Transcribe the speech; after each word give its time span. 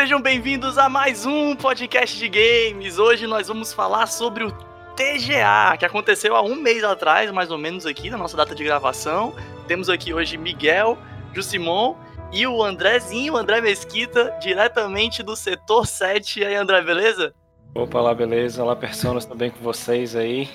Sejam 0.00 0.22
bem-vindos 0.22 0.78
a 0.78 0.88
mais 0.88 1.26
um 1.26 1.56
podcast 1.56 2.16
de 2.16 2.28
games. 2.28 3.00
Hoje 3.00 3.26
nós 3.26 3.48
vamos 3.48 3.72
falar 3.72 4.06
sobre 4.06 4.44
o 4.44 4.52
TGA, 4.94 5.76
que 5.76 5.84
aconteceu 5.84 6.36
há 6.36 6.40
um 6.40 6.54
mês 6.54 6.84
atrás, 6.84 7.32
mais 7.32 7.50
ou 7.50 7.58
menos 7.58 7.84
aqui, 7.84 8.08
na 8.08 8.16
nossa 8.16 8.36
data 8.36 8.54
de 8.54 8.62
gravação. 8.62 9.34
Temos 9.66 9.90
aqui 9.90 10.14
hoje 10.14 10.38
Miguel, 10.38 10.96
Jusimon 11.34 11.96
e 12.32 12.46
o 12.46 12.62
Andrezinho, 12.62 13.36
André 13.36 13.60
Mesquita, 13.60 14.32
diretamente 14.40 15.20
do 15.20 15.34
setor 15.34 15.84
7. 15.84 16.38
E 16.38 16.44
aí, 16.44 16.54
André, 16.54 16.80
beleza? 16.80 17.34
Opa, 17.74 18.00
lá, 18.00 18.14
beleza? 18.14 18.62
Olá, 18.62 18.76
personas, 18.76 19.26
também 19.26 19.50
com 19.50 19.58
vocês 19.58 20.14
aí. 20.14 20.48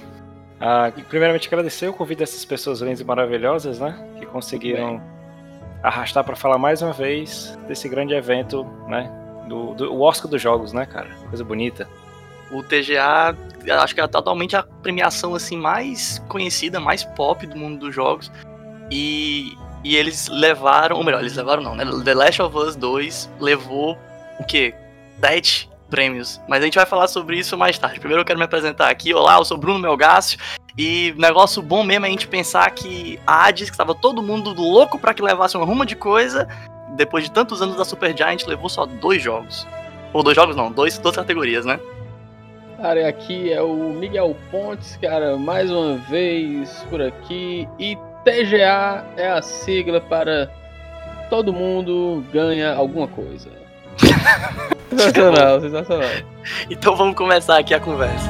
Ah, 0.58 0.90
primeiramente, 1.10 1.50
agradecer 1.50 1.90
o 1.90 1.94
convite 1.94 2.20
dessas 2.20 2.46
pessoas 2.46 2.80
lindas 2.80 3.02
e 3.02 3.04
maravilhosas, 3.04 3.78
né? 3.78 4.08
Que 4.18 4.26
conseguiram 4.26 5.04
arrastar 5.84 6.24
para 6.24 6.38
falar 6.38 6.58
mais 6.58 6.82
uma 6.82 6.94
vez 6.94 7.60
desse 7.68 7.90
grande 7.90 8.14
evento, 8.14 8.64
né? 8.88 9.20
Do, 9.48 9.74
do 9.74 9.94
o 9.94 10.02
Oscar 10.02 10.30
dos 10.30 10.42
jogos, 10.42 10.74
né, 10.74 10.86
cara? 10.86 11.10
Coisa 11.30 11.44
bonita. 11.44 11.88
O 12.52 12.62
TGA, 12.62 13.36
acho 13.82 13.96
que 13.96 14.02
é 14.02 14.08
totalmente 14.08 14.56
a 14.56 14.64
premiação 14.64 15.34
assim 15.34 15.58
mais 15.58 16.24
conhecida, 16.28 16.80
mais 16.80 17.04
pop 17.04 17.46
do 17.48 17.58
mundo 17.58 17.80
dos 17.80 17.96
jogos. 17.96 18.32
E, 18.92 19.58
e 19.84 19.96
eles 19.96 20.28
levaram, 20.28 20.98
ou 20.98 21.04
melhor, 21.04 21.22
eles 21.22 21.36
levaram 21.36 21.64
não, 21.64 21.76
né? 21.76 21.84
The 22.04 22.14
Last 22.14 22.42
of 22.42 22.56
Us 22.56 22.76
2 22.76 23.30
levou 23.40 23.98
o 24.40 24.44
quê? 24.44 24.76
Sete 25.20 25.70
prêmios. 25.90 26.42
Mas 26.48 26.62
a 26.62 26.66
gente 26.66 26.76
vai 26.76 26.88
falar 26.88 27.08
sobre 27.08 27.38
isso 27.38 27.56
mais 27.56 27.78
tarde. 27.78 28.00
Primeiro 28.00 28.22
eu 28.22 28.26
quero 28.26 28.40
me 28.40 28.46
apresentar 28.46 28.90
aqui. 28.90 29.14
Olá, 29.14 29.38
eu 29.38 29.46
sou 29.46 29.58
Bruno 29.58 29.80
Melgácio. 29.80 30.40
E 30.76 31.14
negócio 31.18 31.62
bom 31.62 31.84
mesmo 31.84 32.06
é 32.06 32.10
a 32.10 32.12
gente 32.12 32.28
pensar 32.28 32.70
que 32.72 33.20
a 33.28 33.46
Hades, 33.46 33.70
que 33.70 33.76
estava 33.76 33.94
todo 33.94 34.24
mundo 34.24 34.52
louco 34.54 34.98
para 34.98 35.14
que 35.14 35.22
levasse 35.22 35.56
uma 35.56 35.66
ruma 35.66 35.86
de 35.86 35.96
coisa, 35.96 36.48
depois 36.96 37.24
de 37.24 37.32
tantos 37.32 37.62
anos 37.62 37.76
da 37.76 37.86
Super 37.86 38.16
Giant, 38.16 38.46
levou 38.46 38.70
só 38.70 38.86
dois 38.86 39.22
jogos. 39.22 39.68
Ou 40.12 40.24
dois 40.24 40.36
jogos 40.36 40.56
não, 40.56 40.72
dois, 40.72 40.98
duas 40.98 41.16
categorias, 41.16 41.66
né? 41.66 41.80
Cara, 42.78 43.08
aqui 43.08 43.52
é 43.52 43.62
o 43.62 43.94
Miguel 43.94 44.36
Pontes, 44.52 44.98
cara, 44.98 45.38
mais 45.38 45.72
uma 45.72 45.96
vez 45.96 46.86
por 46.90 47.02
aqui. 47.02 47.68
E 47.80 47.98
TGA 48.24 49.06
é 49.18 49.30
a 49.30 49.42
sigla 49.42 50.02
para 50.02 50.52
todo 51.30 51.54
mundo 51.54 52.24
ganha 52.32 52.74
alguma 52.74 53.08
coisa. 53.08 53.50
sensacional, 54.90 55.62
sensacional. 55.62 56.10
Então 56.70 56.96
vamos 56.96 57.16
começar 57.16 57.58
aqui 57.58 57.74
a 57.74 57.80
conversa. 57.80 58.30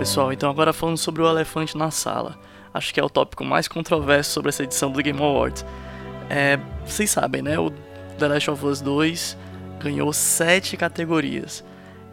Pessoal, 0.00 0.32
então 0.32 0.48
agora 0.48 0.72
falando 0.72 0.96
sobre 0.96 1.20
o 1.20 1.28
elefante 1.28 1.76
na 1.76 1.90
sala. 1.90 2.38
Acho 2.72 2.94
que 2.94 2.98
é 2.98 3.04
o 3.04 3.10
tópico 3.10 3.44
mais 3.44 3.68
controverso 3.68 4.30
sobre 4.30 4.48
essa 4.48 4.62
edição 4.62 4.90
do 4.90 5.02
Game 5.02 5.20
Awards. 5.20 5.62
É, 6.30 6.58
vocês 6.86 7.10
sabem, 7.10 7.42
né? 7.42 7.58
O 7.58 7.70
The 8.18 8.28
Last 8.28 8.50
of 8.50 8.64
Us 8.64 8.80
2 8.80 9.36
ganhou 9.78 10.10
sete 10.14 10.74
categorias. 10.74 11.62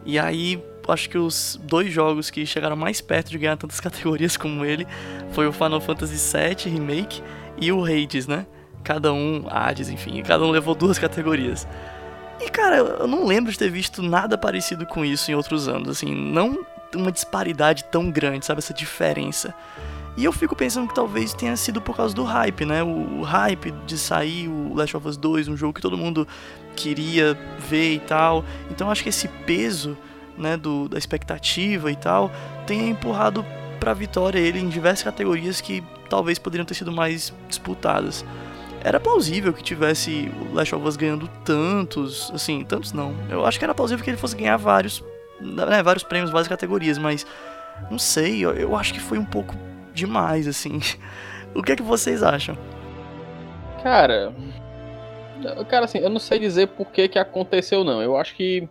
E 0.06 0.20
aí, 0.20 0.62
acho 0.86 1.10
que 1.10 1.18
os 1.18 1.58
dois 1.64 1.90
jogos 1.90 2.30
que 2.30 2.46
chegaram 2.46 2.76
mais 2.76 3.00
perto 3.00 3.30
de 3.30 3.38
ganhar 3.38 3.56
tantas 3.56 3.80
categorias 3.80 4.36
como 4.36 4.66
ele 4.66 4.86
foi 5.32 5.48
o 5.48 5.54
Final 5.54 5.80
Fantasy 5.80 6.38
VII 6.38 6.70
Remake 6.70 7.24
e 7.58 7.72
o 7.72 7.86
Hades, 7.86 8.28
né? 8.28 8.46
Cada 8.84 9.14
um, 9.14 9.46
Hades, 9.50 9.88
enfim, 9.88 10.22
cada 10.24 10.44
um 10.44 10.52
levou 10.52 10.76
duas 10.76 11.00
categorias. 11.00 11.66
E 12.42 12.50
cara, 12.50 12.76
eu 12.76 13.08
não 13.08 13.26
lembro 13.26 13.50
de 13.50 13.58
ter 13.58 13.72
visto 13.72 14.02
nada 14.02 14.38
parecido 14.38 14.86
com 14.86 15.06
isso 15.06 15.32
em 15.32 15.36
outros 15.36 15.70
anos, 15.70 15.88
assim, 15.88 16.14
não 16.14 16.66
uma 16.96 17.12
disparidade 17.12 17.84
tão 17.86 18.10
grande, 18.10 18.46
sabe? 18.46 18.60
Essa 18.60 18.74
diferença. 18.74 19.54
E 20.18 20.26
eu 20.26 20.32
fico 20.32 20.56
pensando 20.56 20.88
que 20.88 20.96
talvez 20.96 21.34
tenha 21.34 21.56
sido 21.56 21.80
por 21.80 21.96
causa 21.96 22.14
do 22.14 22.24
hype, 22.24 22.66
né? 22.66 22.82
O, 22.82 23.20
o, 23.20 23.22
hype 23.22 23.72
de 23.86 23.98
sair 23.98 24.48
o 24.48 24.74
Last 24.74 24.98
of 24.98 25.08
Us 25.08 25.16
2, 25.16 25.48
um 25.48 25.56
jogo 25.56 25.74
que 25.74 25.82
todo 25.82 25.96
mundo 25.96 26.28
queria 26.76 27.38
ver 27.70 27.94
e 27.94 28.00
tal. 28.00 28.44
Então 28.72 28.90
acho 28.90 29.04
que 29.04 29.10
esse 29.10 29.28
peso, 29.28 29.96
né, 30.36 30.58
do, 30.58 30.90
da 30.90 30.98
expectativa 30.98 31.92
e 31.92 31.96
tal, 31.96 32.32
tenha 32.66 32.90
empurrado 32.90 33.46
pra 33.80 33.94
vitória 33.94 34.40
ele 34.40 34.60
em 34.60 34.68
diversas 34.68 35.04
categorias 35.04 35.62
que 35.62 35.84
talvez 36.10 36.40
poderiam 36.40 36.66
ter 36.66 36.74
sido 36.74 36.92
mais 36.92 37.32
disputadas. 37.48 38.26
Era 38.84 39.00
plausível 39.00 39.54
que 39.54 39.64
tivesse 39.64 40.32
o 40.42 40.54
Last 40.54 40.74
of 40.74 40.88
Us 40.88 40.96
ganhando 40.96 41.30
tantos, 41.44 42.32
assim, 42.34 42.64
tantos 42.64 42.92
não. 42.92 43.14
Eu 43.30 43.46
acho 43.46 43.60
que 43.60 43.66
era 43.66 43.76
plausível 43.76 44.04
que 44.04 44.10
ele 44.10 44.18
fosse 44.18 44.36
ganhar 44.36 44.58
vários, 44.58 45.04
né, 45.40 45.84
vários 45.84 46.04
prêmios, 46.04 46.32
várias 46.32 46.48
categorias, 46.48 46.98
mas 46.98 47.26
não 47.90 48.00
sei, 48.00 48.44
eu, 48.44 48.54
eu 48.54 48.76
acho 48.76 48.94
que 48.94 49.00
foi 49.00 49.18
um 49.18 49.26
pouco 49.26 49.56
demais, 49.94 50.48
assim. 50.48 50.80
O 51.56 51.64
que 51.64 51.72
é 51.72 51.76
que 51.76 51.82
vocês 51.82 52.22
acham? 52.22 52.56
Cara, 53.82 54.32
cara, 55.70 55.86
assim, 55.86 55.98
eu 55.98 56.10
não 56.10 56.20
sei 56.20 56.38
dizer 56.38 56.68
por 56.68 56.92
que 56.92 57.08
que 57.08 57.18
aconteceu 57.18 57.84
não. 57.84 58.02
Eu 58.02 58.16
acho 58.16 58.36
que 58.36 58.68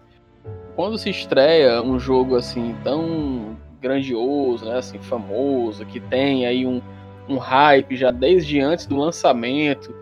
quando 0.77 0.99
se 0.99 1.11
estreia 1.11 1.83
um 1.83 1.99
jogo 1.99 2.37
assim 2.37 2.77
tão 2.85 3.57
grandioso, 3.81 4.67
né, 4.67 4.79
assim, 4.79 4.99
famoso, 4.99 5.85
que 5.87 5.99
tem 5.99 6.47
aí 6.47 6.67
um, 6.67 6.81
um 7.29 7.39
hype 7.39 7.97
já 7.97 8.11
desde 8.11 8.61
antes 8.61 8.87
do 8.87 8.97
lançamento 8.97 9.95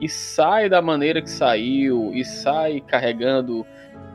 e 0.00 0.08
sai 0.08 0.68
da 0.68 0.80
maneira 0.80 1.20
que 1.20 1.30
saiu 1.30 2.12
e 2.14 2.24
sai 2.24 2.80
carregando 2.80 3.66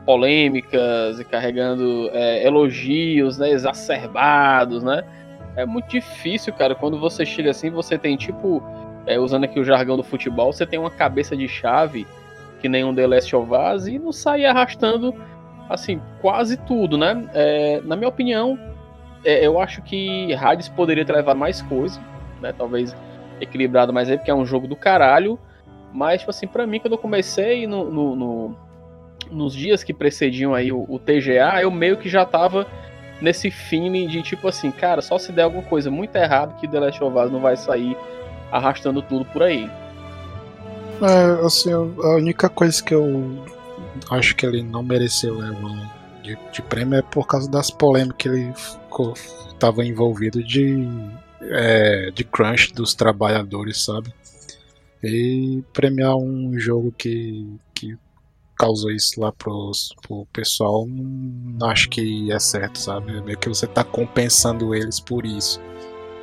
polêmicas 0.04 1.18
e 1.18 1.24
carregando 1.24 2.10
é, 2.12 2.46
elogios, 2.46 3.38
né, 3.38 3.50
exacerbados, 3.50 4.82
né? 4.82 5.02
é 5.56 5.64
muito 5.64 5.88
difícil, 5.88 6.52
cara. 6.52 6.74
Quando 6.74 6.98
você 6.98 7.24
chega 7.24 7.50
assim, 7.50 7.70
você 7.70 7.96
tem 7.98 8.16
tipo, 8.16 8.62
é, 9.06 9.18
usando 9.18 9.44
aqui 9.44 9.58
o 9.58 9.64
jargão 9.64 9.96
do 9.96 10.02
futebol, 10.02 10.52
você 10.52 10.66
tem 10.66 10.78
uma 10.78 10.90
cabeça 10.90 11.36
de 11.36 11.48
chave 11.48 12.06
que 12.60 12.68
nem 12.68 12.84
um 12.84 12.94
The 12.94 13.06
Last 13.06 13.36
of 13.36 13.50
Us 13.52 13.86
e 13.86 13.98
não 13.98 14.12
sai 14.12 14.44
arrastando 14.44 15.14
assim 15.68 16.00
quase 16.20 16.56
tudo, 16.56 16.96
né? 16.96 17.28
É, 17.34 17.80
na 17.84 17.96
minha 17.96 18.08
opinião, 18.08 18.58
é, 19.24 19.46
eu 19.46 19.60
acho 19.60 19.82
que 19.82 20.32
Hades 20.34 20.68
poderia 20.68 21.04
ter 21.04 21.12
levado 21.12 21.36
mais 21.36 21.62
coisa, 21.62 22.00
né? 22.40 22.52
Talvez 22.56 22.96
equilibrado 23.40 23.92
mais 23.92 24.08
aí, 24.08 24.16
porque 24.16 24.30
é 24.30 24.34
um 24.34 24.46
jogo 24.46 24.66
do 24.66 24.76
caralho. 24.76 25.38
Mas, 25.92 26.20
tipo 26.20 26.30
assim, 26.30 26.46
pra 26.46 26.66
mim, 26.66 26.80
quando 26.80 26.94
eu 26.94 26.98
comecei 26.98 27.68
no, 27.68 27.88
no, 27.88 28.16
no 28.16 28.56
nos 29.30 29.54
dias 29.54 29.82
que 29.82 29.92
precediam 29.92 30.54
aí 30.54 30.72
o, 30.72 30.84
o 30.88 30.98
TGA, 30.98 31.62
eu 31.62 31.70
meio 31.70 31.96
que 31.96 32.08
já 32.08 32.24
tava 32.24 32.66
nesse 33.20 33.50
feeling 33.50 34.06
de 34.06 34.22
tipo 34.22 34.48
assim, 34.48 34.70
cara, 34.70 35.00
só 35.00 35.18
se 35.18 35.32
der 35.32 35.42
alguma 35.42 35.62
coisa 35.62 35.90
muito 35.90 36.14
errada 36.16 36.54
que 36.54 36.68
The 36.68 36.80
Last 36.80 37.02
of 37.02 37.16
Us 37.16 37.30
não 37.30 37.40
vai 37.40 37.56
sair 37.56 37.96
arrastando 38.50 39.02
tudo 39.02 39.24
por 39.26 39.42
aí. 39.42 39.70
É, 41.02 41.44
assim, 41.44 41.72
a 41.72 42.16
única 42.16 42.48
coisa 42.48 42.82
que 42.82 42.94
eu 42.94 43.44
acho 44.10 44.36
que 44.36 44.46
ele 44.46 44.62
não 44.62 44.82
mereceu 44.82 45.36
levar 45.38 45.92
de, 46.22 46.38
de 46.52 46.62
prêmio 46.62 46.98
é 46.98 47.02
por 47.02 47.26
causa 47.26 47.50
das 47.50 47.70
polêmicas 47.70 48.16
que 48.16 48.28
ele 48.28 48.52
estava 49.52 49.84
envolvido 49.84 50.42
de, 50.42 50.88
é, 51.42 52.10
de 52.10 52.24
crunch 52.24 52.72
dos 52.72 52.94
trabalhadores, 52.94 53.84
sabe? 53.84 54.12
E 55.02 55.62
premiar 55.72 56.16
um 56.16 56.58
jogo 56.58 56.92
que 56.96 57.46
causou 58.56 58.90
isso 58.90 59.20
lá 59.20 59.32
pros, 59.32 59.94
pro 60.02 60.26
pessoal, 60.32 60.86
não 60.88 61.68
acho 61.68 61.88
que 61.88 62.32
é 62.32 62.38
certo, 62.38 62.78
sabe? 62.78 63.16
É 63.16 63.20
meio 63.20 63.38
que 63.38 63.48
você 63.48 63.66
tá 63.66 63.84
compensando 63.84 64.74
eles 64.74 65.00
por 65.00 65.26
isso. 65.26 65.60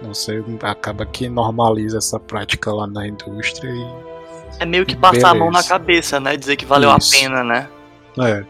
Não 0.01 0.13
sei, 0.13 0.43
acaba 0.63 1.05
que 1.05 1.29
normaliza 1.29 1.99
essa 1.99 2.19
prática 2.19 2.71
lá 2.73 2.87
na 2.87 3.07
indústria 3.07 3.69
e. 3.69 4.11
É 4.59 4.65
meio 4.65 4.85
que 4.85 4.95
passar 4.95 5.11
beleza. 5.11 5.29
a 5.29 5.35
mão 5.35 5.51
na 5.51 5.63
cabeça, 5.63 6.19
né? 6.19 6.35
Dizer 6.35 6.55
que 6.55 6.65
valeu 6.65 6.95
isso. 6.97 7.15
a 7.15 7.19
pena, 7.19 7.43
né? 7.43 7.69
É. 8.19 8.43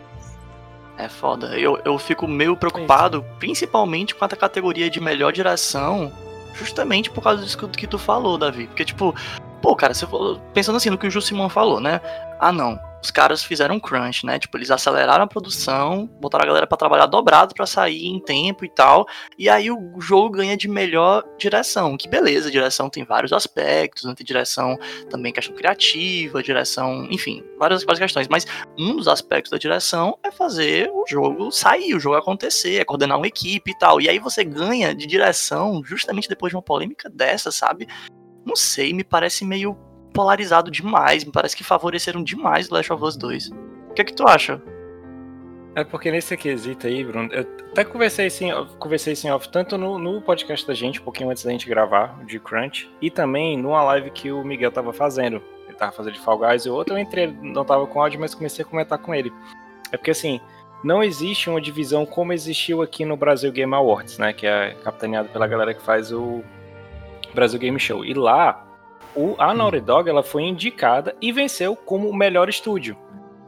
É 0.98 1.10
foda. 1.10 1.58
Eu, 1.58 1.80
eu 1.84 1.98
fico 1.98 2.28
meio 2.28 2.56
preocupado, 2.56 3.26
principalmente 3.40 4.14
com 4.14 4.24
a 4.24 4.30
categoria 4.30 4.90
de 4.90 5.00
melhor 5.00 5.34
direção, 5.34 6.12
justamente 6.54 7.10
por 7.10 7.24
causa 7.24 7.44
disso 7.44 7.58
que 7.70 7.88
tu 7.88 7.98
falou, 7.98 8.38
Davi. 8.38 8.68
Porque, 8.68 8.86
tipo, 8.86 9.14
pô, 9.62 9.76
cara, 9.76 9.94
você 9.94 10.06
pensando 10.54 10.76
assim 10.78 10.90
no 10.90 10.98
que 10.98 11.08
o 11.08 11.12
Jusimon 11.12 11.50
falou, 11.50 11.80
né? 11.80 12.00
Ah, 12.40 12.52
não 12.52 12.80
os 13.04 13.10
caras 13.10 13.44
fizeram 13.44 13.76
um 13.76 13.80
crunch, 13.80 14.26
né? 14.26 14.38
Tipo, 14.38 14.58
eles 14.58 14.70
aceleraram 14.70 15.24
a 15.24 15.28
produção, 15.28 16.08
botaram 16.20 16.44
a 16.44 16.48
galera 16.48 16.68
para 16.68 16.78
trabalhar 16.78 17.08
dobrado 17.08 17.56
para 17.56 17.66
sair 17.66 18.06
em 18.06 18.20
tempo 18.20 18.64
e 18.64 18.70
tal. 18.70 19.08
E 19.38 19.50
aí 19.50 19.72
o 19.72 20.00
jogo 20.00 20.30
ganha 20.30 20.56
de 20.56 20.68
melhor 20.68 21.24
direção. 21.38 21.98
Que 21.98 22.08
beleza, 22.08 22.52
direção 22.52 22.90
tem 22.90 23.04
vários 23.04 23.34
aspectos, 23.34 24.04
né? 24.04 24.14
tem 24.14 24.26
direção 24.26 24.78
também 25.10 25.34
questão 25.34 25.56
criativa, 25.56 26.44
direção, 26.44 27.08
enfim, 27.10 27.44
várias, 27.58 27.84
várias 27.84 28.00
questões. 28.00 28.28
Mas 28.28 28.46
um 28.78 28.96
dos 28.96 29.08
aspectos 29.08 29.52
da 29.52 29.58
direção 29.58 30.18
é 30.24 30.32
fazer 30.32 30.92
o 30.94 31.04
jogo 31.08 31.52
sair, 31.52 31.96
o 31.96 32.00
jogo 32.00 32.16
acontecer, 32.16 32.80
é 32.80 32.86
coordenar 32.86 33.18
uma 33.18 33.28
equipe 33.28 33.72
e 33.72 33.78
tal. 33.78 34.00
E 34.00 34.08
aí 34.08 34.20
você 34.20 34.44
ganha 34.44 34.94
de 34.94 35.08
direção 35.08 35.82
justamente 35.84 36.30
depois 36.30 36.52
de 36.52 36.56
uma 36.56 36.62
polêmica 36.62 37.10
dessa, 37.10 37.52
sabe? 37.52 37.88
Não 38.46 38.56
sei, 38.56 38.94
me 38.94 39.04
parece 39.04 39.46
meio 39.46 39.78
polarizado 40.14 40.70
demais. 40.72 41.24
Me 41.24 41.32
parece 41.32 41.56
que 41.56 41.64
favoreceram 41.64 42.24
demais 42.24 42.70
o 42.70 42.74
Last 42.74 42.92
of 42.94 43.04
Us 43.04 43.16
2. 43.18 43.50
O 43.90 43.94
que 43.94 44.02
é 44.02 44.06
que 44.06 44.14
tu 44.14 44.28
acha? 44.28 44.62
É 45.74 45.86
porque 45.86 46.12
nesse 46.12 46.36
quesito 46.36 46.86
aí, 46.86 47.04
Bruno, 47.04 47.32
eu 47.32 47.48
até 47.72 47.86
conversei 47.86 48.28
assim, 48.28 48.50
conversei 48.78 49.14
assim 49.14 49.30
off, 49.30 49.48
tanto 49.48 49.78
no, 49.78 49.98
no, 49.98 50.22
podcast 50.22 50.68
da 50.68 50.74
gente, 50.74 51.00
um 51.00 51.04
pouquinho 51.04 51.30
antes 51.30 51.46
da 51.46 51.52
gente 51.52 51.68
gravar, 51.68 52.22
de 52.26 52.40
Crunch, 52.40 52.92
e 53.02 53.10
também 53.10 53.58
numa 53.58 53.82
live 53.84 54.12
que 54.12 54.32
o 54.34 54.44
Miguel 54.44 54.72
tava 54.72 54.92
fazendo. 54.92 55.42
Ele 55.66 55.78
tava 55.78 55.94
fazendo 55.94 56.14
de 56.14 56.20
Fall 56.20 56.38
Guys 56.40 56.66
e 56.66 56.70
outro, 56.70 56.94
eu 56.94 57.00
entrei, 57.00 57.28
não 57.42 57.64
tava 57.64 57.88
com 57.88 58.02
áudio, 58.02 58.20
mas 58.20 58.36
comecei 58.36 58.66
a 58.66 58.68
comentar 58.68 58.98
com 58.98 59.16
ele. 59.16 59.32
É 59.94 59.98
porque 59.98 60.12
assim, 60.12 60.42
não 60.84 61.02
existe 61.02 61.50
uma 61.50 61.62
divisão 61.62 62.06
como 62.06 62.34
existiu 62.34 62.82
aqui 62.82 63.06
no 63.06 63.16
Brasil 63.16 63.52
Game 63.52 63.74
Awards, 63.74 64.18
né? 64.18 64.34
Que 64.34 64.48
é 64.48 64.76
capitaneado 64.84 65.30
pela 65.30 65.48
galera 65.48 65.74
que 65.74 65.82
faz 65.82 66.12
o 66.12 66.44
Brasil 67.34 67.60
Game 67.60 67.80
Show. 67.80 68.04
E 68.04 68.14
lá, 68.14 68.68
o, 69.16 69.36
a 69.38 69.54
Naughty 69.54 69.82
Dog 69.82 70.10
ela 70.10 70.24
foi 70.24 70.44
indicada 70.44 71.16
e 71.22 71.32
venceu 71.32 71.76
como 71.76 72.10
o 72.10 72.16
melhor 72.16 72.50
estúdio. 72.50 72.98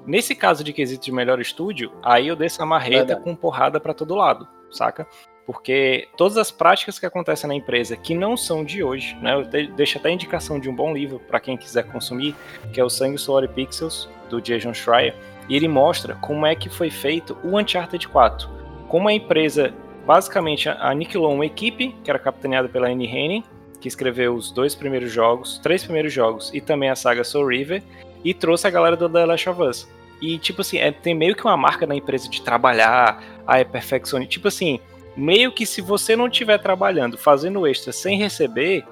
Nesse 0.05 0.35
caso 0.35 0.63
de 0.63 0.73
quesito 0.73 1.05
de 1.05 1.11
melhor 1.11 1.39
estúdio, 1.39 1.91
aí 2.03 2.27
eu 2.27 2.35
desço 2.35 2.61
a 2.61 2.65
marreta 2.65 3.15
com 3.15 3.35
porrada 3.35 3.79
para 3.79 3.93
todo 3.93 4.15
lado, 4.15 4.47
saca? 4.69 5.07
Porque 5.45 6.07
todas 6.17 6.37
as 6.37 6.51
práticas 6.51 6.99
que 6.99 7.05
acontecem 7.05 7.47
na 7.47 7.55
empresa 7.55 7.95
que 7.95 8.13
não 8.13 8.35
são 8.35 8.63
de 8.63 8.83
hoje, 8.83 9.15
né? 9.21 9.33
Eu 9.33 9.45
deixo 9.73 9.97
até 9.97 10.09
a 10.09 10.11
indicação 10.11 10.59
de 10.59 10.69
um 10.69 10.75
bom 10.75 10.93
livro 10.93 11.19
para 11.19 11.39
quem 11.39 11.57
quiser 11.57 11.83
consumir, 11.83 12.35
que 12.73 12.79
é 12.79 12.83
o 12.83 12.89
Sangue, 12.89 13.17
Suor 13.17 13.43
e 13.43 13.47
Pixels, 13.47 14.09
do 14.29 14.41
Jason 14.41 14.73
Schreier, 14.73 15.15
e 15.47 15.55
ele 15.55 15.67
mostra 15.67 16.15
como 16.15 16.45
é 16.45 16.55
que 16.55 16.69
foi 16.69 16.89
feito 16.89 17.37
o 17.43 17.57
Uncharted 17.57 18.07
4. 18.07 18.49
Como 18.87 19.07
a 19.07 19.13
empresa 19.13 19.73
basicamente 20.05 20.67
aniquilou 20.69 21.33
uma 21.33 21.45
equipe, 21.45 21.95
que 22.03 22.09
era 22.09 22.19
capitaneada 22.19 22.67
pela 22.67 22.87
Annie 22.87 23.07
Henning, 23.07 23.43
que 23.83 23.89
escreveu 23.89 24.33
os 24.33 24.49
dois 24.49 24.73
primeiros 24.73 25.11
jogos, 25.11 25.59
três 25.61 25.83
primeiros 25.83 26.13
jogos, 26.13 26.49
e 26.53 26.61
também 26.61 26.89
a 26.89 26.95
saga 26.95 27.21
Soul 27.21 27.47
River, 27.47 27.83
e 28.23 28.33
trouxe 28.33 28.65
a 28.65 28.69
galera 28.69 28.95
do 28.95 29.09
The 29.09 29.25
Last 29.25 29.49
of 29.49 29.61
Us. 29.61 29.89
E, 30.21 30.37
tipo 30.37 30.61
assim, 30.61 30.77
é, 30.77 30.89
tem 30.89 31.13
meio 31.13 31.35
que 31.35 31.43
uma 31.43 31.57
marca 31.57 31.85
da 31.85 31.93
empresa 31.93 32.29
de 32.29 32.41
trabalhar, 32.41 33.21
ah, 33.45 33.59
é 33.59 33.65
perfeccionista. 33.65 34.31
Tipo 34.31 34.47
assim, 34.47 34.79
meio 35.17 35.51
que 35.51 35.65
se 35.65 35.81
você 35.81 36.15
não 36.15 36.27
estiver 36.27 36.57
trabalhando, 36.59 37.17
fazendo 37.17 37.67
extra 37.67 37.91
sem 37.91 38.17
receber, 38.17 38.85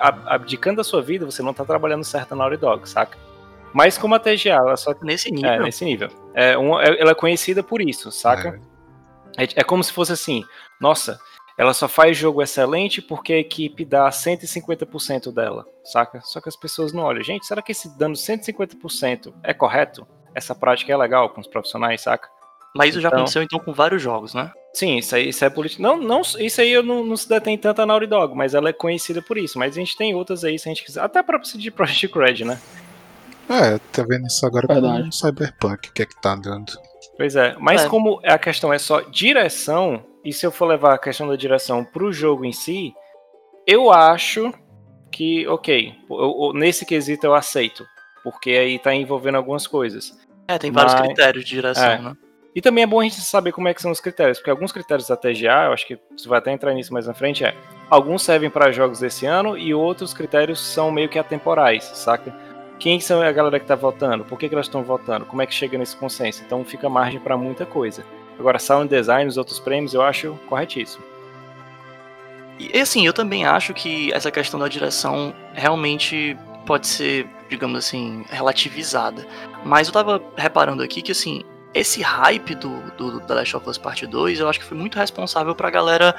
abdicando 0.00 0.78
da 0.78 0.84
sua 0.84 1.00
vida, 1.00 1.24
você 1.24 1.40
não 1.40 1.54
tá 1.54 1.64
trabalhando 1.64 2.02
certo 2.02 2.30
na 2.30 2.38
Naughty 2.38 2.56
Dog, 2.56 2.88
saca? 2.88 3.16
Mas 3.72 3.96
como 3.96 4.16
a 4.16 4.18
TGA, 4.18 4.54
ela 4.54 4.76
só. 4.76 4.92
Nesse 5.02 5.30
nível. 5.30 5.50
É, 5.50 5.58
nesse 5.60 5.84
nível. 5.84 6.08
É, 6.34 6.58
um, 6.58 6.80
é, 6.80 7.00
ela 7.00 7.12
é 7.12 7.14
conhecida 7.14 7.62
por 7.62 7.80
isso, 7.80 8.10
saca? 8.10 8.60
É. 9.38 9.44
é, 9.44 9.48
é 9.54 9.62
como 9.62 9.84
se 9.84 9.92
fosse 9.92 10.10
assim, 10.10 10.42
nossa, 10.80 11.16
ela 11.58 11.72
só 11.72 11.88
faz 11.88 12.16
jogo 12.16 12.42
excelente 12.42 13.00
porque 13.00 13.32
a 13.32 13.38
equipe 13.38 13.84
dá 13.84 14.08
150% 14.08 15.32
dela, 15.32 15.66
saca? 15.84 16.20
Só 16.22 16.40
que 16.40 16.48
as 16.48 16.56
pessoas 16.56 16.92
não 16.92 17.04
olham. 17.04 17.22
Gente, 17.22 17.46
será 17.46 17.62
que 17.62 17.72
esse 17.72 17.96
dando 17.98 18.14
150% 18.14 19.32
é 19.42 19.54
correto? 19.54 20.06
Essa 20.34 20.54
prática 20.54 20.92
é 20.92 20.96
legal 20.96 21.30
com 21.30 21.40
os 21.40 21.46
profissionais, 21.46 22.02
saca? 22.02 22.28
Mas 22.76 22.90
isso 22.90 22.98
então, 22.98 23.10
já 23.10 23.16
aconteceu 23.16 23.42
então 23.42 23.58
com 23.58 23.72
vários 23.72 24.02
jogos, 24.02 24.34
né? 24.34 24.52
Sim, 24.74 24.98
isso 24.98 25.14
aí 25.16 25.30
isso 25.30 25.42
é 25.42 25.48
política. 25.48 25.82
Não, 25.82 25.96
não, 25.96 26.20
isso 26.20 26.60
aí 26.60 26.70
eu 26.70 26.82
não, 26.82 27.02
não 27.02 27.16
se 27.16 27.26
detém 27.26 27.56
tanto 27.56 27.80
a 27.80 27.86
Naughty 27.86 28.06
Dog, 28.06 28.34
mas 28.34 28.54
ela 28.54 28.68
é 28.68 28.72
conhecida 28.74 29.22
por 29.22 29.38
isso. 29.38 29.58
Mas 29.58 29.74
a 29.74 29.80
gente 29.80 29.96
tem 29.96 30.14
outras 30.14 30.44
aí, 30.44 30.58
se 30.58 30.68
a 30.68 30.74
gente 30.74 30.84
quiser. 30.84 31.00
Até 31.00 31.22
para 31.22 31.38
de 31.38 31.70
Project 31.70 32.18
Red, 32.18 32.44
né? 32.44 32.60
É, 33.48 33.78
tá 33.92 34.02
vendo 34.02 34.26
isso 34.26 34.44
agora 34.44 34.66
Verdade. 34.66 35.02
com 35.04 35.08
o 35.08 35.12
Cyberpunk, 35.12 35.88
o 35.88 35.92
que 35.92 36.02
é 36.02 36.06
que 36.06 36.20
tá 36.20 36.34
dando. 36.34 36.72
Pois 37.16 37.34
é, 37.34 37.56
mas 37.58 37.84
é. 37.84 37.88
como 37.88 38.20
a 38.24 38.36
questão 38.36 38.72
é 38.72 38.78
só 38.78 39.00
direção, 39.00 40.04
e 40.26 40.32
se 40.32 40.44
eu 40.44 40.50
for 40.50 40.66
levar 40.66 40.94
a 40.94 40.98
questão 40.98 41.28
da 41.28 41.36
direção 41.36 41.84
pro 41.84 42.12
jogo 42.12 42.44
em 42.44 42.50
si, 42.50 42.92
eu 43.64 43.92
acho 43.92 44.52
que, 45.08 45.46
ok, 45.46 45.94
eu, 46.10 46.52
nesse 46.52 46.84
quesito 46.84 47.24
eu 47.24 47.32
aceito, 47.32 47.86
porque 48.24 48.50
aí 48.50 48.76
tá 48.76 48.92
envolvendo 48.92 49.36
algumas 49.36 49.68
coisas. 49.68 50.18
É, 50.48 50.58
tem 50.58 50.72
vários 50.72 50.94
mas, 50.94 51.02
critérios 51.02 51.44
de 51.44 51.50
direção, 51.50 51.84
é. 51.84 51.98
né? 51.98 52.16
E 52.56 52.60
também 52.60 52.82
é 52.82 52.86
bom 52.88 52.98
a 52.98 53.04
gente 53.04 53.20
saber 53.20 53.52
como 53.52 53.68
é 53.68 53.74
que 53.74 53.80
são 53.80 53.92
os 53.92 54.00
critérios, 54.00 54.38
porque 54.38 54.50
alguns 54.50 54.72
critérios 54.72 55.06
da 55.06 55.16
TGA, 55.16 55.66
eu 55.66 55.72
acho 55.72 55.86
que 55.86 55.96
você 56.16 56.28
vai 56.28 56.40
até 56.40 56.50
entrar 56.50 56.74
nisso 56.74 56.92
mais 56.92 57.06
na 57.06 57.14
frente, 57.14 57.44
é 57.44 57.54
alguns 57.88 58.22
servem 58.22 58.50
para 58.50 58.72
jogos 58.72 58.98
desse 58.98 59.26
ano 59.26 59.56
e 59.56 59.72
outros 59.72 60.12
critérios 60.12 60.58
são 60.58 60.90
meio 60.90 61.08
que 61.08 61.20
atemporais, 61.20 61.84
saca? 61.84 62.34
Quem 62.80 62.98
são 62.98 63.22
a 63.22 63.30
galera 63.30 63.60
que 63.60 63.64
está 63.64 63.76
votando? 63.76 64.24
Por 64.24 64.36
que, 64.36 64.48
que 64.48 64.54
elas 64.56 64.66
estão 64.66 64.82
votando? 64.82 65.24
Como 65.24 65.40
é 65.40 65.46
que 65.46 65.54
chega 65.54 65.78
nesse 65.78 65.96
consenso? 65.96 66.42
Então 66.44 66.64
fica 66.64 66.88
margem 66.88 67.20
para 67.20 67.36
muita 67.36 67.64
coisa. 67.64 68.04
Agora, 68.38 68.58
sound 68.58 68.88
design, 68.88 69.28
os 69.28 69.36
outros 69.36 69.58
prêmios, 69.58 69.94
eu 69.94 70.02
acho 70.02 70.38
corretíssimo. 70.48 71.04
E 72.58 72.78
assim, 72.80 73.06
eu 73.06 73.12
também 73.12 73.44
acho 73.44 73.74
que 73.74 74.12
essa 74.12 74.30
questão 74.30 74.58
da 74.58 74.68
direção 74.68 75.34
realmente 75.52 76.36
pode 76.66 76.86
ser, 76.86 77.26
digamos 77.48 77.78
assim, 77.78 78.24
relativizada. 78.28 79.26
Mas 79.64 79.88
eu 79.88 79.92
tava 79.92 80.22
reparando 80.36 80.82
aqui 80.82 81.02
que, 81.02 81.12
assim, 81.12 81.42
esse 81.74 82.00
hype 82.00 82.54
do, 82.54 82.80
do 82.96 83.20
The 83.20 83.34
Last 83.34 83.56
of 83.56 83.68
Us 83.68 83.78
Part 83.78 84.06
2, 84.06 84.40
eu 84.40 84.48
acho 84.48 84.58
que 84.58 84.64
foi 84.64 84.76
muito 84.76 84.98
responsável 84.98 85.54
pra 85.54 85.70
galera 85.70 86.14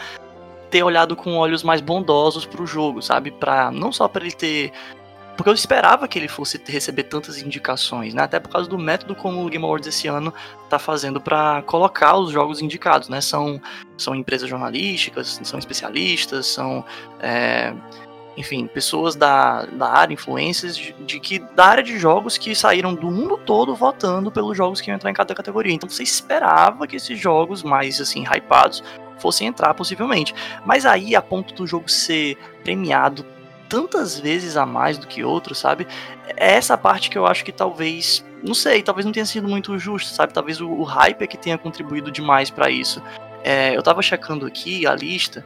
ter 0.69 0.83
olhado 0.83 1.15
com 1.15 1.35
olhos 1.35 1.63
mais 1.63 1.81
bondosos 1.81 2.45
pro 2.45 2.67
jogo, 2.67 3.01
sabe? 3.01 3.31
Pra, 3.31 3.71
não 3.71 3.91
só 3.91 4.07
para 4.07 4.23
ele 4.23 4.33
ter 4.33 4.71
porque 5.37 5.49
eu 5.49 5.53
esperava 5.53 6.07
que 6.07 6.17
ele 6.17 6.27
fosse 6.27 6.59
receber 6.65 7.03
tantas 7.03 7.41
indicações, 7.41 8.13
né? 8.13 8.23
Até 8.23 8.39
por 8.39 8.49
causa 8.49 8.67
do 8.67 8.77
método 8.77 9.15
como 9.15 9.45
o 9.45 9.49
Game 9.49 9.63
Awards 9.63 9.87
esse 9.87 10.07
ano 10.07 10.33
tá 10.67 10.79
fazendo 10.79 11.21
para 11.21 11.61
colocar 11.61 12.17
os 12.17 12.31
jogos 12.31 12.59
indicados, 12.59 13.07
né? 13.07 13.21
São, 13.21 13.61
são 13.97 14.15
empresas 14.15 14.49
jornalísticas, 14.49 15.39
são 15.43 15.59
especialistas, 15.59 16.47
são. 16.47 16.83
É, 17.19 17.73
enfim, 18.35 18.67
pessoas 18.67 19.15
da, 19.15 19.65
da 19.65 19.89
área, 19.89 20.13
influências 20.13 20.77
de, 20.77 20.93
de, 20.93 21.19
que 21.19 21.39
da 21.39 21.65
área 21.65 21.83
de 21.83 21.97
jogos 21.97 22.37
que 22.37 22.53
saíram 22.53 22.93
do 22.93 23.09
mundo 23.09 23.35
todo 23.37 23.73
votando 23.73 24.31
pelos 24.31 24.55
jogos 24.55 24.79
que 24.79 24.91
iam 24.91 24.95
entrar 24.95 25.09
em 25.09 25.13
cada 25.13 25.33
categoria. 25.33 25.73
Então 25.73 25.89
você 25.89 26.03
esperava 26.03 26.85
que 26.85 26.95
esses 26.95 27.19
jogos 27.19 27.63
mais 27.63 27.99
assim 27.99 28.23
hypados 28.23 28.83
fossem 29.19 29.47
entrar 29.47 29.73
possivelmente. 29.73 30.35
Mas 30.65 30.85
aí 30.85 31.15
a 31.15 31.21
ponto 31.21 31.53
do 31.53 31.65
jogo 31.65 31.89
ser 31.89 32.37
premiado 32.63 33.25
tantas 33.67 34.19
vezes 34.19 34.57
a 34.57 34.65
mais 34.65 34.97
do 34.97 35.07
que 35.07 35.23
outros, 35.23 35.57
sabe? 35.57 35.87
É 36.35 36.53
essa 36.53 36.77
parte 36.77 37.09
que 37.09 37.17
eu 37.17 37.25
acho 37.25 37.43
que 37.43 37.51
talvez, 37.51 38.23
não 38.43 38.53
sei, 38.53 38.81
talvez 38.81 39.05
não 39.05 39.11
tenha 39.11 39.25
sido 39.25 39.47
muito 39.47 39.77
justo, 39.77 40.09
sabe? 40.13 40.33
Talvez 40.33 40.61
o, 40.61 40.69
o 40.69 40.83
hype 40.83 41.21
é 41.21 41.27
que 41.27 41.37
tenha 41.37 41.57
contribuído 41.57 42.11
demais 42.11 42.49
para 42.49 42.69
isso. 42.69 43.01
É, 43.43 43.75
eu 43.75 43.83
tava 43.83 44.01
checando 44.01 44.45
aqui 44.45 44.85
a 44.85 44.93
lista 44.95 45.45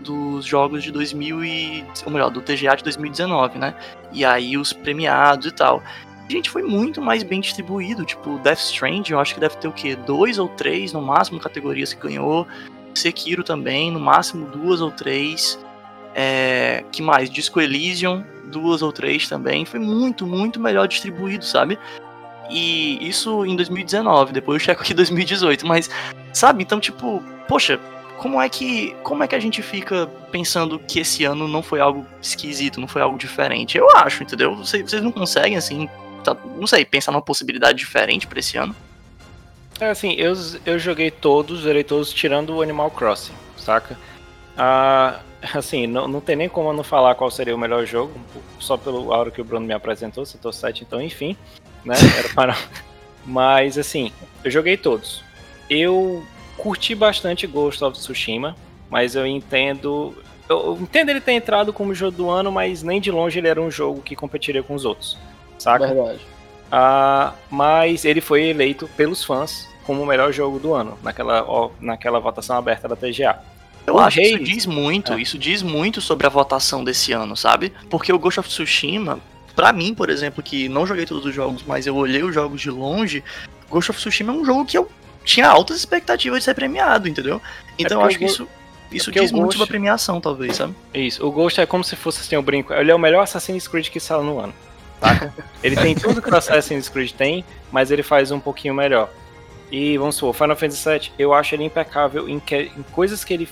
dos 0.00 0.44
jogos 0.44 0.82
de 0.82 0.90
2000 0.90 1.44
e, 1.44 1.84
ou 2.04 2.12
melhor, 2.12 2.30
do 2.30 2.40
TGA 2.40 2.76
de 2.76 2.84
2019, 2.84 3.58
né? 3.58 3.74
E 4.12 4.24
aí 4.24 4.56
os 4.56 4.72
premiados 4.72 5.46
e 5.46 5.50
tal. 5.50 5.82
Gente, 6.28 6.48
foi 6.48 6.62
muito 6.62 7.02
mais 7.02 7.22
bem 7.22 7.40
distribuído. 7.40 8.04
Tipo, 8.04 8.38
Death 8.38 8.60
Stranding, 8.60 9.12
eu 9.12 9.20
acho 9.20 9.34
que 9.34 9.40
deve 9.40 9.56
ter 9.56 9.68
o 9.68 9.72
quê? 9.72 9.96
Dois 9.96 10.38
ou 10.38 10.48
três, 10.48 10.92
no 10.92 11.02
máximo, 11.02 11.40
categorias 11.40 11.92
que 11.92 12.00
ganhou. 12.00 12.46
Sekiro 12.94 13.42
também, 13.42 13.90
no 13.90 14.00
máximo 14.00 14.46
duas 14.46 14.80
ou 14.80 14.90
três. 14.90 15.58
É, 16.14 16.84
que 16.90 17.02
mais? 17.02 17.30
Disco 17.30 17.60
Elysium, 17.60 18.24
duas 18.46 18.82
ou 18.82 18.92
três 18.92 19.28
também. 19.28 19.64
Foi 19.64 19.80
muito, 19.80 20.26
muito 20.26 20.60
melhor 20.60 20.86
distribuído, 20.86 21.44
sabe? 21.44 21.78
E 22.50 23.08
isso 23.08 23.46
em 23.46 23.54
2019, 23.54 24.32
depois 24.32 24.60
eu 24.60 24.64
checo 24.66 24.82
aqui 24.82 24.92
2018, 24.92 25.66
mas 25.66 25.88
sabe? 26.32 26.62
Então, 26.62 26.80
tipo, 26.80 27.22
poxa, 27.46 27.78
como 28.18 28.40
é 28.40 28.48
que 28.48 28.94
como 29.02 29.22
é 29.22 29.28
que 29.28 29.34
a 29.36 29.40
gente 29.40 29.62
fica 29.62 30.08
pensando 30.32 30.78
que 30.78 30.98
esse 30.98 31.24
ano 31.24 31.46
não 31.46 31.62
foi 31.62 31.80
algo 31.80 32.04
esquisito, 32.20 32.80
não 32.80 32.88
foi 32.88 33.02
algo 33.02 33.16
diferente? 33.16 33.78
Eu 33.78 33.88
acho, 33.96 34.22
entendeu? 34.22 34.56
Vocês, 34.56 34.82
vocês 34.82 35.02
não 35.02 35.12
conseguem 35.12 35.56
assim, 35.56 35.88
tá, 36.24 36.36
não 36.56 36.66
sei, 36.66 36.84
pensar 36.84 37.12
numa 37.12 37.22
possibilidade 37.22 37.78
diferente 37.78 38.26
para 38.26 38.40
esse 38.40 38.58
ano? 38.58 38.74
É 39.80 39.88
assim, 39.88 40.12
eu, 40.14 40.34
eu 40.66 40.78
joguei 40.78 41.10
todos, 41.10 41.62
zerei 41.62 41.84
todos 41.84 42.12
tirando 42.12 42.56
o 42.56 42.62
Animal 42.62 42.90
Crossing, 42.90 43.32
saca? 43.56 43.96
Ah, 44.58 45.20
assim, 45.54 45.86
não, 45.86 46.06
não 46.06 46.20
tem 46.20 46.36
nem 46.36 46.48
como 46.48 46.72
não 46.72 46.84
falar 46.84 47.14
qual 47.14 47.30
seria 47.30 47.54
o 47.54 47.58
melhor 47.58 47.86
jogo, 47.86 48.12
só 48.58 48.76
pelo 48.76 49.08
hora 49.08 49.30
que 49.30 49.40
o 49.40 49.44
Bruno 49.44 49.66
me 49.66 49.72
apresentou, 49.72 50.24
citou 50.26 50.52
7, 50.52 50.84
então 50.84 51.00
enfim, 51.00 51.36
né? 51.84 51.94
Era 52.18 52.28
para... 52.34 52.56
Mas 53.24 53.76
assim, 53.76 54.12
eu 54.42 54.50
joguei 54.50 54.76
todos. 54.76 55.22
Eu 55.68 56.24
curti 56.56 56.94
bastante 56.94 57.46
Ghost 57.46 57.82
of 57.84 57.98
Tsushima, 57.98 58.56
mas 58.88 59.14
eu 59.14 59.26
entendo. 59.26 60.14
Eu 60.48 60.76
entendo 60.80 61.10
ele 61.10 61.20
ter 61.20 61.32
entrado 61.32 61.72
como 61.72 61.94
jogo 61.94 62.16
do 62.16 62.30
ano, 62.30 62.50
mas 62.50 62.82
nem 62.82 63.00
de 63.00 63.10
longe 63.10 63.38
ele 63.38 63.46
era 63.46 63.60
um 63.60 63.70
jogo 63.70 64.02
que 64.02 64.16
competiria 64.16 64.62
com 64.62 64.74
os 64.74 64.84
outros. 64.84 65.16
Saca? 65.58 65.86
Verdade. 65.86 66.20
Ah, 66.72 67.34
mas 67.50 68.04
ele 68.04 68.20
foi 68.20 68.46
eleito 68.46 68.88
pelos 68.96 69.22
fãs 69.24 69.68
como 69.84 70.02
o 70.02 70.06
melhor 70.06 70.32
jogo 70.32 70.58
do 70.58 70.72
ano, 70.72 70.98
naquela, 71.02 71.44
naquela 71.80 72.20
votação 72.20 72.56
aberta 72.56 72.88
da 72.88 72.96
TGA. 72.96 73.40
Eu 73.90 73.96
o 73.96 73.98
acho 73.98 74.16
que 74.20 74.22
isso 74.22 74.38
diz 74.38 74.66
muito, 74.66 75.12
é. 75.12 75.20
isso 75.20 75.36
diz 75.36 75.62
muito 75.62 76.00
sobre 76.00 76.26
a 76.26 76.30
votação 76.30 76.84
desse 76.84 77.12
ano, 77.12 77.36
sabe? 77.36 77.72
Porque 77.88 78.12
o 78.12 78.18
Ghost 78.18 78.38
of 78.38 78.48
Tsushima, 78.48 79.18
para 79.56 79.72
mim, 79.72 79.92
por 79.92 80.08
exemplo, 80.08 80.42
que 80.42 80.68
não 80.68 80.86
joguei 80.86 81.04
todos 81.04 81.26
os 81.26 81.34
jogos, 81.34 81.64
mas 81.66 81.86
eu 81.86 81.96
olhei 81.96 82.22
os 82.22 82.32
jogos 82.32 82.60
de 82.60 82.70
longe, 82.70 83.24
Ghost 83.68 83.90
of 83.90 83.98
Tsushima 83.98 84.32
é 84.32 84.36
um 84.36 84.44
jogo 84.44 84.64
que 84.64 84.78
eu 84.78 84.88
tinha 85.24 85.48
altas 85.48 85.76
expectativas 85.78 86.38
de 86.38 86.44
ser 86.44 86.54
premiado, 86.54 87.08
entendeu? 87.08 87.42
Então 87.76 88.00
é 88.00 88.04
eu 88.04 88.06
acho 88.06 88.18
que 88.18 88.24
isso 88.24 88.48
isso 88.92 89.12
diz 89.12 89.30
muito 89.30 89.52
sobre 89.52 89.64
a 89.64 89.68
premiação, 89.68 90.20
talvez, 90.20 90.56
sabe? 90.56 90.74
Isso. 90.92 91.24
O 91.24 91.30
Ghost 91.30 91.60
é 91.60 91.66
como 91.66 91.84
se 91.84 91.94
fosse 91.94 92.20
assim, 92.20 92.36
o 92.36 92.42
brinco. 92.42 92.72
Ele 92.72 92.90
é 92.90 92.94
o 92.94 92.98
melhor 92.98 93.22
Assassin's 93.22 93.68
Creed 93.68 93.88
que 93.88 94.00
saiu 94.00 94.24
no 94.24 94.40
ano. 94.40 94.52
Saca? 95.00 95.32
Ele 95.62 95.76
tem 95.76 95.94
tudo 95.94 96.20
que 96.20 96.28
o 96.28 96.36
Assassin's 96.36 96.88
Creed 96.88 97.12
tem, 97.12 97.44
mas 97.70 97.90
ele 97.90 98.02
faz 98.02 98.30
um 98.30 98.40
pouquinho 98.40 98.74
melhor. 98.74 99.10
E 99.70 99.96
vamos 99.96 100.16
supor, 100.16 100.34
Final 100.34 100.56
Fantasy 100.56 100.88
VII, 100.88 101.12
eu 101.18 101.32
acho 101.32 101.54
ele 101.54 101.64
impecável 101.64 102.28
em, 102.28 102.40
que, 102.40 102.72
em 102.76 102.82
coisas 102.90 103.22
que 103.22 103.32
ele 103.32 103.48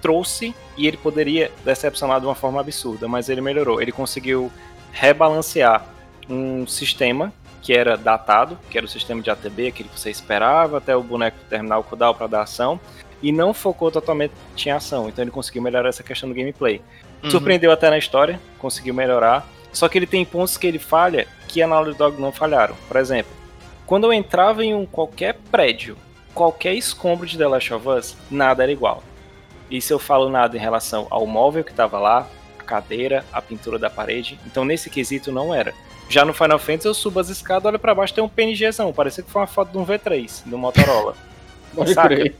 trouxe 0.00 0.54
e 0.76 0.86
ele 0.86 0.96
poderia 0.96 1.50
decepcionar 1.64 2.20
de 2.20 2.26
uma 2.26 2.34
forma 2.34 2.60
absurda, 2.60 3.06
mas 3.08 3.28
ele 3.28 3.40
melhorou. 3.40 3.80
Ele 3.80 3.92
conseguiu 3.92 4.50
rebalancear 4.92 5.84
um 6.28 6.66
sistema 6.66 7.32
que 7.62 7.72
era 7.72 7.96
datado, 7.96 8.58
que 8.70 8.78
era 8.78 8.86
o 8.86 8.88
sistema 8.88 9.20
de 9.20 9.30
ATB, 9.30 9.68
aquele 9.68 9.88
que 9.88 9.98
você 9.98 10.10
esperava 10.10 10.78
até 10.78 10.96
o 10.96 11.02
boneco 11.02 11.36
terminar 11.48 11.78
o 11.78 11.84
cooldown 11.84 12.14
para 12.14 12.26
dar 12.26 12.42
ação, 12.42 12.80
e 13.22 13.30
não 13.30 13.52
focou 13.52 13.90
totalmente 13.90 14.32
em 14.66 14.70
ação. 14.70 15.08
Então 15.08 15.22
ele 15.22 15.30
conseguiu 15.30 15.62
melhorar 15.62 15.88
essa 15.88 16.02
questão 16.02 16.28
do 16.28 16.34
gameplay. 16.34 16.80
Uhum. 17.22 17.30
Surpreendeu 17.30 17.70
até 17.70 17.90
na 17.90 17.98
história, 17.98 18.40
conseguiu 18.58 18.94
melhorar. 18.94 19.46
Só 19.72 19.88
que 19.88 19.98
ele 19.98 20.06
tem 20.06 20.24
pontos 20.24 20.56
que 20.56 20.66
ele 20.66 20.78
falha 20.78 21.28
que 21.46 21.62
a 21.62 21.66
Naughty 21.66 21.96
Dog 21.96 22.20
não 22.20 22.32
falharam. 22.32 22.74
Por 22.88 22.96
exemplo, 22.96 23.30
quando 23.86 24.04
eu 24.04 24.12
entrava 24.12 24.64
em 24.64 24.74
um 24.74 24.86
qualquer 24.86 25.34
prédio, 25.50 25.96
qualquer 26.34 26.74
escombro 26.74 27.26
de 27.26 27.36
The 27.36 27.46
Last 27.46 27.74
of 27.74 27.88
Us, 27.88 28.16
nada 28.30 28.62
era 28.62 28.72
igual. 28.72 29.02
E 29.70 29.80
se 29.80 29.92
eu 29.92 29.98
falo 29.98 30.28
nada 30.28 30.56
em 30.56 30.60
relação 30.60 31.06
ao 31.10 31.26
móvel 31.26 31.62
que 31.62 31.70
estava 31.70 31.98
lá, 31.98 32.26
a 32.58 32.62
cadeira, 32.62 33.24
a 33.32 33.40
pintura 33.40 33.78
da 33.78 33.88
parede, 33.88 34.38
então 34.46 34.64
nesse 34.64 34.90
quesito 34.90 35.30
não 35.30 35.54
era. 35.54 35.72
Já 36.08 36.24
no 36.24 36.34
Final 36.34 36.58
Fantasy 36.58 36.88
eu 36.88 36.94
subo 36.94 37.20
as 37.20 37.28
escadas, 37.28 37.66
olho 37.66 37.78
para 37.78 37.94
baixo 37.94 38.12
tem 38.12 38.24
um 38.24 38.28
PNGzão, 38.28 38.92
parecia 38.92 39.22
que 39.22 39.30
foi 39.30 39.42
uma 39.42 39.46
foto 39.46 39.70
de 39.70 39.78
um 39.78 39.86
V3 39.86 40.42
do 40.44 40.58
Motorola. 40.58 41.14
Crer. 42.02 42.34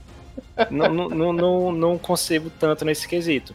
Não, 0.71 0.89
não, 0.93 1.33
não, 1.33 1.73
não 1.73 1.99
concebo 1.99 2.51
tanto 2.51 2.85
nesse 2.85 3.07
quesito. 3.07 3.55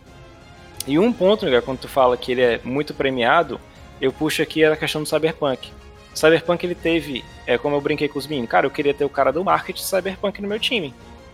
E 0.87 0.97
um 0.99 1.11
ponto, 1.11 1.45
né, 1.45 1.59
quando 1.61 1.79
tu 1.79 1.87
fala 1.87 2.15
que 2.15 2.31
ele 2.31 2.41
é 2.41 2.61
muito 2.63 2.93
premiado, 2.93 3.59
eu 3.99 4.13
puxo 4.13 4.41
aqui 4.41 4.63
a 4.63 4.77
questão 4.77 5.03
do 5.03 5.09
Cyberpunk. 5.09 5.71
O 6.13 6.17
Cyberpunk 6.17 6.65
ele 6.65 6.75
teve, 6.75 7.25
é 7.45 7.57
como 7.57 7.75
eu 7.75 7.81
brinquei 7.81 8.07
com 8.07 8.17
os 8.17 8.27
meninos, 8.27 8.49
cara, 8.49 8.65
eu 8.65 8.71
queria 8.71 8.93
ter 8.93 9.03
o 9.03 9.09
cara 9.09 9.31
do 9.31 9.43
marketing 9.43 9.83
Cyberpunk 9.83 10.41
no 10.41 10.47
meu 10.47 10.59
time. 10.59 10.93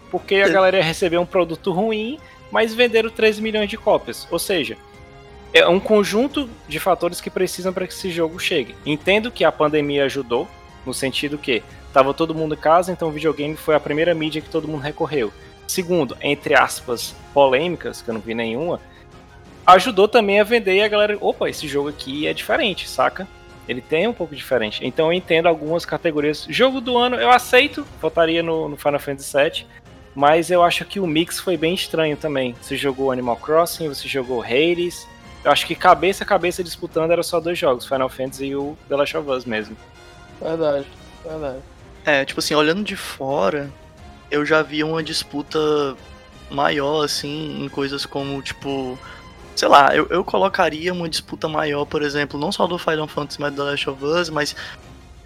Porque 0.10 0.36
a 0.36 0.50
galera 0.50 0.78
ia 0.78 0.84
receber 0.84 1.18
um 1.18 1.26
produto 1.26 1.72
ruim, 1.72 2.20
mas 2.52 2.74
venderam 2.74 3.10
13 3.10 3.42
milhões 3.42 3.70
de 3.70 3.78
cópias. 3.78 4.28
Ou 4.30 4.38
seja, 4.38 4.78
é 5.54 5.68
um 5.68 5.80
conjunto 5.80 6.50
de 6.68 6.80
fatores 6.80 7.20
que 7.20 7.30
precisam 7.30 7.74
para 7.74 7.88
que 7.88 7.94
esse 7.94 8.10
jogo 8.12 8.40
chegue. 8.40 8.76
Entendo 8.86 9.32
que 9.32 9.44
a 9.44 9.52
pandemia 9.52 10.06
ajudou, 10.06 10.48
no 10.86 10.94
sentido 10.94 11.38
que 11.38 11.64
estava 11.88 12.14
todo 12.14 12.36
mundo 12.36 12.56
em 12.56 12.58
casa, 12.58 12.92
então 12.92 13.10
o 13.10 13.12
videogame 13.12 13.56
foi 13.56 13.76
a 13.76 13.80
primeira 13.80 14.14
mídia 14.14 14.42
que 14.42 14.50
todo 14.50 14.68
mundo 14.68 14.82
recorreu. 14.82 15.32
Segundo, 15.68 16.18
entre 16.22 16.54
aspas, 16.54 17.16
polêmicas, 17.34 18.02
que 18.02 18.10
eu 18.10 18.14
não 18.14 18.22
vi 18.22 18.34
nenhuma, 18.34 18.80
ajudou 19.66 20.08
também 20.08 20.40
a 20.40 20.44
vender 20.44 20.76
e 20.76 20.82
a 20.82 20.88
galera, 20.88 21.18
opa, 21.20 21.50
esse 21.50 21.68
jogo 21.68 21.90
aqui 21.90 22.28
é 22.28 22.34
diferente, 22.34 22.90
saca? 22.90 23.28
Ele 23.68 23.82
tem 23.82 24.08
um 24.08 24.14
pouco 24.14 24.36
diferente. 24.36 24.86
Então 24.86 25.08
eu 25.08 25.14
entendo 25.14 25.48
algumas 25.48 25.86
categorias. 25.86 26.46
Jogo 26.50 26.82
do 26.82 26.98
ano 26.98 27.16
eu 27.18 27.30
aceito, 27.30 27.86
votaria 28.02 28.42
no, 28.42 28.68
no 28.68 28.78
Final 28.78 29.00
Fantasy 29.00 29.38
VII, 29.38 29.66
mas 30.14 30.52
eu 30.52 30.62
acho 30.64 30.84
que 30.86 31.00
o 31.00 31.08
mix 31.08 31.40
foi 31.40 31.58
bem 31.58 31.74
estranho 31.74 32.18
também. 32.18 32.56
Você 32.62 32.76
jogou 32.76 33.12
Animal 33.12 33.38
Crossing, 33.38 33.88
você 33.88 34.08
jogou 34.08 34.44
Hades. 34.44 35.08
Eu 35.44 35.52
acho 35.52 35.66
que 35.66 35.74
cabeça 35.74 36.24
a 36.24 36.28
cabeça 36.28 36.64
disputando 36.64 37.12
era 37.12 37.24
só 37.24 37.40
dois 37.40 37.58
jogos, 37.58 37.86
Final 37.86 38.10
Fantasy 38.10 38.48
e 38.48 38.56
o 38.56 38.78
The 38.88 38.96
Last 38.96 39.18
of 39.18 39.30
Us 39.30 39.46
mesmo. 39.46 39.76
Verdade, 40.40 40.86
verdade. 41.24 41.60
É, 42.06 42.26
tipo 42.26 42.40
assim, 42.40 42.56
olhando 42.56 42.84
de 42.84 42.96
fora, 42.96 43.72
eu 44.30 44.46
já 44.46 44.62
vi 44.62 44.84
uma 44.84 45.02
disputa 45.02 45.60
maior, 46.50 47.04
assim, 47.04 47.64
em 47.64 47.70
coisas 47.70 48.06
como, 48.06 48.42
tipo, 48.42 48.98
sei 49.56 49.68
lá, 49.68 49.96
eu, 49.96 50.08
eu 50.10 50.24
colocaria 50.24 50.92
uma 50.92 51.08
disputa 51.08 51.48
maior, 51.48 51.86
por 51.86 52.02
exemplo, 52.02 52.40
não 52.40 52.52
só 52.52 52.68
do 52.68 52.78
Final 52.78 53.08
Fantasy, 53.08 53.40
mas 53.40 53.54
do 53.54 53.64
The 53.64 53.72
Last 53.72 53.90
of 53.90 54.04
Us, 54.04 54.30
mas 54.30 54.56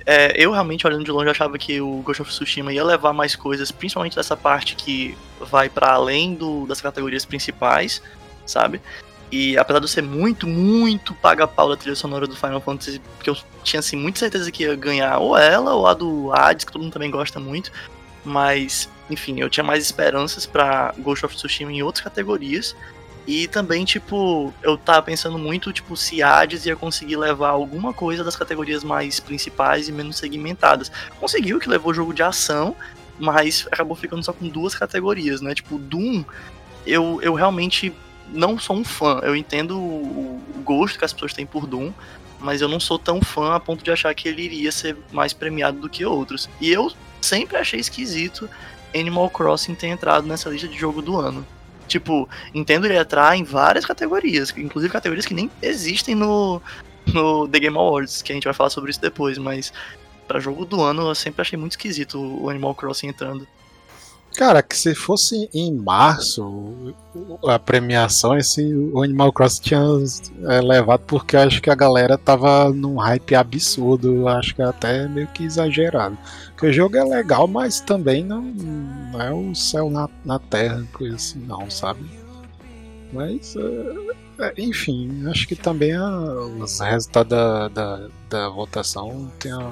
é, 0.06 0.34
eu 0.36 0.52
realmente, 0.52 0.86
olhando 0.86 1.04
de 1.04 1.12
longe, 1.12 1.30
achava 1.30 1.58
que 1.58 1.82
o 1.82 2.02
Ghost 2.02 2.22
of 2.22 2.32
Tsushima 2.32 2.72
ia 2.72 2.84
levar 2.84 3.12
mais 3.12 3.36
coisas, 3.36 3.72
principalmente 3.72 4.16
dessa 4.16 4.38
parte 4.38 4.76
que 4.76 5.18
vai 5.40 5.68
para 5.68 5.94
além 5.94 6.36
do, 6.36 6.68
das 6.68 6.80
categorias 6.80 7.26
principais, 7.26 8.02
sabe? 8.46 8.80
E 9.32 9.58
apesar 9.58 9.80
de 9.80 9.86
eu 9.86 9.90
ser 9.90 10.04
muito, 10.04 10.46
muito 10.46 11.14
paga-pau 11.16 11.70
da 11.70 11.76
trilha 11.76 11.96
sonora 11.96 12.28
do 12.28 12.36
Final 12.36 12.62
Fantasy, 12.62 13.02
porque 13.18 13.30
eu 13.32 13.38
tinha 13.64 13.80
assim, 13.80 13.96
muita 13.96 14.20
certeza 14.20 14.52
que 14.52 14.64
ia 14.64 14.76
ganhar 14.76 15.18
ou 15.18 15.36
ela 15.36 15.74
ou 15.74 15.88
a 15.88 15.94
do 15.96 16.32
Hades, 16.32 16.64
que 16.64 16.72
todo 16.72 16.84
mundo 16.84 16.94
também 16.94 17.10
gosta 17.10 17.40
muito. 17.40 17.72
Mas, 18.24 18.88
enfim, 19.10 19.40
eu 19.40 19.50
tinha 19.50 19.64
mais 19.64 19.84
esperanças 19.84 20.46
para 20.46 20.94
Ghost 21.00 21.26
of 21.26 21.36
Tsushima 21.36 21.72
em 21.72 21.82
outras 21.82 22.04
categorias. 22.04 22.76
E 23.28 23.48
também, 23.48 23.84
tipo, 23.84 24.54
eu 24.62 24.78
tava 24.78 25.02
pensando 25.02 25.38
muito, 25.40 25.74
tipo, 25.74 25.98
se 25.98 26.22
Hades 26.22 26.66
ia 26.66 26.76
conseguir 26.76 27.16
levar 27.16 27.50
alguma 27.50 27.92
coisa 27.92 28.24
das 28.24 28.36
categorias 28.36 28.84
mais 28.84 29.20
principais 29.20 29.88
e 29.88 29.92
menos 29.92 30.18
segmentadas. 30.18 30.92
Conseguiu, 31.20 31.60
que 31.60 31.68
levou 31.68 31.94
jogo 31.94 32.14
de 32.14 32.22
ação, 32.22 32.76
mas 33.18 33.68
acabou 33.72 33.96
ficando 33.96 34.24
só 34.24 34.32
com 34.32 34.48
duas 34.48 34.76
categorias, 34.76 35.42
né? 35.42 35.56
Tipo, 35.56 35.80
Doom, 35.80 36.24
eu, 36.86 37.20
eu 37.22 37.34
realmente 37.34 37.92
não 38.32 38.60
sou 38.60 38.76
um 38.76 38.84
fã. 38.84 39.20
Eu 39.24 39.36
entendo 39.36 39.80
o, 39.80 40.42
o 40.56 40.62
gosto 40.64 41.00
que 41.00 41.06
as 41.06 41.14
pessoas 41.14 41.34
têm 41.34 41.46
por 41.46 41.66
Doom, 41.66 41.92
mas 42.40 42.62
eu 42.62 42.68
não 42.68 42.80
sou 42.80 43.00
tão 43.00 43.22
fã 43.22 43.56
a 43.56 43.60
ponto 43.60 43.84
de 43.84 43.90
achar 43.90 44.14
que 44.14 44.28
ele 44.28 44.44
iria 44.44 44.72
ser 44.72 44.96
mais 45.12 45.34
premiado 45.34 45.80
do 45.80 45.90
que 45.90 46.06
outros. 46.06 46.48
E 46.62 46.72
eu 46.72 46.92
sempre 47.22 47.58
achei 47.58 47.80
esquisito 47.80 48.48
Animal 48.94 49.30
Crossing 49.30 49.74
ter 49.74 49.88
entrado 49.88 50.28
nessa 50.28 50.50
lista 50.50 50.68
de 50.68 50.78
jogo 50.78 51.02
do 51.02 51.20
ano. 51.20 51.46
Tipo, 51.88 52.28
entendo 52.54 52.86
ele 52.86 52.98
entrar 52.98 53.38
em 53.38 53.44
várias 53.44 53.86
categorias, 53.86 54.54
inclusive 54.58 54.92
categorias 54.92 55.26
que 55.26 55.34
nem 55.34 55.50
existem 55.62 56.16
no, 56.16 56.62
no 57.14 57.48
The 57.48 57.60
Game 57.60 57.78
Awards, 57.78 58.22
que 58.22 58.32
a 58.32 58.36
gente 58.36 58.46
vai 58.46 58.54
falar 58.54 58.70
sobre 58.70 58.92
isso 58.92 59.02
depois, 59.02 59.38
mas 59.38 59.72
para 60.28 60.40
jogo 60.40 60.66
do 60.66 60.82
ano 60.82 61.10
eu 61.10 61.16
sempre 61.16 61.42
achei 61.42 61.58
muito 61.58 61.74
esquisito 61.74 62.20
o 62.20 62.50
Animal 62.50 62.74
Crossing 62.74 63.08
entrando. 63.08 63.48
Cara, 64.36 64.62
que 64.62 64.78
se 64.78 64.94
fosse 64.94 65.50
em 65.54 65.74
março 65.74 66.94
a 67.48 67.58
premiação, 67.58 68.38
esse 68.38 68.62
o 68.74 69.02
Animal 69.02 69.32
Crossing 69.32 69.62
tinha 69.62 69.82
é, 70.50 70.62
levado 70.62 71.04
porque 71.08 71.38
acho 71.38 71.62
que 71.62 71.70
a 71.70 71.76
galera 71.76 72.18
tava 72.18 72.70
num 72.70 72.98
hype 72.98 73.34
absurdo, 73.34 74.28
acho 74.28 74.54
que 74.54 74.62
até 74.62 75.08
meio 75.08 75.28
que 75.28 75.46
exagerado. 75.46 76.18
Porque 76.50 76.68
o 76.68 76.74
jogo 76.74 76.98
é 76.98 77.04
legal, 77.04 77.48
mas 77.48 77.80
também 77.80 78.26
não, 78.26 78.42
não 78.42 79.22
é 79.22 79.34
o 79.34 79.56
céu 79.56 79.90
na, 79.90 80.10
na 80.26 80.38
terra, 80.38 80.84
coisa 80.92 81.16
assim, 81.16 81.40
não, 81.40 81.70
sabe? 81.70 82.04
Mas, 83.14 83.56
é, 83.56 84.16
enfim, 84.58 85.28
acho 85.28 85.48
que 85.48 85.56
também 85.56 85.94
a, 85.94 86.08
os 86.60 86.80
resultados 86.80 87.30
da, 87.30 87.68
da, 87.70 88.08
da 88.30 88.50
votação 88.50 89.32
tem, 89.40 89.52
a, 89.52 89.72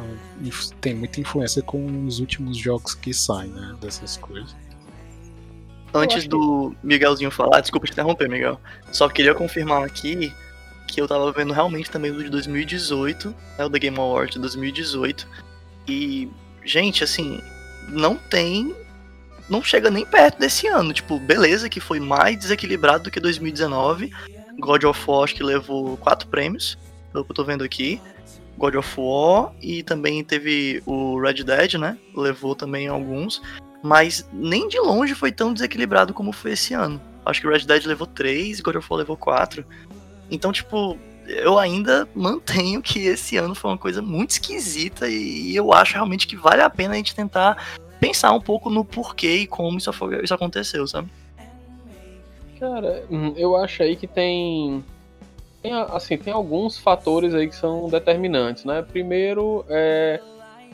tem 0.79 0.95
muita 0.95 1.19
influência 1.19 1.61
com 1.61 2.05
os 2.05 2.19
últimos 2.19 2.57
jogos 2.57 2.95
que 2.95 3.13
saem, 3.13 3.51
né? 3.51 3.75
Dessas 3.81 4.17
coisas. 4.17 4.55
Antes 5.93 6.27
do 6.27 6.75
Miguelzinho 6.81 7.29
falar, 7.29 7.61
desculpa 7.61 7.85
te 7.85 7.93
interromper, 7.93 8.27
Miguel. 8.27 8.59
Só 8.91 9.07
queria 9.07 9.35
confirmar 9.35 9.83
aqui 9.83 10.33
que 10.87 10.99
eu 10.99 11.07
tava 11.07 11.31
vendo 11.31 11.53
realmente 11.53 11.89
também 11.89 12.11
o 12.11 12.23
de 12.23 12.29
2018, 12.29 13.29
né, 13.57 13.65
o 13.65 13.69
The 13.69 13.79
Game 13.79 13.97
Awards 13.97 14.33
de 14.33 14.39
2018. 14.39 15.27
E 15.87 16.29
gente, 16.63 17.03
assim, 17.03 17.39
não 17.89 18.15
tem. 18.15 18.75
Não 19.49 19.61
chega 19.61 19.91
nem 19.91 20.05
perto 20.05 20.39
desse 20.39 20.67
ano. 20.67 20.93
Tipo, 20.93 21.19
beleza, 21.19 21.69
que 21.69 21.79
foi 21.79 21.99
mais 21.99 22.37
desequilibrado 22.37 23.03
do 23.03 23.11
que 23.11 23.19
2019. 23.19 24.11
God 24.59 24.83
of 24.83 25.03
War 25.07 25.23
acho 25.23 25.35
que 25.35 25.43
levou 25.43 25.97
quatro 25.97 26.27
prêmios, 26.27 26.77
pelo 27.11 27.25
que 27.25 27.31
eu 27.31 27.35
tô 27.35 27.43
vendo 27.43 27.63
aqui. 27.63 28.01
God 28.57 28.75
of 28.75 28.93
War 28.97 29.51
e 29.61 29.83
também 29.83 30.23
teve 30.23 30.81
o 30.85 31.19
Red 31.19 31.43
Dead, 31.43 31.73
né? 31.75 31.97
Levou 32.15 32.55
também 32.55 32.87
alguns. 32.87 33.41
Mas 33.83 34.27
nem 34.31 34.67
de 34.67 34.79
longe 34.79 35.15
foi 35.15 35.31
tão 35.31 35.53
desequilibrado 35.53 36.13
como 36.13 36.31
foi 36.31 36.51
esse 36.51 36.73
ano. 36.73 37.01
Acho 37.25 37.41
que 37.41 37.47
o 37.47 37.51
Red 37.51 37.65
Dead 37.65 37.85
levou 37.85 38.07
três, 38.07 38.61
God 38.61 38.75
of 38.75 38.87
War 38.89 38.99
levou 38.99 39.17
quatro. 39.17 39.65
Então, 40.29 40.51
tipo, 40.51 40.97
eu 41.27 41.57
ainda 41.57 42.07
mantenho 42.15 42.81
que 42.81 42.99
esse 42.99 43.37
ano 43.37 43.55
foi 43.55 43.71
uma 43.71 43.77
coisa 43.77 44.01
muito 44.01 44.31
esquisita 44.31 45.07
e 45.09 45.55
eu 45.55 45.73
acho 45.73 45.93
realmente 45.93 46.27
que 46.27 46.35
vale 46.35 46.61
a 46.61 46.69
pena 46.69 46.93
a 46.93 46.97
gente 46.97 47.15
tentar 47.15 47.57
pensar 47.99 48.31
um 48.33 48.41
pouco 48.41 48.69
no 48.69 48.83
porquê 48.83 49.37
e 49.37 49.47
como 49.47 49.77
isso, 49.77 49.91
isso 50.21 50.33
aconteceu, 50.33 50.85
sabe? 50.87 51.09
Cara, 52.63 53.03
hum, 53.11 53.33
eu 53.35 53.57
acho 53.57 53.83
aí 53.83 53.93
que 53.93 54.07
tem, 54.07 54.81
tem 55.61 55.73
assim, 55.73 56.17
tem 56.17 56.31
alguns 56.31 56.77
fatores 56.79 57.35
aí 57.35 57.49
que 57.49 57.55
são 57.57 57.89
determinantes, 57.89 58.63
né? 58.63 58.81
Primeiro, 58.81 59.65
é, 59.67 60.21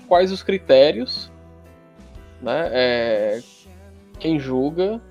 quais 0.07 0.31
os 0.31 0.43
critérios, 0.43 1.31
né? 2.39 2.69
É, 2.71 3.41
quem 4.19 4.37
julga, 4.37 5.01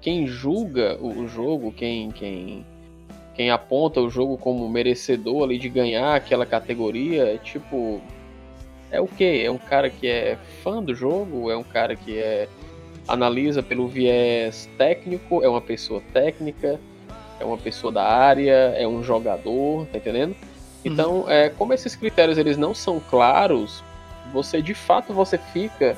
quem 0.00 0.26
julga 0.26 0.96
o 1.02 1.28
jogo, 1.28 1.70
quem, 1.70 2.10
quem 2.12 2.64
quem 3.34 3.50
aponta 3.50 4.00
o 4.00 4.08
jogo 4.08 4.38
como 4.38 4.66
merecedor 4.66 5.42
ali 5.42 5.58
de 5.58 5.68
ganhar 5.68 6.14
aquela 6.14 6.46
categoria 6.46 7.34
é 7.34 7.36
tipo. 7.36 8.00
É 8.90 9.02
o 9.02 9.06
quê? 9.06 9.42
É 9.44 9.50
um 9.50 9.58
cara 9.58 9.90
que 9.90 10.06
é 10.06 10.38
fã 10.62 10.82
do 10.82 10.94
jogo? 10.94 11.50
É 11.50 11.56
um 11.58 11.62
cara 11.62 11.94
que 11.94 12.16
é 12.16 12.48
analisa 13.06 13.62
pelo 13.62 13.88
viés 13.88 14.68
técnico? 14.78 15.42
É 15.42 15.48
uma 15.48 15.60
pessoa 15.60 16.02
técnica? 16.12 16.80
É 17.38 17.44
uma 17.44 17.58
pessoa 17.58 17.92
da 17.92 18.04
área? 18.04 18.74
É 18.76 18.86
um 18.86 19.02
jogador? 19.02 19.86
Tá 19.86 19.98
entendendo? 19.98 20.34
Então, 20.84 21.24
é, 21.28 21.48
como 21.48 21.72
esses 21.72 21.96
critérios 21.96 22.36
eles 22.36 22.56
não 22.56 22.74
são 22.74 23.00
claros, 23.00 23.82
você 24.32 24.60
de 24.60 24.74
fato 24.74 25.14
você 25.14 25.38
fica 25.38 25.96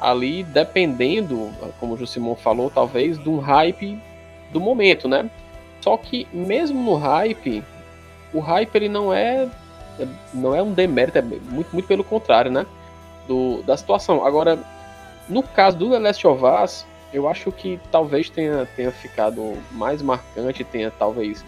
ali 0.00 0.42
dependendo, 0.42 1.50
como 1.78 1.94
o 1.94 1.96
Jusimon 1.96 2.34
falou, 2.34 2.68
talvez, 2.68 3.18
de 3.18 3.28
um 3.28 3.38
hype 3.38 3.98
do 4.52 4.60
momento, 4.60 5.08
né? 5.08 5.30
Só 5.80 5.96
que 5.96 6.26
mesmo 6.32 6.82
no 6.82 6.96
hype, 6.96 7.62
o 8.34 8.40
hype 8.40 8.74
ele 8.74 8.88
não 8.88 9.12
é 9.12 9.48
não 10.34 10.54
é 10.54 10.62
um 10.62 10.72
demérito, 10.72 11.16
é 11.16 11.22
muito, 11.22 11.72
muito 11.72 11.86
pelo 11.86 12.04
contrário, 12.04 12.50
né? 12.50 12.66
Do, 13.26 13.62
da 13.62 13.76
situação. 13.76 14.26
Agora, 14.26 14.58
no 15.28 15.42
caso 15.42 15.76
do 15.76 15.90
The 15.90 15.98
Last 15.98 16.26
of 16.26 16.42
Us, 16.44 16.86
eu 17.12 17.28
acho 17.28 17.50
que 17.52 17.80
talvez 17.90 18.28
tenha, 18.28 18.66
tenha 18.76 18.90
ficado 18.90 19.54
mais 19.72 20.02
marcante, 20.02 20.64
tenha 20.64 20.90
talvez, 20.90 21.44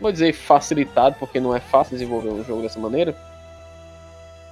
vou 0.00 0.12
dizer 0.12 0.32
facilitado, 0.32 1.16
porque 1.18 1.40
não 1.40 1.54
é 1.54 1.60
fácil 1.60 1.92
desenvolver 1.96 2.30
um 2.30 2.44
jogo 2.44 2.62
dessa 2.62 2.78
maneira, 2.78 3.16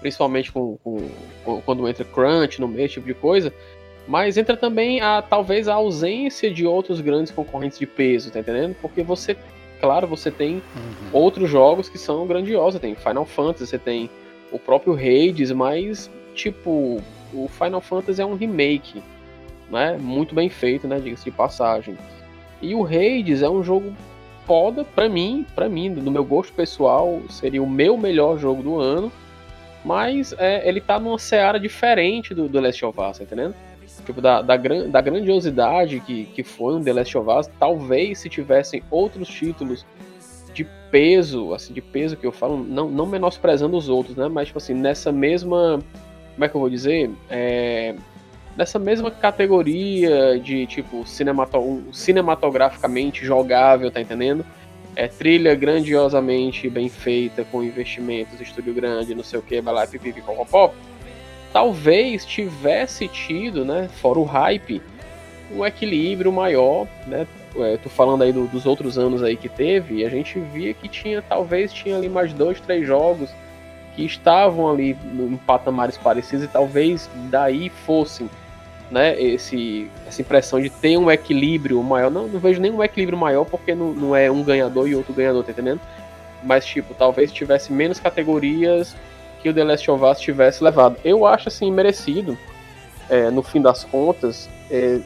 principalmente 0.01 0.53
com, 0.53 0.77
com, 0.83 1.09
com 1.45 1.61
quando 1.63 1.89
entra 1.89 2.05
crunch 2.05 2.61
no 2.61 2.69
meio, 2.69 2.87
esse 2.87 2.95
tipo 2.95 3.07
de 3.07 3.15
coisa, 3.15 3.53
mas 4.07 4.37
entra 4.37 4.57
também 4.57 5.01
a 5.01 5.23
talvez 5.23 5.67
a 5.67 5.75
ausência 5.75 6.51
de 6.51 6.67
outros 6.67 7.01
grandes 7.01 7.33
concorrentes 7.33 7.79
de 7.79 7.87
peso, 7.87 8.31
tá 8.31 8.41
entendendo? 8.41 8.77
Porque 8.81 9.03
você, 9.03 9.37
claro, 9.81 10.07
você 10.07 10.31
tem 10.31 10.57
uhum. 10.57 11.11
outros 11.13 11.51
jogos 11.51 11.89
que 11.89 11.99
são 11.99 12.27
grandiosos, 12.27 12.81
tem 12.81 12.95
Final 12.95 13.25
Fantasy, 13.25 13.67
você 13.67 13.79
tem 13.79 14.11
o 14.53 14.59
próprio 14.59 14.95
Hades, 14.95 15.51
mas 15.53 16.11
tipo, 16.35 17.03
o 17.35 17.49
Final 17.49 17.81
Fantasy 17.81 18.21
é 18.21 18.27
um 18.27 18.35
remake, 18.35 19.03
né? 19.71 19.97
Muito 19.99 20.35
bem 20.35 20.49
feito, 20.49 20.87
né, 20.87 20.99
diga-se 21.01 21.25
de 21.25 21.31
passagem. 21.31 21.97
E 22.63 22.75
o 22.75 22.85
Hades 22.85 23.43
é 23.43 23.49
um 23.49 23.63
jogo 23.63 23.93
foda 24.47 24.85
para 24.85 25.09
mim, 25.09 25.47
para 25.55 25.69
mim, 25.69 25.89
no 25.89 26.11
meu 26.11 26.25
gosto 26.25 26.53
pessoal, 26.53 27.21
seria 27.29 27.63
o 27.63 27.69
meu 27.69 27.97
melhor 27.97 28.39
jogo 28.39 28.63
do 28.63 28.79
ano. 28.79 29.11
Mas 29.85 30.35
é, 30.39 30.67
ele 30.67 30.81
tá 30.81 30.99
numa 30.99 31.19
seara 31.19 31.61
diferente 31.61 32.33
do, 32.35 32.49
do 32.49 32.59
Last 32.59 32.85
of 32.85 32.99
Us, 32.99 33.19
tá 33.19 33.25
entendendo? 33.25 33.55
Tipo, 34.05 34.21
da, 34.21 34.43
da, 34.43 34.57
da 34.57 35.01
grandiosidade 35.01 36.01
que, 36.01 36.27
que 36.27 36.43
foi 36.43 36.75
um 36.75 36.83
The 36.83 36.93
Last 36.93 37.17
of 37.17 37.31
Us, 37.31 37.51
talvez 37.59 38.19
se 38.19 38.29
tivessem 38.29 38.83
outros 38.91 39.29
títulos 39.29 39.87
de 40.53 40.65
peso, 40.91 41.55
assim, 41.55 41.73
de 41.73 41.81
peso 41.81 42.17
que 42.17 42.27
eu 42.27 42.33
falo, 42.33 42.57
não, 42.57 42.89
não 42.89 43.07
menosprezando 43.07 43.77
os 43.77 43.89
outros, 43.89 44.17
né? 44.17 44.29
Mas, 44.29 44.49
tipo 44.49 44.59
assim, 44.59 44.75
nessa 44.75 45.11
mesma. 45.11 45.81
Como 46.35 46.45
é 46.45 46.49
que 46.49 46.55
eu 46.55 46.61
vou 46.61 46.71
dizer? 46.71 47.11
É, 47.31 47.95
nessa 48.57 48.79
mesma 48.79 49.11
categoria 49.11 50.39
de, 50.39 50.67
tipo, 50.67 51.07
cinemato, 51.07 51.83
cinematograficamente 51.93 53.25
jogável, 53.25 53.91
tá 53.91 54.01
entendendo? 54.01 54.45
É 54.97 55.09
trilha 55.09 55.55
grandiosamente 55.55 56.69
bem 56.69 56.89
feita, 56.89 57.45
com 57.45 57.63
investimentos, 57.63 58.41
estúdio 58.41 58.75
grande, 58.75 59.15
não 59.15 59.25
sei 59.25 59.39
o 59.39 59.43
que, 59.43 59.61
vai 59.61 59.75
lá, 59.75 59.87
pipipi, 59.87 60.23
pop 60.23 60.75
talvez 61.55 62.27
tivesse 62.27 63.07
tido, 63.07 63.65
né, 63.65 63.89
fora 64.03 64.19
o 64.19 64.25
hype, 64.25 64.83
um 65.53 65.65
equilíbrio 65.65 66.33
maior, 66.33 66.89
né? 67.07 67.29
É, 67.57 67.77
tô 67.77 67.89
falando 67.89 68.25
aí 68.25 68.33
do, 68.33 68.49
dos 68.49 68.67
outros 68.67 68.99
anos 68.99 69.23
aí 69.23 69.37
que 69.37 69.49
teve, 69.49 69.99
e 69.99 70.05
a 70.05 70.09
gente 70.09 70.41
via 70.41 70.75
que 70.75 70.89
tinha, 70.89 71.23
talvez 71.23 71.73
tinha 71.73 71.97
ali 71.97 72.09
mais 72.09 72.33
dois, 72.33 72.61
três 72.61 72.85
jogos 72.85 73.31
que 73.95 74.05
estavam 74.05 74.71
ali 74.71 74.97
em 75.05 75.37
patamares 75.37 75.97
parecidos 75.97 76.45
e 76.45 76.49
talvez 76.49 77.09
daí 77.31 77.69
fossem, 77.69 78.29
né, 78.91 79.21
esse, 79.21 79.91
essa 80.07 80.21
impressão 80.21 80.61
de 80.61 80.69
ter 80.69 80.97
um 80.97 81.11
equilíbrio 81.11 81.83
maior. 81.83 82.11
Não, 82.11 82.27
não 82.27 82.41
vejo 82.41 82.61
nenhum 82.61 82.83
equilíbrio 82.83 83.19
maior 83.19 83.45
porque 83.45 83.75
não, 83.75 83.93
não 83.93 84.17
é 84.17 84.31
um 84.31 84.43
ganhador 84.43 84.89
e 84.89 84.95
outro 84.95 85.13
ganhador, 85.13 85.45
tá 85.45 85.53
entendendo? 85.53 85.81
Mas, 86.43 86.67
tipo, 86.67 86.93
talvez 86.95 87.33
tivesse 87.33 87.73
menos 87.73 87.99
categorias 87.99 88.95
que 89.41 89.49
o 89.49 89.55
The 89.55 89.65
Last 89.65 89.91
of 89.91 90.05
Us 90.05 90.21
tivesse 90.21 90.63
levado. 90.63 90.97
Eu 91.05 91.27
acho 91.27 91.49
assim 91.49 91.71
merecido, 91.71 92.37
é, 93.09 93.31
no 93.31 93.43
fim 93.43 93.61
das 93.61 93.85
contas. 93.85 94.49
É, 94.71 95.01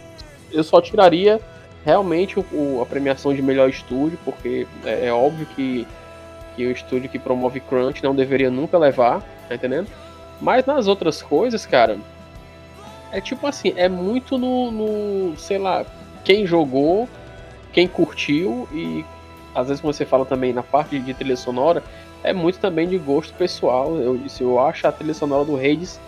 eu 0.51 0.65
só 0.65 0.81
tiraria 0.81 1.41
realmente 1.85 2.39
o, 2.39 2.45
o, 2.53 2.83
a 2.83 2.87
premiação 2.87 3.35
de 3.35 3.43
melhor 3.43 3.69
estúdio, 3.69 4.19
porque 4.25 4.67
é, 4.85 5.07
é, 5.07 5.13
óbvio 5.13 5.47
que, 5.55 5.87
que 6.59 6.67
o 6.67 6.73
estúdio 6.73 7.09
que 7.09 7.21
promove 7.21 7.61
Crunch 7.61 8.03
não 8.03 8.13
deveria 8.13 8.51
nunca 8.51 8.77
levar, 8.77 9.23
tá 9.49 9.55
entendendo? 9.55 9.87
Mas 10.41 10.67
nas 10.67 10.89
outras 10.89 11.23
coisas, 11.23 11.65
cara, 11.65 11.97
é 13.13 13.21
tipo 13.21 13.47
assim, 13.47 13.73
é 13.77 13.89
muito 13.89 14.37
no, 14.37 14.73
no 14.73 15.37
sei 15.37 15.57
lá, 15.57 15.87
quem 16.25 16.45
jogou, 16.45 17.09
quem 17.73 17.87
curtiu 17.87 18.69
e 18.73 19.05
às 19.55 19.69
vezes 19.69 19.81
você 19.81 20.05
fala 20.05 20.27
também 20.27 20.53
na 20.53 20.65
parte 20.65 20.99
de 20.99 21.15
trilha 21.15 21.37
sonora, 21.37 21.81
é 22.25 22.33
muito 22.33 22.59
também 22.59 22.89
de 22.89 22.99
gosto 22.99 23.33
pessoal. 23.35 23.97
Eu 23.97 24.19
disse, 24.19 24.43
eu 24.43 24.59
acho 24.59 24.85
a 24.87 24.91
trilha 24.93 25.15
sonora 25.15 25.45
do 25.45 25.57
Hades 25.57 26.01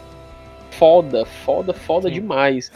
foda, 0.73 1.25
foda, 1.25 1.73
foda 1.73 2.09
Sim. 2.09 2.15
demais. 2.15 2.73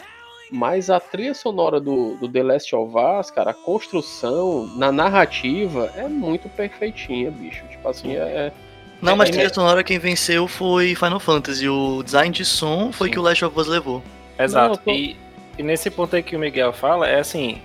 Mas 0.54 0.88
a 0.88 1.00
trilha 1.00 1.34
sonora 1.34 1.80
do, 1.80 2.14
do 2.14 2.28
The 2.28 2.40
Last 2.44 2.76
of 2.76 2.94
Us, 2.96 3.28
cara, 3.28 3.50
a 3.50 3.54
construção 3.54 4.68
na 4.76 4.92
narrativa 4.92 5.90
é 5.96 6.06
muito 6.06 6.48
perfeitinha, 6.48 7.28
bicho. 7.28 7.64
Tipo 7.66 7.88
assim, 7.88 8.14
é. 8.14 8.20
é 8.20 8.52
Não, 9.02 9.16
mas 9.16 9.26
a 9.26 9.30
é 9.30 9.32
trilha 9.32 9.52
sonora 9.52 9.82
quem 9.82 9.98
venceu 9.98 10.46
foi 10.46 10.94
Final 10.94 11.18
Fantasy. 11.18 11.68
O 11.68 12.04
design 12.04 12.32
de 12.32 12.44
som 12.44 12.92
foi 12.92 13.08
Sim. 13.08 13.14
que 13.14 13.18
o 13.18 13.22
Last 13.22 13.44
of 13.44 13.58
Us 13.58 13.66
levou. 13.66 14.00
Exato. 14.38 14.68
Não, 14.68 14.76
tô... 14.76 14.92
e, 14.92 15.16
e 15.58 15.62
nesse 15.64 15.90
ponto 15.90 16.14
aí 16.14 16.22
que 16.22 16.36
o 16.36 16.38
Miguel 16.38 16.72
fala, 16.72 17.08
é 17.08 17.18
assim, 17.18 17.60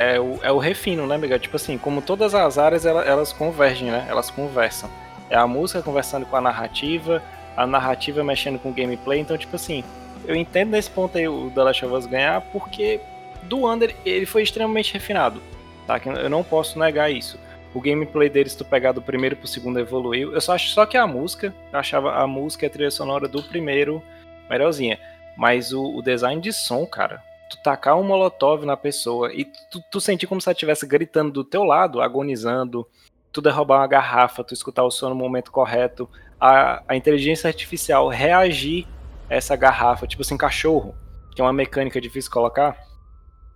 é 0.00 0.18
o, 0.18 0.40
é 0.42 0.50
o 0.50 0.58
refino, 0.58 1.06
né, 1.06 1.16
Miguel? 1.16 1.38
Tipo 1.38 1.54
assim, 1.54 1.78
como 1.78 2.02
todas 2.02 2.34
as 2.34 2.58
áreas, 2.58 2.84
elas, 2.84 3.06
elas 3.06 3.32
convergem, 3.32 3.92
né? 3.92 4.06
Elas 4.10 4.28
conversam. 4.28 4.90
É 5.30 5.36
a 5.36 5.46
música 5.46 5.80
conversando 5.82 6.26
com 6.26 6.34
a 6.34 6.40
narrativa, 6.40 7.22
a 7.56 7.64
narrativa 7.64 8.24
mexendo 8.24 8.58
com 8.58 8.70
o 8.70 8.74
gameplay. 8.74 9.20
Então, 9.20 9.38
tipo 9.38 9.54
assim, 9.54 9.84
eu 10.26 10.34
entendo 10.34 10.70
nesse 10.70 10.90
ponto 10.90 11.16
aí 11.16 11.28
o 11.28 11.50
The 11.54 11.62
Last 11.62 11.84
of 11.84 11.94
Us 11.94 12.06
ganhar, 12.06 12.40
porque 12.52 13.00
do 13.44 13.70
Under 13.70 13.94
ele 14.04 14.26
foi 14.26 14.42
extremamente 14.42 14.92
refinado. 14.92 15.40
Tá? 15.86 16.00
Eu 16.04 16.30
não 16.30 16.42
posso 16.42 16.78
negar 16.78 17.10
isso. 17.10 17.38
O 17.74 17.80
gameplay 17.80 18.28
deles, 18.28 18.54
tu 18.54 18.64
pegar 18.64 18.92
do 18.92 19.02
primeiro 19.02 19.36
pro 19.36 19.48
segundo, 19.48 19.80
evoluiu. 19.80 20.32
Eu 20.32 20.40
só 20.40 20.54
acho 20.54 20.68
só 20.70 20.86
que 20.86 20.96
a 20.96 21.06
música, 21.06 21.52
eu 21.72 21.78
achava 21.78 22.14
a 22.14 22.26
música 22.26 22.64
e 22.64 22.68
a 22.68 22.70
trilha 22.70 22.90
sonora 22.90 23.26
do 23.26 23.42
primeiro 23.42 24.02
melhorzinha. 24.48 24.98
Mas 25.36 25.72
o, 25.72 25.96
o 25.96 26.02
design 26.02 26.40
de 26.40 26.52
som, 26.52 26.86
cara, 26.86 27.20
tu 27.50 27.58
tacar 27.62 27.98
um 27.98 28.04
molotov 28.04 28.64
na 28.64 28.76
pessoa 28.76 29.32
e 29.32 29.44
tu, 29.44 29.82
tu 29.90 30.00
sentir 30.00 30.26
como 30.26 30.40
se 30.40 30.48
ela 30.48 30.54
estivesse 30.54 30.86
gritando 30.86 31.32
do 31.32 31.44
teu 31.44 31.64
lado, 31.64 32.00
agonizando, 32.00 32.86
tu 33.32 33.42
derrubar 33.42 33.80
uma 33.80 33.86
garrafa, 33.88 34.44
tu 34.44 34.54
escutar 34.54 34.84
o 34.84 34.90
som 34.90 35.08
no 35.08 35.14
momento 35.16 35.50
correto, 35.50 36.08
a, 36.40 36.82
a 36.86 36.96
inteligência 36.96 37.48
artificial 37.48 38.08
reagir 38.08 38.86
essa 39.34 39.56
garrafa, 39.56 40.06
tipo 40.06 40.22
assim, 40.22 40.36
cachorro, 40.36 40.94
que 41.34 41.40
é 41.40 41.44
uma 41.44 41.52
mecânica 41.52 42.00
difícil 42.00 42.30
de 42.30 42.34
colocar. 42.34 42.76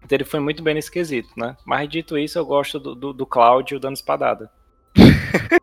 Então 0.02 0.16
ele 0.16 0.24
foi 0.24 0.40
muito 0.40 0.62
bem 0.62 0.74
nesse 0.74 0.90
quesito, 0.90 1.28
né? 1.36 1.56
Mas 1.64 1.88
dito 1.88 2.18
isso, 2.18 2.38
eu 2.38 2.46
gosto 2.46 2.78
do, 2.78 2.94
do, 2.94 3.12
do 3.12 3.26
Cláudio 3.26 3.80
dando 3.80 3.96
espadada. 3.96 4.50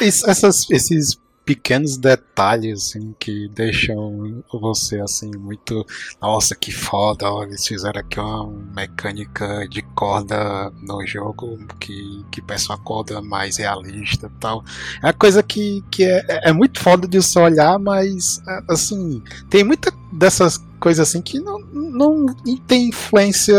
Essas, 0.00 0.68
esses 0.70 1.16
pequenos 1.44 1.96
detalhes 1.96 2.88
assim, 2.88 3.14
que 3.18 3.48
deixam 3.48 4.42
você 4.52 5.00
assim 5.00 5.30
muito 5.36 5.84
nossa 6.20 6.54
que 6.54 6.70
foda 6.72 7.30
ó, 7.30 7.42
eles 7.42 7.66
fizeram 7.66 8.00
aqui 8.00 8.20
uma 8.20 8.46
mecânica 8.74 9.66
de 9.68 9.82
corda 9.94 10.70
no 10.82 11.04
jogo 11.06 11.58
que, 11.80 12.24
que 12.30 12.40
peça 12.40 12.72
uma 12.72 12.78
corda 12.78 13.20
mais 13.20 13.56
realista 13.56 14.30
tal. 14.40 14.64
É 15.02 15.06
uma 15.06 15.12
coisa 15.12 15.42
que, 15.42 15.82
que 15.90 16.04
é, 16.04 16.48
é 16.48 16.52
muito 16.52 16.80
foda 16.80 17.08
de 17.08 17.20
você 17.20 17.38
olhar 17.38 17.78
mas 17.78 18.40
assim 18.68 19.22
tem 19.50 19.64
muita 19.64 19.92
dessas 20.12 20.60
coisas 20.82 21.08
assim 21.08 21.22
que 21.22 21.38
não, 21.38 21.60
não 21.60 22.26
tem 22.66 22.88
influência 22.88 23.54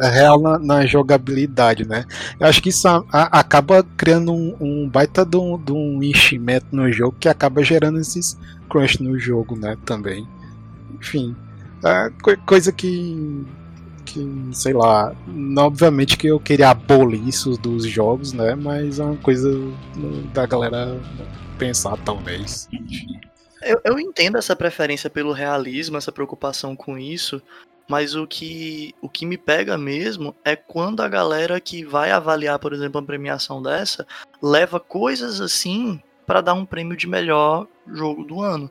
real 0.00 0.40
na, 0.40 0.60
na 0.60 0.86
jogabilidade, 0.86 1.84
né? 1.84 2.04
Eu 2.38 2.46
acho 2.46 2.62
que 2.62 2.68
isso 2.68 2.86
a, 2.86 3.04
a, 3.10 3.40
acaba 3.40 3.84
criando 3.96 4.32
um, 4.32 4.56
um 4.60 4.88
baita 4.88 5.26
de 5.26 5.36
um, 5.36 6.00
enchimento 6.00 6.66
no 6.70 6.90
jogo 6.92 7.16
que 7.18 7.28
acaba 7.28 7.64
gerando 7.64 7.98
esses 7.98 8.38
crunch 8.70 9.02
no 9.02 9.18
jogo, 9.18 9.58
né? 9.58 9.76
Também. 9.84 10.24
Enfim, 11.00 11.34
é 11.84 12.12
coisa 12.46 12.70
que 12.70 13.44
que, 14.04 14.48
sei 14.52 14.72
lá, 14.72 15.12
obviamente 15.58 16.16
que 16.16 16.28
eu 16.28 16.38
queria 16.38 16.70
abolir 16.70 17.26
isso 17.26 17.56
dos 17.56 17.84
jogos, 17.84 18.32
né? 18.32 18.54
Mas 18.54 19.00
é 19.00 19.04
uma 19.04 19.16
coisa 19.16 19.50
da 20.32 20.46
galera 20.46 21.00
pensar, 21.58 21.96
talvez. 22.04 22.68
Enfim. 22.72 23.31
Eu, 23.64 23.80
eu 23.84 23.98
entendo 23.98 24.38
essa 24.38 24.56
preferência 24.56 25.08
pelo 25.08 25.32
realismo, 25.32 25.96
essa 25.96 26.12
preocupação 26.12 26.74
com 26.74 26.98
isso, 26.98 27.42
mas 27.88 28.14
o 28.14 28.26
que, 28.26 28.94
o 29.00 29.08
que 29.08 29.26
me 29.26 29.36
pega 29.36 29.76
mesmo 29.76 30.34
é 30.44 30.56
quando 30.56 31.00
a 31.00 31.08
galera 31.08 31.60
que 31.60 31.84
vai 31.84 32.10
avaliar, 32.10 32.58
por 32.58 32.72
exemplo, 32.72 33.00
uma 33.00 33.06
premiação 33.06 33.62
dessa, 33.62 34.06
leva 34.42 34.80
coisas 34.80 35.40
assim 35.40 36.00
para 36.26 36.40
dar 36.40 36.54
um 36.54 36.64
prêmio 36.64 36.96
de 36.96 37.06
melhor 37.06 37.66
jogo 37.86 38.24
do 38.24 38.40
ano. 38.40 38.70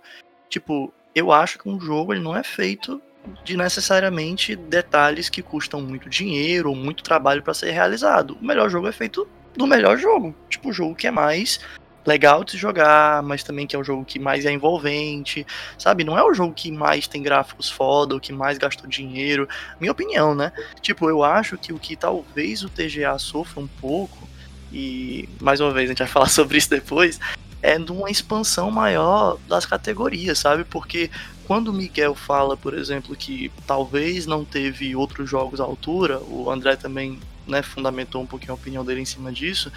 Tipo, 0.49 0.93
eu 1.13 1.32
acho 1.32 1.60
que 1.60 1.69
um 1.69 1.80
jogo 1.80 2.13
ele 2.13 2.21
não 2.21 2.36
é 2.36 2.43
feito 2.43 3.01
de 3.43 3.56
necessariamente 3.56 4.56
detalhes 4.56 5.30
que 5.30 5.41
custam 5.41 5.82
muito 5.82 6.10
dinheiro 6.10 6.69
ou 6.69 6.75
muito 6.75 7.04
trabalho 7.04 7.43
para 7.43 7.54
ser 7.54 7.71
realizado. 7.71 8.38
O 8.41 8.45
melhor 8.45 8.69
jogo 8.69 8.88
é 8.88 8.91
feito 8.91 9.27
do 9.56 9.67
melhor 9.67 9.97
jogo. 9.97 10.34
Tipo, 10.49 10.69
o 10.69 10.73
jogo 10.73 10.95
que 10.95 11.08
é 11.08 11.12
mais 11.12 11.60
legal 12.06 12.44
de 12.44 12.58
jogar, 12.58 13.22
mas 13.24 13.44
também 13.44 13.68
que 13.68 13.76
é 13.76 13.80
o 13.80 13.84
jogo 13.84 14.04
que 14.04 14.20
mais 14.20 14.46
é 14.46 14.52
envolvente, 14.52 15.46
sabe? 15.78 16.04
Não 16.04 16.18
é 16.18 16.24
o 16.24 16.34
jogo 16.34 16.54
que 16.54 16.72
mais 16.72 17.08
tem 17.08 17.22
gráficos 17.22 17.70
foda, 17.70 18.16
o 18.16 18.20
que 18.20 18.34
mais 18.34 18.58
gastou 18.58 18.90
dinheiro. 18.90 19.48
Minha 19.80 19.92
opinião, 19.92 20.34
né? 20.34 20.52
Tipo, 20.82 21.10
eu 21.10 21.24
acho 21.24 21.58
que 21.58 21.74
o 21.74 21.80
que 21.80 21.96
talvez 21.96 22.64
o 22.64 22.70
TGA 22.70 23.18
sofra 23.20 23.62
um 23.62 23.68
pouco, 23.68 24.28
e 24.72 25.28
mais 25.40 25.60
uma 25.60 25.72
vez 25.72 25.90
a 25.90 25.92
gente 25.94 26.00
vai 26.00 26.08
falar 26.12 26.30
sobre 26.30 26.58
isso 26.58 26.70
depois, 26.70 27.20
é 27.62 27.78
de 27.78 27.92
uma 27.92 28.10
expansão 28.10 28.72
maior 28.72 29.38
das 29.48 29.66
categorias, 29.66 30.40
sabe? 30.40 30.64
Porque 30.64 31.12
quando 31.46 31.68
o 31.68 31.74
Miguel 31.74 32.16
fala, 32.16 32.58
por 32.58 32.74
exemplo, 32.74 33.16
que 33.16 33.52
talvez 33.68 34.26
não 34.26 34.44
teve 34.44 34.96
outros 34.96 35.30
jogos 35.30 35.62
à 35.62 35.64
altura, 35.64 36.20
o 36.22 36.50
André 36.50 36.76
também 36.76 37.20
né, 37.48 37.62
fundamentou 37.62 38.22
um 38.22 38.26
pouquinho 38.26 38.54
a 38.54 38.56
opinião 38.56 38.84
dele 38.84 39.02
em 39.02 39.06
cima 39.06 39.32
disso. 39.32 39.72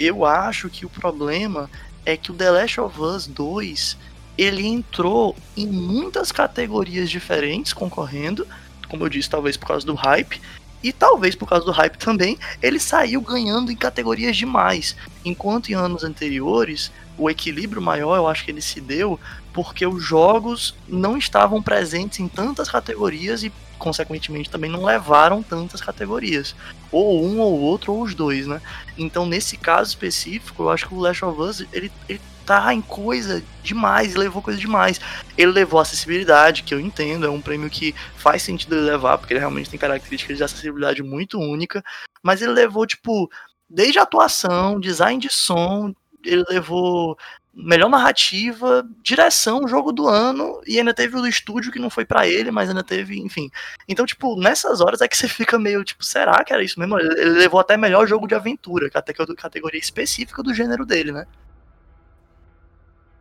Eu 0.00 0.24
acho 0.24 0.70
que 0.70 0.86
o 0.86 0.88
problema 0.88 1.70
é 2.06 2.16
que 2.16 2.30
o 2.30 2.34
The 2.34 2.50
Last 2.50 2.80
of 2.80 2.98
Us 2.98 3.26
2 3.26 3.98
ele 4.38 4.66
entrou 4.66 5.36
em 5.54 5.66
muitas 5.66 6.32
categorias 6.32 7.10
diferentes 7.10 7.74
concorrendo, 7.74 8.46
como 8.88 9.04
eu 9.04 9.10
disse, 9.10 9.28
talvez 9.28 9.58
por 9.58 9.66
causa 9.68 9.84
do 9.84 9.94
hype, 9.94 10.40
e 10.82 10.90
talvez 10.90 11.34
por 11.34 11.46
causa 11.46 11.66
do 11.66 11.70
hype 11.70 11.98
também, 11.98 12.38
ele 12.62 12.80
saiu 12.80 13.20
ganhando 13.20 13.70
em 13.70 13.76
categorias 13.76 14.34
demais. 14.38 14.96
Enquanto 15.22 15.68
em 15.68 15.74
anos 15.74 16.02
anteriores, 16.02 16.90
o 17.18 17.28
equilíbrio 17.28 17.82
maior 17.82 18.16
eu 18.16 18.26
acho 18.26 18.46
que 18.46 18.50
ele 18.50 18.62
se 18.62 18.80
deu 18.80 19.20
porque 19.52 19.86
os 19.86 20.02
jogos 20.02 20.74
não 20.88 21.18
estavam 21.18 21.62
presentes 21.62 22.20
em 22.20 22.28
tantas 22.28 22.70
categorias 22.70 23.44
e 23.44 23.52
consequentemente 23.80 24.50
também 24.50 24.70
não 24.70 24.84
levaram 24.84 25.42
tantas 25.42 25.80
categorias. 25.80 26.54
Ou 26.92 27.24
um 27.24 27.40
ou 27.40 27.58
outro, 27.58 27.92
ou 27.92 28.02
os 28.02 28.14
dois, 28.14 28.46
né? 28.46 28.60
Então, 28.96 29.26
nesse 29.26 29.56
caso 29.56 29.90
específico, 29.90 30.62
eu 30.62 30.70
acho 30.70 30.86
que 30.86 30.94
o 30.94 31.00
Last 31.00 31.24
of 31.24 31.40
Us, 31.40 31.66
ele, 31.72 31.90
ele 32.08 32.20
tá 32.46 32.74
em 32.74 32.80
coisa 32.80 33.42
demais, 33.62 34.14
levou 34.14 34.42
coisa 34.42 34.58
demais. 34.58 35.00
Ele 35.36 35.52
levou 35.52 35.80
acessibilidade, 35.80 36.62
que 36.62 36.74
eu 36.74 36.80
entendo, 36.80 37.26
é 37.26 37.30
um 37.30 37.40
prêmio 37.40 37.70
que 37.70 37.94
faz 38.16 38.42
sentido 38.42 38.74
ele 38.74 38.90
levar, 38.90 39.18
porque 39.18 39.32
ele 39.32 39.40
realmente 39.40 39.70
tem 39.70 39.78
características 39.78 40.36
de 40.36 40.44
acessibilidade 40.44 41.02
muito 41.02 41.38
única, 41.38 41.82
mas 42.22 42.42
ele 42.42 42.52
levou, 42.52 42.86
tipo, 42.86 43.30
desde 43.68 43.98
atuação, 43.98 44.80
design 44.80 45.20
de 45.20 45.32
som, 45.32 45.94
ele 46.24 46.44
levou 46.48 47.16
melhor 47.52 47.88
narrativa, 47.88 48.88
direção, 49.02 49.66
jogo 49.66 49.92
do 49.92 50.06
ano, 50.06 50.60
e 50.66 50.78
ainda 50.78 50.94
teve 50.94 51.16
o 51.16 51.20
do 51.20 51.28
estúdio 51.28 51.72
que 51.72 51.78
não 51.78 51.90
foi 51.90 52.04
para 52.04 52.26
ele, 52.26 52.50
mas 52.50 52.68
ainda 52.68 52.82
teve, 52.82 53.18
enfim. 53.18 53.50
Então, 53.88 54.06
tipo, 54.06 54.36
nessas 54.40 54.80
horas 54.80 55.00
é 55.00 55.08
que 55.08 55.16
você 55.16 55.28
fica 55.28 55.58
meio, 55.58 55.82
tipo, 55.84 56.04
será 56.04 56.44
que 56.44 56.52
era 56.52 56.62
isso 56.62 56.78
mesmo? 56.78 56.98
Ele 56.98 57.30
levou 57.30 57.60
até 57.60 57.76
melhor 57.76 58.06
jogo 58.06 58.26
de 58.26 58.34
aventura, 58.34 58.86
é 58.86 58.90
categoria 59.36 59.80
específica 59.80 60.42
do 60.42 60.54
gênero 60.54 60.86
dele, 60.86 61.12
né? 61.12 61.26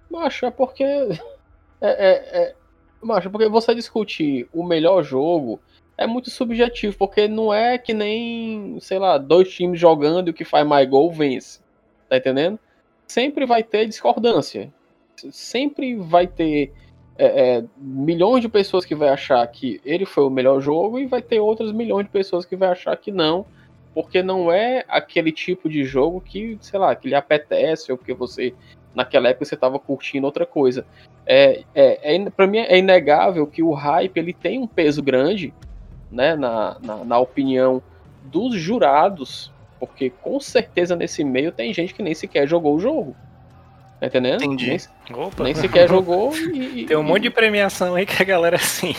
Macho, 0.09 0.45
é 0.45 0.51
porque. 0.51 0.83
É, 1.81 1.87
é, 1.87 2.41
é... 2.41 2.55
Macho, 3.01 3.29
porque 3.29 3.47
você 3.47 3.73
discutir 3.73 4.49
o 4.51 4.65
melhor 4.65 5.01
jogo 5.01 5.61
é 5.97 6.05
muito 6.05 6.29
subjetivo, 6.29 6.97
porque 6.97 7.25
não 7.25 7.53
é 7.53 7.77
que 7.77 7.93
nem, 7.93 8.77
sei 8.81 8.99
lá, 8.99 9.17
dois 9.17 9.49
times 9.49 9.79
jogando 9.79 10.27
e 10.27 10.31
o 10.31 10.33
que 10.33 10.43
faz 10.43 10.67
mais 10.67 10.89
gol 10.89 11.09
vence. 11.09 11.61
Tá 12.09 12.17
entendendo? 12.17 12.59
Sempre 13.09 13.45
vai 13.45 13.63
ter 13.63 13.87
discordância. 13.87 14.71
Sempre 15.31 15.95
vai 15.95 16.27
ter 16.27 16.71
é, 17.17 17.57
é, 17.57 17.63
milhões 17.77 18.41
de 18.41 18.47
pessoas 18.47 18.85
que 18.85 18.95
vai 18.95 19.09
achar 19.09 19.45
que 19.47 19.81
ele 19.83 20.05
foi 20.05 20.23
o 20.23 20.29
melhor 20.29 20.61
jogo 20.61 20.99
e 20.99 21.05
vai 21.05 21.21
ter 21.21 21.39
outras 21.39 21.71
milhões 21.71 22.05
de 22.05 22.11
pessoas 22.11 22.45
que 22.45 22.55
vai 22.55 22.69
achar 22.69 22.95
que 22.95 23.11
não, 23.11 23.45
porque 23.93 24.23
não 24.23 24.51
é 24.51 24.85
aquele 24.87 25.31
tipo 25.31 25.67
de 25.67 25.83
jogo 25.83 26.21
que, 26.21 26.57
sei 26.61 26.79
lá, 26.79 26.95
que 26.95 27.09
lhe 27.09 27.15
apetece 27.15 27.91
ou 27.91 27.97
porque 27.97 28.13
você 28.13 28.53
naquela 28.95 29.29
época 29.29 29.45
você 29.45 29.55
estava 29.55 29.77
curtindo 29.79 30.25
outra 30.25 30.45
coisa. 30.45 30.85
É, 31.25 31.63
é, 31.75 32.15
é 32.15 32.29
para 32.29 32.47
mim 32.47 32.59
é 32.59 32.77
inegável 32.77 33.45
que 33.45 33.61
o 33.61 33.73
hype 33.73 34.17
ele 34.17 34.33
tem 34.33 34.59
um 34.59 34.67
peso 34.67 35.03
grande, 35.03 35.53
né, 36.11 36.35
na, 36.35 36.77
na, 36.81 37.03
na 37.03 37.19
opinião 37.19 37.81
dos 38.23 38.55
jurados 38.55 39.51
porque 39.79 40.09
com 40.09 40.39
certeza 40.39 40.95
nesse 40.95 41.23
meio 41.23 41.51
tem 41.51 41.73
gente 41.73 41.93
que 41.93 42.03
nem 42.03 42.13
sequer 42.13 42.47
jogou 42.47 42.75
o 42.75 42.79
jogo. 42.79 43.15
Tá 43.99 44.07
entendendo? 44.07 44.43
Entendi. 44.43 44.67
Nem, 44.67 45.29
nem 45.39 45.55
sequer 45.55 45.87
jogou 45.89 46.35
e, 46.35 46.85
Tem 46.87 46.97
um 46.97 47.01
e, 47.01 47.05
monte 47.05 47.23
de 47.23 47.29
premiação 47.29 47.95
aí 47.95 48.05
que 48.05 48.21
a 48.21 48.25
galera 48.25 48.55
é 48.55 48.59
assim. 48.59 48.93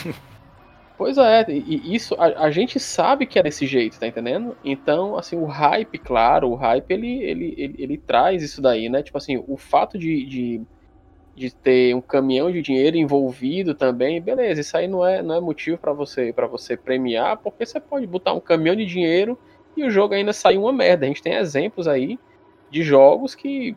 Pois 1.00 1.16
é, 1.16 1.46
e 1.48 1.94
isso 1.94 2.14
a, 2.18 2.44
a, 2.44 2.50
gente 2.50 2.78
sabe 2.78 3.24
que 3.24 3.38
é 3.38 3.42
desse 3.42 3.66
jeito, 3.66 3.98
tá 3.98 4.06
entendendo? 4.06 4.54
Então, 4.62 5.16
assim, 5.16 5.34
o 5.34 5.46
hype, 5.46 5.96
claro, 5.96 6.50
o 6.50 6.54
hype 6.54 6.90
ele, 6.90 7.22
ele, 7.22 7.54
ele, 7.56 7.74
ele 7.78 7.96
traz 7.96 8.42
isso 8.42 8.60
daí, 8.60 8.90
né? 8.90 9.02
Tipo 9.02 9.16
assim, 9.16 9.42
o 9.48 9.56
fato 9.56 9.98
de, 9.98 10.26
de, 10.26 10.60
de, 11.34 11.54
ter 11.54 11.96
um 11.96 12.02
caminhão 12.02 12.52
de 12.52 12.60
dinheiro 12.60 12.98
envolvido 12.98 13.74
também, 13.74 14.20
beleza, 14.20 14.60
isso 14.60 14.76
aí 14.76 14.86
não 14.86 15.02
é, 15.02 15.22
não 15.22 15.34
é 15.34 15.40
motivo 15.40 15.78
para 15.78 15.94
você 15.94 16.34
para 16.34 16.46
você 16.46 16.76
premiar, 16.76 17.38
porque 17.38 17.64
você 17.64 17.80
pode 17.80 18.06
botar 18.06 18.34
um 18.34 18.40
caminhão 18.40 18.76
de 18.76 18.84
dinheiro 18.84 19.38
e 19.80 19.84
o 19.84 19.90
jogo 19.90 20.14
ainda 20.14 20.32
saiu 20.32 20.62
uma 20.62 20.72
merda. 20.72 21.04
A 21.04 21.08
gente 21.08 21.22
tem 21.22 21.34
exemplos 21.34 21.88
aí 21.88 22.18
de 22.70 22.82
jogos 22.82 23.34
que. 23.34 23.76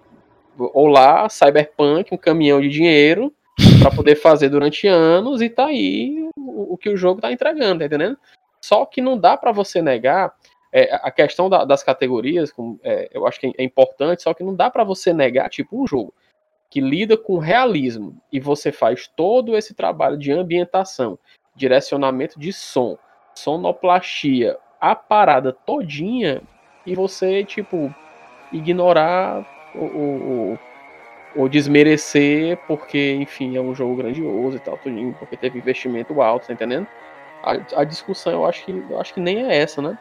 Ou 0.58 0.88
lá, 0.88 1.28
Cyberpunk, 1.30 2.14
um 2.14 2.18
caminhão 2.18 2.62
de 2.62 2.70
dinheiro 2.70 3.34
para 3.82 3.90
poder 3.90 4.16
fazer 4.16 4.50
durante 4.50 4.88
anos 4.88 5.42
e 5.42 5.50
tá 5.50 5.66
aí 5.66 6.30
o, 6.38 6.74
o, 6.74 6.78
que 6.78 6.90
o 6.90 6.98
jogo 6.98 7.20
tá 7.20 7.32
entregando, 7.32 7.80
tá 7.80 7.86
entendendo? 7.86 8.18
Só 8.62 8.86
que 8.86 9.02
não 9.02 9.18
dá 9.18 9.36
para 9.36 9.52
você 9.52 9.82
negar 9.82 10.34
é, 10.72 10.94
a 10.94 11.10
questão 11.10 11.50
da, 11.50 11.66
das 11.66 11.84
categorias, 11.84 12.52
com, 12.52 12.80
é, 12.84 13.10
eu 13.12 13.26
acho 13.26 13.40
que 13.40 13.52
é 13.58 13.64
importante, 13.64 14.22
só 14.22 14.34
que 14.34 14.44
não 14.44 14.56
dá 14.56 14.70
para 14.70 14.84
você 14.84 15.12
negar, 15.12 15.50
tipo, 15.50 15.82
um 15.82 15.88
jogo 15.88 16.14
que 16.74 16.82
lida 16.82 17.16
com 17.16 17.38
realismo 17.38 18.20
e 18.32 18.40
você 18.40 18.72
faz 18.72 19.08
todo 19.08 19.56
esse 19.56 19.76
trabalho 19.76 20.18
de 20.18 20.32
ambientação, 20.32 21.20
direcionamento 21.56 22.40
de 22.40 22.52
som, 22.52 22.98
sonoplastia, 23.36 24.58
a 24.84 24.94
parada 24.94 25.54
todinha 25.54 26.42
e 26.86 26.94
você, 26.94 27.42
tipo, 27.46 27.94
ignorar 28.52 29.46
ou, 29.74 30.60
ou, 31.38 31.48
desmerecer 31.48 32.58
porque, 32.68 33.14
enfim, 33.14 33.56
é 33.56 33.62
um 33.62 33.74
jogo 33.74 33.96
grandioso 33.96 34.58
e 34.58 34.60
tal, 34.60 34.78
tudinho, 34.78 35.16
porque 35.18 35.38
teve 35.38 35.58
investimento 35.58 36.22
alto, 36.22 36.48
tá 36.48 36.54
entendendo? 36.54 36.86
A, 37.42 37.80
a 37.80 37.84
discussão 37.86 38.34
eu 38.34 38.46
acho 38.46 38.66
que 38.66 38.72
eu 38.72 39.00
acho 39.00 39.14
que 39.14 39.22
nem 39.22 39.46
é 39.46 39.56
essa, 39.56 39.82
né? 39.82 39.98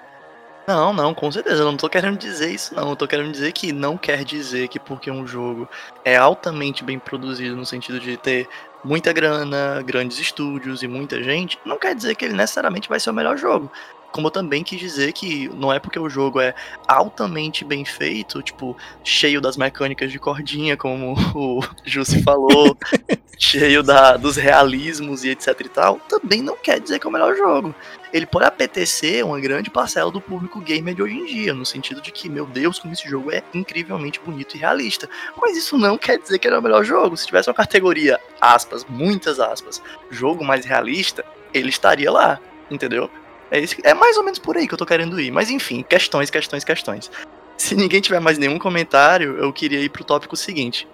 Não, 0.67 0.93
não, 0.93 1.15
com 1.15 1.31
certeza. 1.31 1.63
Eu 1.63 1.67
não 1.67 1.77
tô 1.77 1.89
querendo 1.89 2.17
dizer 2.19 2.51
isso, 2.51 2.75
não. 2.75 2.91
Eu 2.91 2.97
tô 2.97 3.09
querendo 3.09 3.33
dizer 3.33 3.51
que 3.53 3.73
não 3.73 3.97
quer 3.97 4.25
dizer 4.25 4.69
que 4.69 4.79
porque 4.79 5.11
um 5.11 5.27
jogo 5.27 5.69
é 6.05 6.17
altamente 6.17 6.85
bem 6.85 6.99
produzido, 6.99 7.57
no 7.57 7.67
sentido 7.67 7.99
de 7.99 8.17
ter 8.17 8.49
muita 8.85 9.13
grana, 9.13 9.83
grandes 9.83 10.19
estúdios 10.19 10.83
e 10.83 10.89
muita 10.89 11.23
gente, 11.23 11.59
não 11.65 11.79
quer 11.79 11.95
dizer 11.95 12.17
que 12.17 12.25
ele 12.25 12.35
necessariamente 12.35 12.89
vai 12.89 12.99
ser 12.99 13.11
o 13.11 13.15
melhor 13.15 13.37
jogo 13.37 13.71
como 14.13 14.27
eu 14.27 14.31
também 14.31 14.63
quis 14.63 14.79
dizer 14.79 15.13
que 15.13 15.49
não 15.49 15.73
é 15.73 15.79
porque 15.79 15.99
o 15.99 16.09
jogo 16.09 16.39
é 16.39 16.55
altamente 16.87 17.65
bem 17.65 17.85
feito, 17.85 18.43
tipo, 18.43 18.77
cheio 19.03 19.41
das 19.41 19.57
mecânicas 19.57 20.13
de 20.13 20.19
cordinha, 20.19 20.77
como 20.77 21.15
o 21.35 21.61
Jussi 21.85 22.23
falou, 22.23 22.77
cheio 23.39 23.83
da, 23.83 24.17
dos 24.17 24.37
realismos 24.37 25.25
e 25.25 25.31
etc 25.31 25.59
e 25.61 25.69
tal, 25.69 25.97
também 26.09 26.43
não 26.43 26.57
quer 26.57 26.79
dizer 26.79 26.99
que 26.99 27.07
é 27.07 27.11
o 27.11 27.13
melhor 27.13 27.35
jogo. 27.35 27.75
Ele 28.13 28.27
pode 28.27 28.45
apetecer 28.45 29.25
uma 29.25 29.41
grande 29.41 29.71
parcela 29.71 30.11
do 30.11 30.21
público 30.21 30.61
gamer 30.61 30.95
de 30.95 31.03
hoje 31.03 31.15
em 31.15 31.25
dia, 31.25 31.55
no 31.55 31.65
sentido 31.65 32.03
de 32.03 32.13
que, 32.13 32.29
meu 32.29 32.45
Deus, 32.45 32.79
como 32.79 32.93
esse 32.93 33.09
jogo 33.09 33.33
é 33.33 33.43
incrivelmente 33.55 34.21
bonito 34.21 34.55
e 34.55 34.59
realista. 34.59 35.09
Mas 35.35 35.57
isso 35.57 35.79
não 35.79 35.97
quer 35.97 36.19
dizer 36.19 36.39
que 36.39 36.47
ele 36.47 36.57
é 36.57 36.59
o 36.59 36.63
melhor 36.63 36.85
jogo. 36.85 37.17
Se 37.17 37.27
tivesse 37.27 37.49
uma 37.49 37.55
categoria, 37.55 38.21
aspas, 38.39 38.85
muitas 38.87 39.41
aspas, 39.41 39.83
jogo 40.11 40.45
mais 40.45 40.67
realista, 40.67 41.25
ele 41.55 41.71
estaria 41.71 42.13
lá, 42.13 42.39
entendeu? 42.71 43.11
É, 43.53 43.61
isso, 43.61 43.77
é 43.85 43.93
mais 43.93 44.17
ou 44.17 44.25
menos 44.25 44.39
por 44.39 44.57
aí 44.57 44.67
que 44.67 44.73
eu 44.73 44.79
tô 44.79 44.87
querendo 44.87 45.21
ir. 45.21 45.31
Mas 45.31 45.51
enfim, 45.51 45.83
questões, 45.83 46.31
questões, 46.31 46.65
questões. 46.65 47.11
Se 47.59 47.77
ninguém 47.77 48.01
tiver 48.01 48.19
mais 48.19 48.39
nenhum 48.39 48.59
comentário, 48.59 49.37
eu 49.37 49.53
queria 49.53 49.79
ir 49.79 49.91
pro 49.91 50.03
tópico 50.03 50.35
seguinte. 50.35 50.89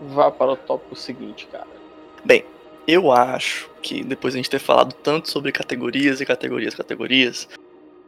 Vá 0.00 0.30
para 0.30 0.52
o 0.52 0.56
tópico 0.56 0.94
seguinte, 0.94 1.48
cara. 1.50 1.66
Bem, 2.24 2.44
eu 2.86 3.10
acho 3.10 3.68
que 3.82 4.04
depois 4.04 4.32
de 4.32 4.38
a 4.38 4.42
gente 4.42 4.50
ter 4.50 4.60
falado 4.60 4.92
tanto 4.92 5.28
sobre 5.28 5.50
categorias 5.50 6.20
e 6.20 6.26
categorias, 6.26 6.76
categorias, 6.76 7.48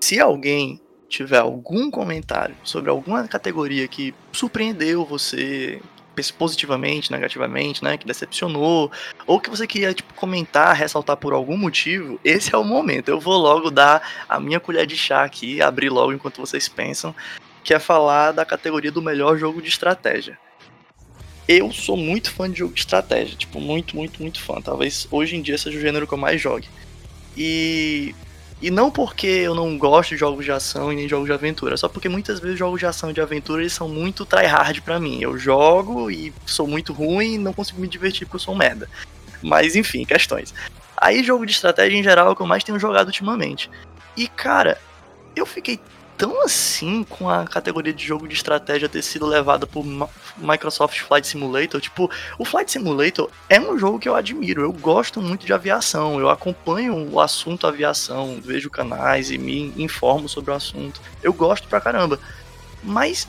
se 0.01 0.21
alguém 0.21 0.81
tiver 1.09 1.39
algum 1.39 1.91
comentário 1.91 2.57
sobre 2.63 2.89
alguma 2.89 3.27
categoria 3.27 3.89
que 3.89 4.15
surpreendeu 4.33 5.05
você, 5.05 5.83
positivamente, 6.29 7.13
negativamente, 7.13 7.85
né, 7.85 7.97
que 7.97 8.05
decepcionou, 8.05 8.91
ou 9.27 9.41
que 9.41 9.49
você 9.49 9.65
queria 9.67 9.95
tipo 9.95 10.13
comentar, 10.15 10.75
ressaltar 10.75 11.17
por 11.17 11.33
algum 11.33 11.57
motivo, 11.57 12.19
esse 12.25 12.53
é 12.53 12.59
o 12.59 12.65
momento. 12.65 13.09
Eu 13.09 13.21
vou 13.21 13.39
logo 13.39 13.71
dar 13.71 14.27
a 14.29 14.41
minha 14.41 14.59
colher 14.59 14.87
de 14.87 14.97
chá 14.97 15.23
aqui, 15.23 15.63
abrir 15.63 15.89
logo 15.89 16.13
enquanto 16.13 16.41
vocês 16.41 16.69
pensam, 16.69 17.15
que 17.63 17.73
é 17.73 17.79
falar 17.79 18.33
da 18.33 18.45
categoria 18.45 18.91
do 18.91 19.01
melhor 19.01 19.39
jogo 19.39 19.63
de 19.63 19.69
estratégia. 19.69 20.37
Eu 21.47 21.73
sou 21.73 21.97
muito 21.97 22.33
fã 22.33 22.51
de 22.51 22.59
jogo 22.59 22.75
de 22.75 22.81
estratégia, 22.81 23.37
tipo, 23.37 23.61
muito, 23.61 23.97
muito, 23.97 24.21
muito 24.21 24.41
fã. 24.41 24.61
Talvez 24.61 25.07
hoje 25.11 25.37
em 25.37 25.43
dia 25.43 25.59
seja 25.59 25.79
o 25.79 25.81
gênero 25.81 26.07
que 26.07 26.15
eu 26.15 26.19
mais 26.19 26.41
jogue. 26.41 26.69
E 27.37 28.15
E 28.61 28.71
não 28.71 28.91
porque 28.91 29.27
eu 29.27 29.55
não 29.55 29.79
gosto 29.79 30.11
de 30.11 30.17
jogos 30.19 30.45
de 30.45 30.53
ação 30.53 30.93
e 30.93 30.97
nem 30.97 31.09
jogos 31.09 31.27
de 31.27 31.33
aventura, 31.33 31.77
só 31.79 31.89
porque 31.89 32.09
muitas 32.09 32.39
vezes 32.41 32.59
jogos 32.59 32.79
de 32.79 32.87
ação 32.87 33.11
e 33.11 33.15
de 33.15 33.21
aventura 33.21 33.63
eles 33.63 33.73
são 33.73 33.89
muito 33.89 34.27
tryhard 34.27 34.83
para 34.83 35.01
mim. 35.01 35.19
Eu 35.23 35.39
jogo 35.39 36.11
e 36.11 36.33
sou 36.45 36.67
muito 36.67 36.93
ruim 36.93 37.35
e 37.35 37.39
não 37.39 37.55
consigo 37.55 37.81
me 37.81 37.89
divertir 37.89 38.27
porque 38.27 38.37
eu 38.37 38.41
sou 38.41 38.55
um 38.55 38.59
merda. 38.59 38.89
Mas 39.43 39.77
enfim, 39.77 40.05
questões. 40.05 40.53
Aí 40.95 41.25
jogo 41.25 41.47
de 41.47 41.53
estratégia 41.53 41.97
em 41.97 42.03
geral 42.03 42.29
é 42.29 42.31
o 42.33 42.37
que 42.37 42.43
eu 42.43 42.47
mais 42.47 42.63
tenho 42.63 42.79
jogado 42.79 43.07
ultimamente. 43.07 43.71
E 44.15 44.29
cara, 44.29 44.79
eu 45.35 45.47
fiquei 45.47 45.81
tão 46.21 46.45
assim 46.45 47.03
com 47.03 47.31
a 47.31 47.47
categoria 47.47 47.95
de 47.95 48.07
jogo 48.07 48.29
de 48.29 48.35
estratégia 48.35 48.91
ter 48.91 49.01
sido 49.01 49.25
levada 49.25 49.67
por 49.67 49.83
Microsoft 50.37 51.01
Flight 51.01 51.27
Simulator. 51.27 51.81
Tipo, 51.81 52.11
o 52.39 52.45
Flight 52.45 52.71
Simulator 52.71 53.31
é 53.49 53.59
um 53.59 53.79
jogo 53.79 53.99
que 53.99 54.07
eu 54.07 54.15
admiro. 54.15 54.61
Eu 54.61 54.71
gosto 54.71 55.23
muito 55.23 55.47
de 55.47 55.53
aviação. 55.55 56.21
Eu 56.21 56.29
acompanho 56.29 57.11
o 57.11 57.19
assunto 57.19 57.67
aviação, 57.67 58.39
vejo 58.39 58.69
canais 58.69 59.31
e 59.31 59.39
me 59.39 59.73
informo 59.83 60.29
sobre 60.29 60.51
o 60.51 60.55
assunto. 60.55 61.01
Eu 61.23 61.33
gosto 61.33 61.67
pra 61.69 61.81
caramba. 61.81 62.21
Mas, 62.85 63.27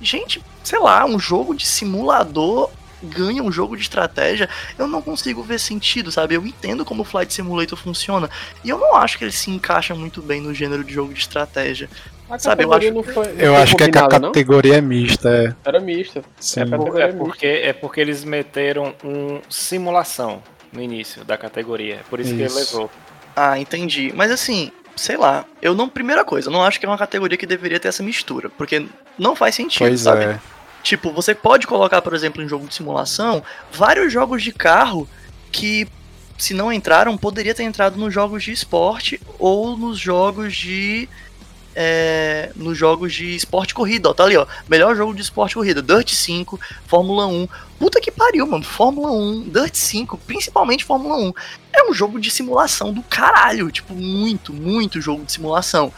gente, 0.00 0.42
sei 0.64 0.80
lá, 0.80 1.04
um 1.04 1.20
jogo 1.20 1.54
de 1.54 1.64
simulador 1.64 2.72
ganha 3.02 3.42
um 3.42 3.50
jogo 3.50 3.76
de 3.76 3.82
estratégia, 3.82 4.48
eu 4.78 4.86
não 4.86 5.02
consigo 5.02 5.42
ver 5.42 5.58
sentido, 5.58 6.12
sabe? 6.12 6.34
Eu 6.34 6.46
entendo 6.46 6.84
como 6.84 7.02
o 7.02 7.04
Flight 7.04 7.32
Simulator 7.32 7.76
funciona, 7.78 8.30
e 8.62 8.70
eu 8.70 8.78
não 8.78 8.96
acho 8.96 9.18
que 9.18 9.24
ele 9.24 9.32
se 9.32 9.50
encaixa 9.50 9.94
muito 9.94 10.22
bem 10.22 10.40
no 10.40 10.54
gênero 10.54 10.84
de 10.84 10.94
jogo 10.94 11.12
de 11.12 11.20
estratégia. 11.20 11.90
Sabe, 12.38 12.64
eu 12.64 12.72
acho, 12.72 12.90
não 12.92 13.02
foi, 13.02 13.26
não 13.32 13.40
eu 13.40 13.56
acho 13.56 13.76
que 13.76 13.84
a 13.84 13.90
categoria 13.90 14.72
não? 14.72 14.78
é 14.78 14.80
mista. 14.80 15.28
É. 15.28 15.54
Era 15.68 15.80
mista. 15.80 16.22
Sim. 16.40 16.60
É, 16.60 17.02
é, 17.02 17.12
porque, 17.12 17.46
é 17.46 17.72
porque 17.72 18.00
eles 18.00 18.24
meteram 18.24 18.94
um 19.04 19.40
simulação 19.50 20.42
no 20.72 20.80
início 20.80 21.24
da 21.24 21.36
categoria. 21.36 21.96
É 21.96 22.00
por 22.08 22.20
isso, 22.20 22.34
isso. 22.34 22.38
que 22.38 22.42
ele 22.42 22.54
levou. 22.54 22.90
Ah, 23.36 23.58
entendi. 23.58 24.12
Mas 24.14 24.30
assim, 24.30 24.72
sei 24.96 25.16
lá, 25.16 25.44
eu 25.60 25.74
não. 25.74 25.88
Primeira 25.88 26.24
coisa, 26.24 26.48
eu 26.48 26.52
não 26.52 26.64
acho 26.64 26.80
que 26.80 26.86
é 26.86 26.88
uma 26.88 26.98
categoria 26.98 27.36
que 27.36 27.46
deveria 27.46 27.78
ter 27.78 27.88
essa 27.88 28.02
mistura. 28.02 28.48
Porque 28.50 28.86
não 29.18 29.36
faz 29.36 29.54
sentido, 29.54 29.88
pois 29.88 30.00
sabe? 30.00 30.24
É. 30.24 30.40
Tipo, 30.82 31.12
você 31.12 31.34
pode 31.34 31.66
colocar, 31.66 32.02
por 32.02 32.12
exemplo, 32.14 32.42
em 32.42 32.48
jogo 32.48 32.66
de 32.66 32.74
simulação, 32.74 33.42
vários 33.70 34.12
jogos 34.12 34.42
de 34.42 34.52
carro 34.52 35.08
que, 35.52 35.86
se 36.36 36.54
não 36.54 36.72
entraram, 36.72 37.16
poderia 37.16 37.54
ter 37.54 37.62
entrado 37.62 37.96
nos 37.96 38.12
jogos 38.12 38.42
de 38.42 38.50
esporte 38.50 39.20
ou 39.38 39.76
nos 39.76 39.98
jogos 39.98 40.56
de 40.56 41.08
é, 41.74 42.50
nos 42.54 42.76
jogos 42.76 43.12
de 43.14 43.34
esporte 43.34 43.74
corrida, 43.74 44.10
ó, 44.10 44.14
tá 44.14 44.24
ali, 44.24 44.36
ó, 44.36 44.46
melhor 44.68 44.94
jogo 44.94 45.14
de 45.14 45.22
esporte 45.22 45.54
corrida, 45.54 45.82
Dirt 45.82 46.10
5, 46.10 46.60
Fórmula 46.86 47.26
1, 47.26 47.48
puta 47.78 48.00
que 48.00 48.10
pariu, 48.10 48.46
mano, 48.46 48.64
Fórmula 48.64 49.10
1, 49.12 49.48
Dirt 49.50 49.74
5, 49.74 50.18
principalmente 50.18 50.84
Fórmula 50.84 51.16
1, 51.16 51.32
é 51.72 51.90
um 51.90 51.94
jogo 51.94 52.20
de 52.20 52.30
simulação 52.30 52.92
do 52.92 53.02
caralho, 53.02 53.70
tipo, 53.70 53.94
muito, 53.94 54.52
muito 54.52 55.00
jogo 55.00 55.24
de 55.24 55.32
simulação. 55.32 55.92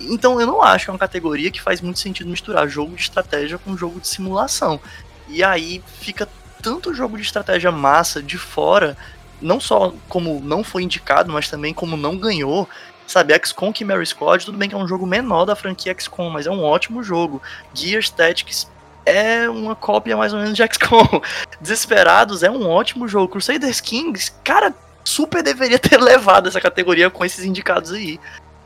Então 0.00 0.40
eu 0.40 0.46
não 0.46 0.62
acho 0.62 0.86
que 0.86 0.90
é 0.90 0.92
uma 0.94 0.98
categoria 0.98 1.50
que 1.50 1.60
faz 1.60 1.80
muito 1.80 1.98
sentido 1.98 2.30
misturar 2.30 2.66
jogo 2.68 2.96
de 2.96 3.02
estratégia 3.02 3.58
com 3.58 3.76
jogo 3.76 4.00
de 4.00 4.08
simulação. 4.08 4.80
E 5.28 5.44
aí 5.44 5.82
fica 6.00 6.26
tanto 6.62 6.94
jogo 6.94 7.16
de 7.16 7.22
estratégia 7.22 7.70
massa 7.70 8.22
de 8.22 8.38
fora, 8.38 8.96
não 9.40 9.60
só 9.60 9.94
como 10.08 10.40
não 10.40 10.64
foi 10.64 10.82
indicado, 10.82 11.32
mas 11.32 11.48
também 11.48 11.72
como 11.72 11.96
não 11.96 12.16
ganhou, 12.16 12.68
Sabe, 13.10 13.36
XCOM 13.44 13.74
Chimera 13.74 14.06
Squad, 14.06 14.46
tudo 14.46 14.56
bem 14.56 14.68
que 14.68 14.74
é 14.76 14.78
um 14.78 14.86
jogo 14.86 15.04
menor 15.04 15.44
da 15.44 15.56
franquia 15.56 15.92
XCOM, 15.98 16.30
mas 16.30 16.46
é 16.46 16.50
um 16.50 16.62
ótimo 16.62 17.02
jogo. 17.02 17.42
Gears 17.74 18.08
Tactics 18.08 18.70
é 19.04 19.48
uma 19.48 19.74
cópia 19.74 20.16
mais 20.16 20.32
ou 20.32 20.38
menos 20.38 20.54
de 20.54 20.62
XCOM. 20.62 21.20
Desesperados 21.60 22.44
é 22.44 22.50
um 22.52 22.68
ótimo 22.68 23.08
jogo. 23.08 23.26
Crusaders 23.26 23.80
Kings, 23.80 24.30
cara, 24.44 24.72
super 25.02 25.42
deveria 25.42 25.76
ter 25.76 25.98
levado 26.00 26.46
essa 26.46 26.60
categoria 26.60 27.10
com 27.10 27.24
esses 27.24 27.44
indicados 27.44 27.90
aí. 27.90 28.20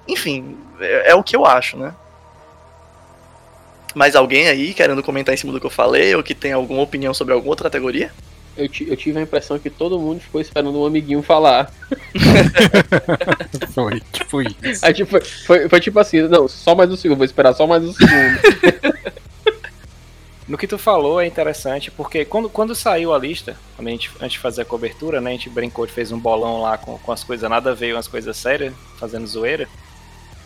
Enfim, 0.06 0.58
é, 0.78 1.12
é 1.12 1.14
o 1.14 1.22
que 1.22 1.34
eu 1.34 1.46
acho, 1.46 1.78
né? 1.78 1.94
Mais 3.94 4.14
alguém 4.14 4.48
aí 4.48 4.74
querendo 4.74 5.02
comentar 5.02 5.34
em 5.34 5.38
cima 5.38 5.54
do 5.54 5.60
que 5.60 5.64
eu 5.64 5.70
falei 5.70 6.14
ou 6.14 6.22
que 6.22 6.34
tem 6.34 6.52
alguma 6.52 6.82
opinião 6.82 7.14
sobre 7.14 7.32
alguma 7.32 7.52
outra 7.52 7.70
categoria? 7.70 8.12
Eu, 8.56 8.64
eu, 8.64 8.96
tive 8.96 9.18
a 9.18 9.22
impressão 9.22 9.58
que 9.58 9.70
todo 9.70 9.98
mundo 9.98 10.20
ficou 10.20 10.40
esperando 10.40 10.78
um 10.78 10.86
amiguinho 10.86 11.22
falar. 11.22 11.72
foi, 13.74 14.00
tipo 14.12 14.42
isso. 14.42 14.84
Aí, 14.84 14.94
tipo, 14.94 15.10
foi, 15.10 15.20
foi, 15.20 15.68
foi, 15.68 15.80
tipo 15.80 15.98
assim, 15.98 16.22
não, 16.22 16.46
só 16.48 16.74
mais 16.74 16.90
um 16.90 16.96
segundo, 16.96 17.18
vou 17.18 17.24
esperar 17.24 17.52
só 17.54 17.66
mais 17.66 17.84
um 17.84 17.92
segundo. 17.92 18.94
no 20.46 20.58
que 20.58 20.66
tu 20.66 20.78
falou 20.78 21.20
é 21.20 21.26
interessante, 21.26 21.90
porque 21.90 22.24
quando, 22.24 22.48
quando 22.48 22.74
saiu 22.74 23.12
a 23.12 23.18
lista, 23.18 23.56
a 23.78 23.82
gente, 23.82 24.10
antes 24.20 24.32
de 24.32 24.38
fazer 24.38 24.62
a 24.62 24.66
cobertura, 24.66 25.20
né, 25.20 25.30
a 25.30 25.32
gente 25.32 25.50
brincou, 25.50 25.86
fez 25.88 26.12
um 26.12 26.18
bolão 26.18 26.60
lá 26.60 26.78
com, 26.78 26.98
com 26.98 27.12
as 27.12 27.24
coisas 27.24 27.48
nada 27.48 27.70
a 27.70 27.74
ver, 27.74 27.94
umas 27.94 28.08
coisas 28.08 28.36
sérias, 28.36 28.72
fazendo 28.98 29.26
zoeira. 29.26 29.68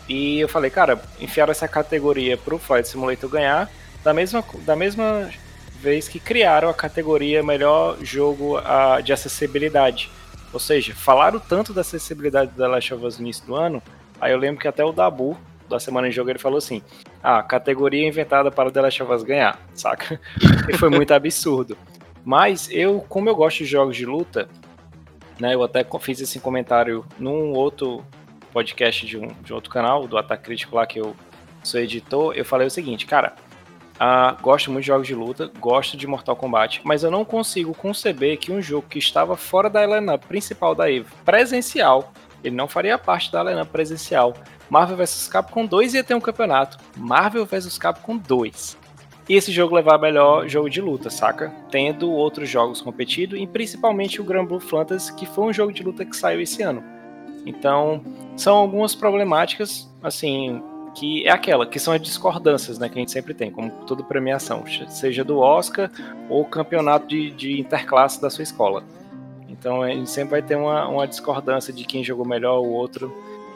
E 0.07 0.39
eu 0.39 0.49
falei, 0.49 0.71
cara, 0.71 0.99
enfiaram 1.19 1.51
essa 1.51 1.67
categoria 1.67 2.35
pro 2.35 2.57
Flight 2.57 2.87
Simulator 2.87 3.29
ganhar, 3.29 3.69
da 4.03 4.13
mesma, 4.13 4.43
da 4.65 4.75
mesma 4.75 5.29
vez 5.79 6.07
que 6.07 6.19
criaram 6.19 6.69
a 6.69 6.73
categoria 6.73 7.41
melhor 7.41 7.97
jogo 8.01 8.59
uh, 8.59 9.01
de 9.01 9.13
acessibilidade. 9.13 10.11
Ou 10.51 10.59
seja, 10.59 10.93
falaram 10.93 11.39
tanto 11.39 11.73
da 11.73 11.81
acessibilidade 11.81 12.51
da 12.51 12.67
Last 12.67 12.93
of 12.93 13.05
Us 13.05 13.17
no 13.17 13.23
início 13.23 13.45
do 13.45 13.55
ano, 13.55 13.81
aí 14.19 14.31
eu 14.31 14.37
lembro 14.37 14.59
que 14.59 14.67
até 14.67 14.83
o 14.83 14.91
Dabu, 14.91 15.37
da 15.69 15.79
Semana 15.79 16.07
em 16.07 16.11
Jogo, 16.11 16.29
ele 16.29 16.39
falou 16.39 16.57
assim: 16.57 16.81
ah, 17.23 17.41
categoria 17.43 18.07
inventada 18.07 18.51
para 18.51 18.71
The 18.71 18.81
Last 18.81 19.03
of 19.03 19.13
Us 19.13 19.23
ganhar, 19.23 19.59
saca? 19.73 20.19
E 20.67 20.75
foi 20.75 20.89
muito 20.89 21.13
absurdo. 21.13 21.77
Mas 22.25 22.69
eu, 22.71 22.99
como 23.07 23.29
eu 23.29 23.35
gosto 23.35 23.59
de 23.59 23.65
jogos 23.65 23.95
de 23.95 24.05
luta, 24.05 24.49
né, 25.39 25.53
eu 25.53 25.63
até 25.63 25.85
fiz 26.01 26.19
esse 26.19 26.39
comentário 26.39 27.05
num 27.17 27.53
outro 27.53 28.03
podcast 28.51 29.05
de 29.05 29.17
um, 29.17 29.27
de 29.41 29.53
outro 29.53 29.69
canal, 29.69 30.07
do 30.07 30.17
Ataque 30.17 30.43
Crítico 30.43 30.75
lá 30.75 30.85
que 30.85 30.99
eu 30.99 31.15
sou 31.63 31.79
editor, 31.79 32.33
eu 32.35 32.43
falei 32.43 32.67
o 32.67 32.71
seguinte, 32.71 33.05
cara, 33.05 33.35
Uh, 33.99 34.41
gosto 34.41 34.71
muito 34.71 34.83
de 34.83 34.87
jogos 34.87 35.07
de 35.07 35.13
luta, 35.13 35.51
gosto 35.59 35.97
de 35.97 36.07
Mortal 36.07 36.35
Kombat, 36.35 36.79
mas 36.85 37.03
eu 37.03 37.11
não 37.11 37.25
consigo 37.25 37.73
conceber 37.73 38.37
que 38.37 38.49
um 38.49 38.61
jogo 38.61 38.87
que 38.89 38.97
estava 38.97 39.35
fora 39.35 39.69
da 39.69 39.85
lineup 39.85 40.23
principal 40.25 40.73
da 40.73 40.89
EVE, 40.89 41.05
presencial, 41.25 42.13
ele 42.41 42.55
não 42.55 42.67
faria 42.67 42.97
parte 42.97 43.29
da 43.29 43.43
lineup 43.43 43.67
presencial. 43.67 44.33
Marvel 44.69 44.95
vs 44.95 45.27
Capcom 45.27 45.65
2 45.65 45.95
ia 45.95 46.03
ter 46.03 46.15
um 46.15 46.21
campeonato. 46.21 46.77
Marvel 46.95 47.45
vs 47.45 47.77
Capcom 47.77 48.17
2. 48.17 48.77
E 49.27 49.35
esse 49.35 49.51
jogo 49.51 49.75
levar 49.75 49.99
melhor 49.99 50.47
jogo 50.47 50.69
de 50.69 50.81
luta, 50.81 51.09
saca? 51.09 51.53
Tendo 51.69 52.11
outros 52.11 52.49
jogos 52.49 52.81
competido, 52.81 53.37
e 53.37 53.45
principalmente 53.45 54.21
o 54.21 54.23
Grand 54.23 54.45
Blue 54.45 54.59
Fantasy, 54.59 55.13
que 55.13 55.25
foi 55.25 55.45
um 55.45 55.53
jogo 55.53 55.71
de 55.71 55.83
luta 55.83 56.05
que 56.05 56.15
saiu 56.15 56.41
esse 56.41 56.63
ano. 56.63 56.83
Então, 57.45 58.03
são 58.35 58.55
algumas 58.57 58.95
problemáticas, 58.95 59.87
assim, 60.01 60.63
que 60.95 61.25
é 61.27 61.31
aquela, 61.31 61.65
que 61.65 61.79
são 61.79 61.93
as 61.93 62.01
discordâncias, 62.01 62.79
né, 62.79 62.89
que 62.89 62.95
a 62.95 62.99
gente 62.99 63.11
sempre 63.11 63.33
tem, 63.33 63.51
como 63.51 63.71
toda 63.85 64.03
premiação, 64.03 64.63
seja 64.87 65.23
do 65.23 65.39
Oscar 65.39 65.89
ou 66.29 66.43
campeonato 66.45 67.07
de, 67.07 67.31
de 67.31 67.59
interclasse 67.59 68.21
da 68.21 68.29
sua 68.29 68.43
escola. 68.43 68.83
Então 69.47 69.81
a 69.81 69.89
gente 69.89 70.09
sempre 70.09 70.31
vai 70.31 70.41
ter 70.41 70.55
uma, 70.55 70.87
uma 70.87 71.07
discordância 71.07 71.73
de 71.73 71.83
quem 71.83 72.03
jogou 72.03 72.25
melhor 72.25 72.59
o 72.59 72.69
outro 72.69 73.13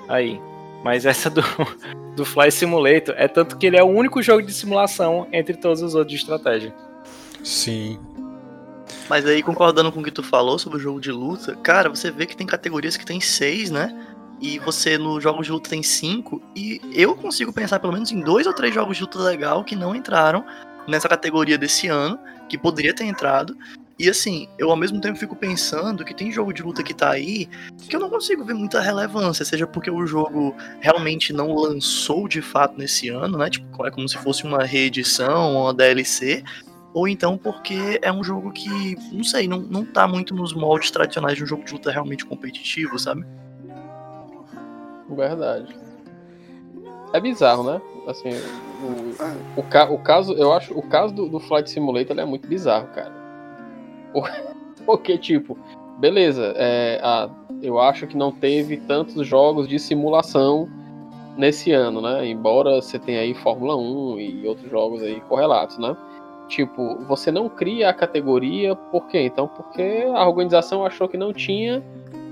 aí. 0.08 0.40
Mas 0.84 1.06
essa 1.06 1.30
do, 1.30 1.42
do 2.16 2.26
Fly 2.26 2.52
Simulator 2.52 3.16
é 3.18 3.28
tanto 3.28 3.58
que 3.58 3.66
ele 3.66 3.78
é 3.78 3.84
o 3.84 3.88
único 3.88 4.22
jogo 4.22 4.42
de 4.42 4.54
simulação 4.54 5.28
entre 5.32 5.56
todos 5.56 5.82
os 5.82 5.96
outros 5.96 6.12
de 6.12 6.18
estratégia. 6.18 6.74
Sim. 7.44 8.00
Mas 9.10 9.26
aí, 9.26 9.42
concordando 9.44 9.92
com 9.92 10.00
o 10.00 10.04
que 10.04 10.12
tu 10.12 10.24
falou 10.24 10.58
sobre 10.58 10.78
o 10.78 10.82
jogo 10.82 11.00
de 11.00 11.12
luta, 11.12 11.56
cara, 11.58 11.90
você 11.90 12.10
vê 12.10 12.26
que 12.26 12.36
tem 12.36 12.48
categorias 12.48 12.98
que 12.98 13.06
tem 13.06 13.20
seis, 13.20 13.70
né? 13.70 13.94
E 14.42 14.60
você 14.60 14.98
nos 14.98 15.24
jogos 15.24 15.46
de 15.46 15.52
luta 15.52 15.70
tem 15.70 15.84
cinco, 15.84 16.42
e 16.56 16.82
eu 16.94 17.16
consigo 17.16 17.54
pensar 17.54 17.80
pelo 17.80 17.94
menos 17.94 18.12
em 18.12 18.20
dois 18.20 18.46
ou 18.46 18.54
três 18.54 18.74
jogos 18.74 18.98
de 18.98 19.04
luta 19.04 19.20
legal 19.20 19.64
que 19.64 19.76
não 19.76 19.96
entraram 19.96 20.46
nessa 20.88 21.08
categoria 21.08 21.58
desse 21.58 21.88
ano, 21.88 22.20
que 22.50 22.58
poderia 22.58 22.94
ter 22.94 23.06
entrado. 23.06 23.58
E 23.98 24.10
assim, 24.10 24.50
eu 24.58 24.72
ao 24.72 24.76
mesmo 24.76 25.00
tempo 25.00 25.18
fico 25.18 25.36
pensando 25.36 26.04
que 26.04 26.16
tem 26.16 26.32
jogo 26.32 26.52
de 26.52 26.64
luta 26.64 26.82
que 26.82 26.94
tá 26.94 27.12
aí 27.12 27.48
que 27.88 27.96
eu 27.96 28.00
não 28.00 28.10
consigo 28.10 28.44
ver 28.44 28.56
muita 28.56 28.82
relevância, 28.82 29.46
seja 29.46 29.68
porque 29.68 29.90
o 29.90 30.06
jogo 30.06 30.56
realmente 30.82 31.32
não 31.32 31.54
lançou 31.54 32.28
de 32.28 32.42
fato 32.42 32.78
nesse 32.78 33.10
ano, 33.10 33.38
né? 33.38 33.50
Tipo, 33.50 33.86
é 33.86 33.92
como 33.92 34.10
se 34.10 34.18
fosse 34.18 34.44
uma 34.44 34.64
reedição, 34.64 35.62
uma 35.62 35.74
DLC, 35.74 36.44
ou 36.94 37.08
então 37.08 37.38
porque 37.38 38.00
é 38.02 38.12
um 38.12 38.24
jogo 38.24 38.52
que, 38.52 38.98
não 39.12 39.24
sei, 39.24 39.48
não, 39.48 39.60
não 39.60 39.86
tá 39.86 40.08
muito 40.08 40.34
nos 40.34 40.54
moldes 40.54 40.90
tradicionais 40.90 41.38
de 41.38 41.44
um 41.44 41.48
jogo 41.48 41.64
de 41.64 41.74
luta 41.74 41.92
realmente 41.92 42.26
competitivo, 42.26 42.98
sabe? 42.98 43.24
Verdade. 45.10 45.76
É 47.14 47.20
bizarro, 47.20 47.64
né? 47.64 47.82
Assim, 48.08 48.30
o, 48.84 49.60
o, 49.60 49.64
ca, 49.64 49.90
o 49.90 49.98
caso, 50.00 50.34
eu 50.34 50.52
acho, 50.52 50.78
o 50.78 50.82
caso 50.82 51.14
do, 51.14 51.30
do 51.30 51.40
Flight 51.40 51.70
Simulator 51.70 52.18
é 52.18 52.26
muito 52.26 52.48
bizarro, 52.48 52.88
cara. 52.88 53.14
Porque, 54.86 55.18
tipo, 55.18 55.58
beleza, 56.00 56.54
é, 56.58 57.00
a, 57.04 57.30
eu 57.62 57.80
acho 57.80 58.08
que 58.08 58.18
não 58.18 58.32
teve 58.32 58.78
tantos 58.78 59.26
jogos 59.26 59.68
de 59.68 59.80
simulação 59.80 60.68
nesse 61.38 61.72
ano, 61.72 62.02
né? 62.02 62.28
Embora 62.28 62.82
você 62.82 63.00
tenha 63.00 63.22
aí 63.22 63.34
Fórmula 63.34 63.76
1 63.78 64.20
e 64.20 64.48
outros 64.48 64.70
jogos 64.70 65.02
aí 65.02 65.22
correlatos, 65.22 65.78
né? 65.78 65.96
Tipo, 66.48 66.98
você 67.08 67.32
não 67.32 67.48
cria 67.48 67.90
a 67.90 67.94
categoria, 67.94 68.76
por 68.76 69.08
quê? 69.08 69.22
Então, 69.22 69.48
porque 69.48 70.04
a 70.14 70.28
organização 70.28 70.86
achou 70.86 71.08
que 71.08 71.18
não 71.18 71.32
tinha 71.32 71.82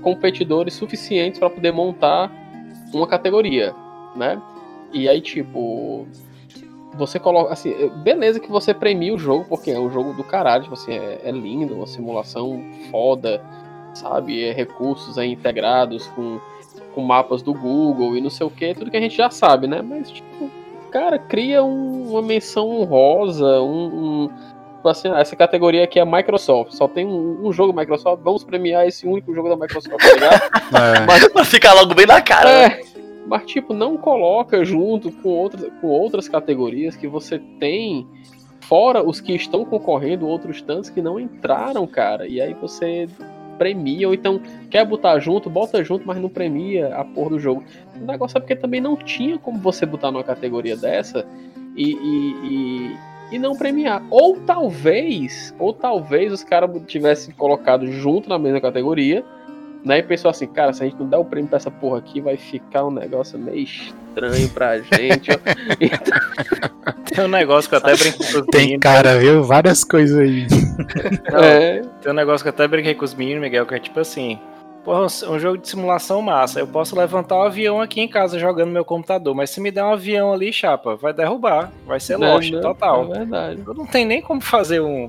competidores 0.02 0.74
suficientes 0.74 1.38
para 1.38 1.48
poder 1.48 1.72
montar 1.72 2.30
uma 2.94 3.06
categoria, 3.06 3.74
né? 4.14 4.40
E 4.92 5.08
aí, 5.08 5.20
tipo, 5.20 6.06
você 6.94 7.18
coloca, 7.18 7.52
assim, 7.52 7.72
beleza 8.02 8.38
que 8.38 8.50
você 8.50 8.74
premia 8.74 9.14
o 9.14 9.18
jogo, 9.18 9.46
porque 9.48 9.70
é 9.70 9.78
um 9.78 9.90
jogo 9.90 10.12
do 10.12 10.22
caralho, 10.22 10.64
tipo 10.64 10.74
assim, 10.74 10.92
é, 10.92 11.20
é 11.24 11.30
lindo, 11.30 11.74
uma 11.74 11.86
simulação 11.86 12.62
foda, 12.90 13.42
sabe? 13.94 14.44
É 14.44 14.52
recursos 14.52 15.18
aí 15.18 15.32
integrados 15.32 16.06
com, 16.08 16.38
com 16.94 17.00
mapas 17.00 17.42
do 17.42 17.54
Google 17.54 18.16
e 18.16 18.20
não 18.20 18.30
sei 18.30 18.46
o 18.46 18.50
que, 18.50 18.74
tudo 18.74 18.90
que 18.90 18.96
a 18.96 19.00
gente 19.00 19.16
já 19.16 19.30
sabe, 19.30 19.66
né? 19.66 19.80
Mas, 19.80 20.10
tipo, 20.10 20.50
cara, 20.90 21.18
cria 21.18 21.64
um, 21.64 22.10
uma 22.10 22.22
menção 22.22 22.68
honrosa, 22.68 23.62
um, 23.62 24.24
um 24.24 24.30
assim, 24.88 25.08
ah, 25.08 25.20
essa 25.20 25.36
categoria 25.36 25.84
aqui 25.84 25.98
é 25.98 26.04
Microsoft, 26.04 26.72
só 26.72 26.88
tem 26.88 27.06
um, 27.06 27.46
um, 27.46 27.52
jogo 27.52 27.72
Microsoft, 27.72 28.22
vamos 28.22 28.44
premiar 28.44 28.86
esse 28.86 29.06
único 29.06 29.34
jogo 29.34 29.48
da 29.48 29.56
Microsoft, 29.56 29.96
tá 29.98 30.12
ligado? 30.14 30.42
É. 30.72 31.06
Mas 31.06 31.28
pra 31.32 31.44
ficar 31.44 31.74
logo 31.74 31.94
bem 31.94 32.06
na 32.06 32.20
cara. 32.20 32.48
É, 32.48 32.68
né? 32.68 32.80
mas 33.26 33.44
tipo, 33.46 33.72
não 33.74 33.96
coloca 33.96 34.64
junto 34.64 35.12
com 35.12 35.28
outras, 35.28 35.70
com 35.80 35.86
outras 35.86 36.28
categorias 36.28 36.96
que 36.96 37.06
você 37.06 37.38
tem, 37.60 38.06
fora 38.60 39.02
os 39.02 39.20
que 39.20 39.34
estão 39.34 39.64
concorrendo, 39.64 40.26
outros 40.26 40.62
tantos 40.62 40.90
que 40.90 41.02
não 41.02 41.20
entraram, 41.20 41.86
cara, 41.86 42.26
e 42.26 42.40
aí 42.40 42.54
você 42.54 43.08
premia, 43.58 44.08
ou 44.08 44.14
então 44.14 44.40
quer 44.70 44.84
botar 44.84 45.18
junto, 45.18 45.48
bota 45.48 45.84
junto, 45.84 46.06
mas 46.06 46.18
não 46.18 46.28
premia 46.28 46.96
a 46.96 47.04
porra 47.04 47.30
do 47.30 47.38
jogo. 47.38 47.62
O 47.94 48.04
negócio 48.04 48.36
é 48.36 48.40
porque 48.40 48.56
também 48.56 48.80
não 48.80 48.96
tinha 48.96 49.38
como 49.38 49.58
você 49.58 49.86
botar 49.86 50.10
numa 50.10 50.24
categoria 50.24 50.76
dessa 50.76 51.24
e, 51.76 51.92
e, 51.92 52.34
e, 52.44 52.96
e 53.32 53.38
não 53.38 53.56
premiar. 53.56 54.02
Ou 54.10 54.36
talvez, 54.46 55.54
ou 55.58 55.72
talvez 55.72 56.32
os 56.32 56.44
caras 56.44 56.70
tivessem 56.86 57.34
colocado 57.34 57.90
junto 57.90 58.28
na 58.28 58.38
mesma 58.38 58.60
categoria, 58.60 59.24
né? 59.84 59.98
E 59.98 60.02
pensou 60.02 60.30
assim, 60.30 60.46
cara, 60.46 60.72
se 60.72 60.82
a 60.82 60.86
gente 60.86 60.98
não 60.98 61.08
der 61.08 61.16
o 61.16 61.24
prêmio 61.24 61.48
pra 61.48 61.56
essa 61.56 61.70
porra 61.70 61.98
aqui, 61.98 62.20
vai 62.20 62.36
ficar 62.36 62.86
um 62.86 62.90
negócio 62.90 63.38
meio 63.38 63.64
estranho 63.64 64.48
pra 64.50 64.78
gente. 64.78 65.30
Tem 67.14 67.24
um 67.24 67.28
negócio 67.28 67.68
que 67.68 67.74
eu 67.74 67.78
até 67.78 67.94
brinquei 67.96 68.12
com 68.12 68.40
os 68.40 68.46
Tem 68.46 68.60
meninos. 68.60 68.80
cara, 68.80 69.18
viu? 69.18 69.42
Várias 69.42 69.84
coisas 69.84 70.18
aí. 70.18 70.46
Não, 71.30 71.40
é. 71.40 71.82
Tem 72.00 72.12
um 72.12 72.14
negócio 72.14 72.44
que 72.44 72.48
eu 72.48 72.52
até 72.52 72.66
brinquei 72.68 72.94
com 72.94 73.04
os 73.04 73.14
meninos, 73.14 73.42
Miguel, 73.42 73.66
que 73.66 73.74
é 73.74 73.78
tipo 73.78 73.98
assim. 74.00 74.38
Porra, 74.84 75.06
um 75.28 75.38
jogo 75.38 75.58
de 75.58 75.68
simulação 75.68 76.20
massa. 76.20 76.58
Eu 76.58 76.66
posso 76.66 76.96
levantar 76.96 77.36
um 77.36 77.42
avião 77.42 77.80
aqui 77.80 78.00
em 78.00 78.08
casa 78.08 78.38
jogando 78.38 78.68
no 78.68 78.72
meu 78.72 78.84
computador, 78.84 79.34
mas 79.34 79.50
se 79.50 79.60
me 79.60 79.70
der 79.70 79.84
um 79.84 79.92
avião 79.92 80.32
ali, 80.32 80.52
chapa, 80.52 80.96
vai 80.96 81.12
derrubar. 81.12 81.72
Vai 81.86 82.00
ser 82.00 82.18
não, 82.18 82.34
lost, 82.34 82.50
total. 82.60 83.04
É 83.04 83.18
verdade. 83.18 83.62
Eu 83.64 83.74
não 83.74 83.86
tem 83.86 84.04
nem 84.04 84.20
como 84.20 84.40
fazer 84.40 84.80
um, 84.80 85.08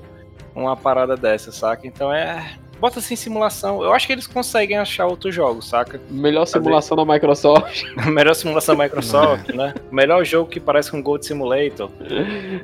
uma 0.54 0.78
parada 0.78 1.18
dessa, 1.18 1.52
saca? 1.52 1.88
Então 1.88 2.14
é 2.14 2.56
bota 2.84 3.00
assim 3.00 3.16
simulação. 3.16 3.82
Eu 3.82 3.94
acho 3.94 4.06
que 4.06 4.12
eles 4.12 4.28
conseguem 4.28 4.78
achar 4.78 5.08
outros 5.08 5.34
jogos, 5.34 5.70
saca? 5.70 6.02
Melhor 6.10 6.46
simulação 6.46 6.98
da 6.98 7.06
Microsoft. 7.06 7.82
Melhor 8.12 8.36
simulação 8.36 8.76
da 8.76 8.84
Microsoft, 8.84 9.48
né? 9.52 9.74
Melhor 9.90 10.26
jogo 10.26 10.50
que 10.50 10.60
parece 10.60 10.92
com 10.92 11.02
Gold 11.02 11.26
Simulator. 11.26 11.90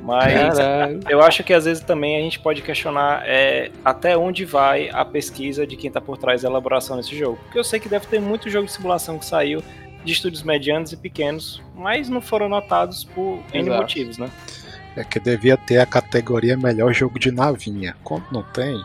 Mas 0.02 0.58
Caralho. 0.58 1.00
eu 1.08 1.22
acho 1.22 1.42
que 1.42 1.54
às 1.54 1.64
vezes 1.64 1.82
também 1.82 2.18
a 2.18 2.20
gente 2.20 2.38
pode 2.38 2.60
questionar 2.60 3.22
é, 3.24 3.70
até 3.82 4.14
onde 4.14 4.44
vai 4.44 4.90
a 4.90 5.06
pesquisa 5.06 5.66
de 5.66 5.74
quem 5.74 5.90
tá 5.90 6.02
por 6.02 6.18
trás 6.18 6.42
da 6.42 6.50
elaboração 6.50 6.98
desse 6.98 7.18
jogo. 7.18 7.38
Porque 7.44 7.58
eu 7.58 7.64
sei 7.64 7.80
que 7.80 7.88
deve 7.88 8.06
ter 8.06 8.20
muito 8.20 8.50
jogo 8.50 8.66
de 8.66 8.72
simulação 8.72 9.18
que 9.18 9.24
saiu 9.24 9.62
de 10.04 10.12
estúdios 10.12 10.42
medianos 10.42 10.92
e 10.92 10.98
pequenos, 10.98 11.62
mas 11.74 12.10
não 12.10 12.20
foram 12.20 12.46
notados 12.46 13.04
por 13.04 13.42
N 13.54 13.70
motivos, 13.70 14.18
né? 14.18 14.30
É 14.94 15.02
que 15.02 15.18
devia 15.18 15.56
ter 15.56 15.78
a 15.78 15.86
categoria 15.86 16.58
melhor 16.58 16.92
jogo 16.92 17.18
de 17.18 17.30
navinha. 17.30 17.96
Como 18.02 18.26
não 18.30 18.42
tem, 18.42 18.84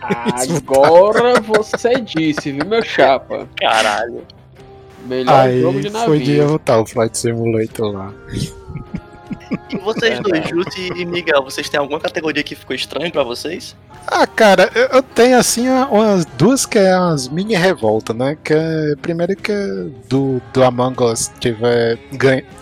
Agora 0.00 1.40
você 1.40 2.00
disse, 2.00 2.52
viu, 2.52 2.64
meu 2.66 2.82
chapa? 2.82 3.48
Caralho. 3.56 4.22
Melhor 5.06 5.40
Aí 5.40 5.62
jogo 5.62 5.80
de 5.80 5.90
navio. 5.90 6.08
Foi 6.08 6.20
de 6.20 6.40
botar 6.42 6.80
o 6.80 6.86
Flight 6.86 7.16
Simulator 7.16 7.92
lá. 7.92 8.12
E 9.70 9.76
vocês 9.78 10.18
é 10.18 10.22
dois, 10.22 10.48
Juti 10.48 10.92
e 10.96 11.04
Miguel, 11.04 11.42
vocês 11.42 11.68
têm 11.68 11.78
alguma 11.78 12.00
categoria 12.00 12.42
que 12.42 12.54
ficou 12.54 12.74
estranho 12.74 13.10
para 13.10 13.22
vocês? 13.22 13.76
Ah, 14.06 14.26
cara, 14.26 14.70
eu 14.74 15.02
tenho 15.02 15.38
assim 15.38 15.68
umas 15.68 16.24
duas 16.24 16.64
que 16.64 16.78
é 16.78 16.92
as 16.92 17.28
mini 17.28 17.54
revolta, 17.54 18.14
né? 18.14 18.38
Que 18.42 18.54
é, 18.54 18.94
primeiro 19.02 19.36
que 19.36 19.52
é 19.52 19.66
do, 20.08 20.40
do 20.52 20.64
Among 20.64 21.02
Us 21.02 21.30
tiver 21.38 21.98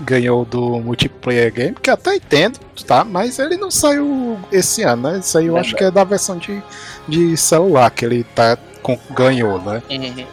ganhou 0.00 0.44
do 0.44 0.80
multiplayer 0.80 1.52
game, 1.52 1.76
que 1.80 1.88
até 1.88 2.16
entendo, 2.16 2.58
tá? 2.84 3.04
Mas 3.04 3.38
ele 3.38 3.56
não 3.56 3.70
saiu 3.70 4.38
esse 4.50 4.82
ano, 4.82 5.10
né? 5.10 5.18
Isso 5.20 5.38
aí 5.38 5.46
eu 5.46 5.56
é 5.56 5.60
acho 5.60 5.76
que 5.76 5.84
é 5.84 5.90
da 5.90 6.02
versão 6.02 6.36
de, 6.36 6.60
de 7.06 7.36
celular 7.36 7.90
que 7.90 8.04
ele 8.04 8.24
tá 8.24 8.58
com, 8.82 8.98
ganhou, 9.10 9.60
né? 9.60 9.82
Uhum. 9.88 10.26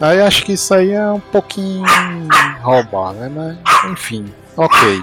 Aí 0.00 0.20
acho 0.20 0.44
que 0.44 0.52
isso 0.52 0.72
aí 0.74 0.92
é 0.92 1.10
um 1.10 1.20
pouquinho 1.20 1.84
roubar, 2.60 3.14
né? 3.14 3.30
Mas 3.34 3.90
enfim, 3.90 4.26
ok. 4.56 5.02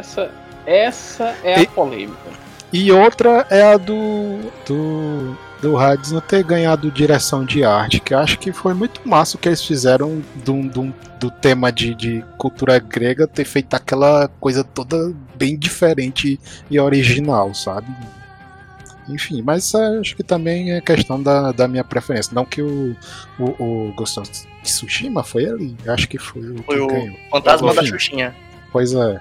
Essa, 0.00 0.30
essa 0.66 1.36
é 1.44 1.60
a 1.60 1.66
polêmica. 1.66 2.30
E 2.72 2.90
outra 2.90 3.46
é 3.50 3.62
a 3.62 3.76
do. 3.76 4.38
do. 4.66 5.36
do 5.60 5.76
Hades 5.76 6.12
não 6.12 6.20
ter 6.20 6.42
ganhado 6.42 6.90
direção 6.90 7.44
de 7.44 7.64
arte, 7.64 8.00
que 8.00 8.14
eu 8.14 8.18
acho 8.18 8.38
que 8.38 8.52
foi 8.52 8.72
muito 8.72 9.06
massa 9.06 9.36
o 9.36 9.40
que 9.40 9.48
eles 9.48 9.62
fizeram 9.62 10.22
do, 10.36 10.62
do, 10.68 10.94
do 11.18 11.30
tema 11.30 11.70
de, 11.70 11.94
de 11.94 12.24
cultura 12.38 12.78
grega, 12.78 13.26
ter 13.26 13.44
feito 13.44 13.74
aquela 13.74 14.28
coisa 14.40 14.64
toda 14.64 15.12
bem 15.34 15.58
diferente 15.58 16.40
e 16.70 16.80
original, 16.80 17.52
sabe? 17.52 17.88
Enfim, 19.08 19.42
mas 19.42 19.74
acho 19.74 20.14
que 20.14 20.22
também 20.22 20.72
é 20.72 20.80
questão 20.80 21.20
da, 21.20 21.50
da 21.52 21.66
minha 21.66 21.82
preferência. 21.82 22.32
Não 22.32 22.44
que 22.44 22.62
o, 22.62 22.96
o, 23.38 23.88
o 23.88 23.92
Ghost 23.94 24.20
de 24.22 24.46
Tsushima 24.62 25.24
foi 25.24 25.46
ali. 25.46 25.76
Acho 25.88 26.08
que 26.08 26.16
foi 26.16 26.42
o 26.42 26.62
foi 26.62 26.80
o 26.80 26.86
ganhou. 26.86 27.16
Fantasma 27.30 27.74
da 27.74 27.84
Xuxinha. 27.84 28.34
Pois 28.70 28.92
é. 28.92 29.20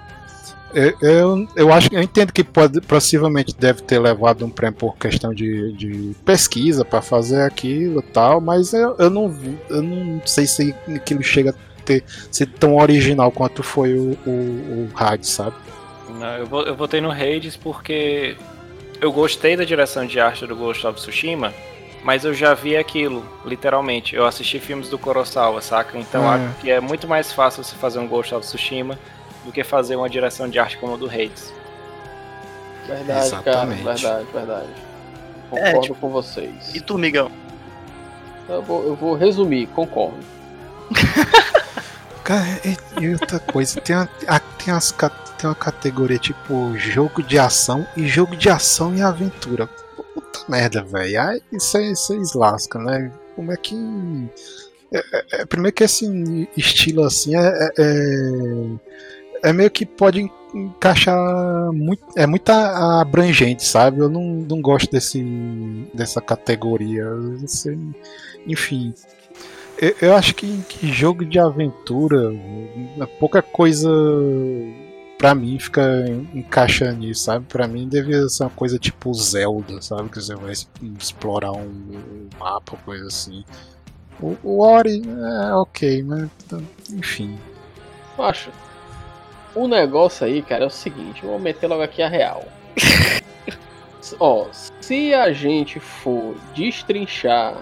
Eu, 0.73 1.47
eu, 1.55 1.73
acho 1.73 1.89
eu 1.91 2.01
entendo 2.01 2.31
que 2.31 2.43
pode, 2.43 2.79
possivelmente 2.81 3.55
deve 3.57 3.81
ter 3.81 3.97
levado 3.97 4.45
um 4.45 4.49
prêmio 4.49 4.77
por 4.77 4.95
questão 4.97 5.33
de, 5.33 5.73
de 5.73 6.15
pesquisa 6.23 6.85
para 6.85 7.01
fazer 7.01 7.41
aquilo 7.41 7.99
e 7.99 8.03
tal, 8.03 8.39
mas 8.39 8.73
eu, 8.73 8.95
eu, 8.99 9.09
não, 9.09 9.35
eu 9.69 9.81
não 9.81 10.21
sei 10.25 10.45
se 10.45 10.75
aquilo 10.95 11.23
chega 11.23 11.51
a 11.51 11.83
ter, 11.83 12.03
ser 12.31 12.45
tão 12.47 12.77
original 12.77 13.31
quanto 13.31 13.63
foi 13.63 13.95
o, 13.95 14.17
o, 14.25 14.29
o 14.29 14.89
Hades, 14.95 15.29
sabe? 15.29 15.55
Não, 16.09 16.37
eu, 16.37 16.47
eu 16.67 16.75
votei 16.75 17.01
no 17.01 17.11
Hades 17.11 17.57
porque 17.57 18.35
eu 19.01 19.11
gostei 19.11 19.57
da 19.57 19.63
direção 19.63 20.05
de 20.05 20.19
arte 20.19 20.45
do 20.45 20.55
Ghost 20.55 20.85
of 20.85 20.99
Tsushima, 20.99 21.51
mas 22.03 22.25
eu 22.25 22.33
já 22.33 22.53
vi 22.53 22.77
aquilo, 22.77 23.25
literalmente. 23.43 24.15
Eu 24.15 24.25
assisti 24.25 24.59
filmes 24.59 24.87
do 24.87 24.99
Kurosawa, 24.99 25.61
saca? 25.61 25.97
Então 25.97 26.23
é. 26.31 26.35
acho 26.35 26.59
que 26.59 26.69
é 26.69 26.79
muito 26.79 27.07
mais 27.07 27.33
fácil 27.33 27.63
você 27.63 27.75
fazer 27.75 27.97
um 27.97 28.07
Ghost 28.07 28.35
of 28.35 28.45
Tsushima 28.45 28.99
do 29.45 29.51
que 29.51 29.63
fazer 29.63 29.95
uma 29.95 30.09
direção 30.09 30.49
de 30.49 30.59
arte 30.59 30.77
como 30.77 30.93
a 30.93 30.97
do 30.97 31.07
Hades. 31.07 31.53
Verdade, 32.87 33.27
Exatamente. 33.27 33.83
cara. 33.83 33.95
Verdade, 33.95 34.27
verdade. 34.33 34.69
É, 34.71 35.49
concordo 35.49 35.77
é, 35.77 35.81
tipo, 35.81 35.95
com 35.95 36.09
vocês. 36.09 36.75
E 36.75 36.81
tu, 36.81 36.97
Migão? 36.97 37.31
Eu 38.47 38.63
vou, 38.63 38.83
eu 38.83 38.95
vou 38.95 39.15
resumir, 39.15 39.67
concordo. 39.67 40.17
cara, 42.23 42.45
e, 42.65 43.03
e, 43.03 43.13
outra 43.13 43.39
coisa, 43.39 43.79
tem, 43.79 43.95
uma, 43.95 44.07
tem, 44.57 44.73
umas, 44.73 44.91
tem 44.91 45.49
uma 45.49 45.55
categoria 45.55 46.17
tipo 46.17 46.75
jogo 46.75 47.21
de 47.21 47.37
ação 47.37 47.87
e 47.95 48.07
jogo 48.07 48.35
de 48.35 48.49
ação 48.49 48.95
e 48.95 49.01
aventura. 49.01 49.67
Puta 49.67 50.39
merda, 50.49 50.83
velho. 50.83 51.21
Aí 51.21 51.41
vocês 51.51 52.33
lascam, 52.33 52.81
né? 52.81 53.11
Como 53.35 53.51
é 53.51 53.57
que. 53.57 53.75
É, 54.91 54.97
é, 54.97 55.25
é, 55.41 55.45
primeiro 55.45 55.75
que 55.75 55.83
esse 55.83 56.49
estilo 56.57 57.03
assim 57.05 57.35
é, 57.35 57.71
é, 57.77 58.63
é 59.43 59.49
é 59.49 59.53
meio 59.53 59.71
que 59.71 59.85
pode 59.85 60.29
encaixar 60.53 61.71
muito. 61.71 62.03
É 62.15 62.25
muito 62.25 62.49
abrangente, 62.49 63.63
sabe? 63.63 63.99
Eu 63.99 64.09
não, 64.09 64.23
não 64.23 64.61
gosto 64.61 64.91
desse, 64.91 65.21
dessa 65.93 66.21
categoria. 66.21 67.05
Enfim. 68.47 68.93
Eu, 69.77 69.95
eu 70.01 70.15
acho 70.15 70.35
que, 70.35 70.61
que, 70.67 70.91
jogo 70.91 71.23
de 71.25 71.39
aventura, 71.39 72.33
pouca 73.19 73.41
coisa 73.41 73.89
pra 75.17 75.35
mim 75.35 75.57
fica 75.59 76.05
encaixa 76.33 76.91
nisso, 76.91 77.23
sabe? 77.23 77.45
Pra 77.47 77.67
mim 77.67 77.87
devia 77.87 78.27
ser 78.29 78.43
uma 78.43 78.49
coisa 78.49 78.77
tipo 78.77 79.13
Zelda, 79.13 79.81
sabe? 79.81 80.09
Que 80.09 80.21
você 80.21 80.35
vai 80.35 80.53
explorar 80.97 81.51
um, 81.51 81.59
um 81.61 82.29
mapa, 82.37 82.77
coisa 82.85 83.07
assim. 83.07 83.43
O, 84.21 84.35
o 84.43 84.61
Ori 84.61 85.01
é 85.01 85.53
ok, 85.53 86.03
mas 86.03 86.29
enfim. 86.91 87.37
Acho 88.17 88.51
o 89.55 89.67
negócio 89.67 90.25
aí, 90.25 90.41
cara, 90.41 90.63
é 90.63 90.67
o 90.67 90.71
seguinte, 90.71 91.25
vou 91.25 91.39
meter 91.39 91.67
logo 91.67 91.81
aqui 91.81 92.01
a 92.01 92.07
real. 92.07 92.45
Ó, 94.19 94.47
se 94.79 95.13
a 95.13 95.31
gente 95.31 95.79
for 95.79 96.35
destrinchar 96.55 97.55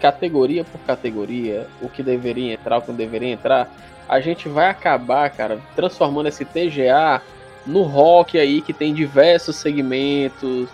categoria 0.00 0.64
por 0.64 0.80
categoria, 0.80 1.66
o 1.82 1.88
que 1.88 2.02
deveria 2.02 2.54
entrar, 2.54 2.78
o 2.78 2.82
que 2.82 2.88
não 2.88 2.96
deveria 2.96 3.30
entrar, 3.30 3.68
a 4.08 4.20
gente 4.20 4.48
vai 4.48 4.70
acabar, 4.70 5.28
cara, 5.30 5.58
transformando 5.74 6.28
esse 6.28 6.44
TGA 6.44 7.20
no 7.66 7.82
rock 7.82 8.38
aí 8.38 8.62
que 8.62 8.72
tem 8.72 8.94
diversos 8.94 9.56
segmentos, 9.56 10.68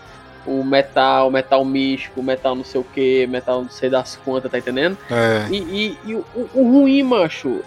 o 0.47 0.63
metal, 0.63 1.31
metal 1.31 1.65
místico, 1.65 2.23
metal 2.23 2.55
não 2.55 2.65
sei 2.65 2.81
o 2.81 2.85
que, 2.85 3.27
metal 3.27 3.63
não 3.63 3.71
sei 3.71 3.89
das 3.89 4.17
quantas, 4.25 4.51
tá 4.51 4.59
entendendo? 4.59 4.97
É. 5.11 5.49
E, 5.51 5.57
e, 5.57 5.99
e 6.05 6.15
o, 6.15 6.25
o 6.55 6.71
ruim, 6.71 7.03
macho, 7.03 7.63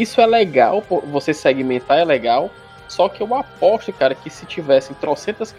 isso 0.00 0.20
é 0.20 0.26
legal, 0.26 0.82
você 1.10 1.34
segmentar 1.34 1.98
é 1.98 2.04
legal, 2.04 2.50
só 2.88 3.08
que 3.08 3.22
eu 3.22 3.34
aposto, 3.34 3.92
cara, 3.92 4.14
que 4.14 4.30
se 4.30 4.46
tivessem 4.46 4.96
trocentas 5.00 5.54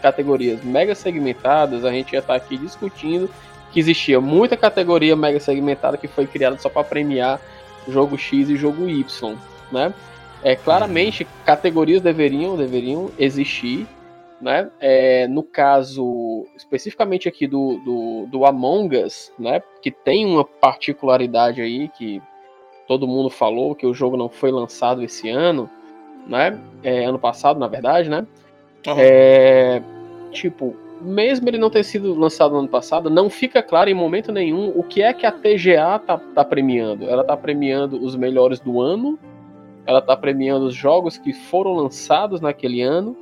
categorias 0.00 0.62
mega 0.64 0.94
segmentadas, 0.94 1.84
a 1.84 1.92
gente 1.92 2.12
ia 2.12 2.18
estar 2.18 2.34
aqui 2.34 2.56
discutindo 2.56 3.30
que 3.72 3.80
existia 3.80 4.20
muita 4.20 4.56
categoria 4.56 5.16
mega 5.16 5.40
segmentada 5.40 5.96
que 5.96 6.08
foi 6.08 6.26
criada 6.26 6.58
só 6.58 6.68
para 6.68 6.84
premiar 6.84 7.40
jogo 7.88 8.18
X 8.18 8.50
e 8.50 8.56
jogo 8.56 8.88
Y, 8.88 9.36
né? 9.70 9.94
É, 10.42 10.56
claramente, 10.56 11.26
categorias 11.44 12.02
deveriam, 12.02 12.56
deveriam 12.56 13.10
existir, 13.16 13.86
né? 14.40 14.68
É, 14.80 15.28
no 15.28 15.42
caso, 15.42 16.46
especificamente 16.56 17.28
aqui 17.28 17.46
do, 17.46 17.78
do, 17.78 18.26
do 18.26 18.44
Among 18.44 18.96
Us, 18.96 19.32
né? 19.38 19.62
Que 19.80 19.90
tem 19.90 20.26
uma 20.26 20.44
particularidade 20.44 21.60
aí 21.60 21.88
que 21.88 22.20
todo 22.92 23.08
mundo 23.08 23.30
falou 23.30 23.74
que 23.74 23.86
o 23.86 23.94
jogo 23.94 24.18
não 24.18 24.28
foi 24.28 24.50
lançado 24.50 25.02
esse 25.02 25.30
ano, 25.30 25.68
né? 26.26 26.60
É, 26.82 27.06
ano 27.06 27.18
passado, 27.18 27.58
na 27.58 27.66
verdade, 27.66 28.10
né? 28.10 28.26
Uhum. 28.86 28.94
É, 28.98 29.82
tipo, 30.30 30.76
mesmo 31.00 31.48
ele 31.48 31.56
não 31.56 31.70
ter 31.70 31.84
sido 31.84 32.14
lançado 32.14 32.52
no 32.52 32.58
ano 32.58 32.68
passado, 32.68 33.08
não 33.08 33.30
fica 33.30 33.62
claro 33.62 33.88
em 33.88 33.94
momento 33.94 34.30
nenhum 34.30 34.72
o 34.76 34.82
que 34.82 35.00
é 35.00 35.14
que 35.14 35.24
a 35.24 35.32
TGA 35.32 35.98
tá, 36.06 36.18
tá 36.18 36.44
premiando. 36.44 37.08
Ela 37.08 37.24
tá 37.24 37.34
premiando 37.34 38.04
os 38.04 38.14
melhores 38.14 38.60
do 38.60 38.78
ano, 38.78 39.18
ela 39.86 40.02
tá 40.02 40.14
premiando 40.14 40.66
os 40.66 40.74
jogos 40.74 41.16
que 41.16 41.32
foram 41.32 41.72
lançados 41.72 42.42
naquele 42.42 42.82
ano, 42.82 43.16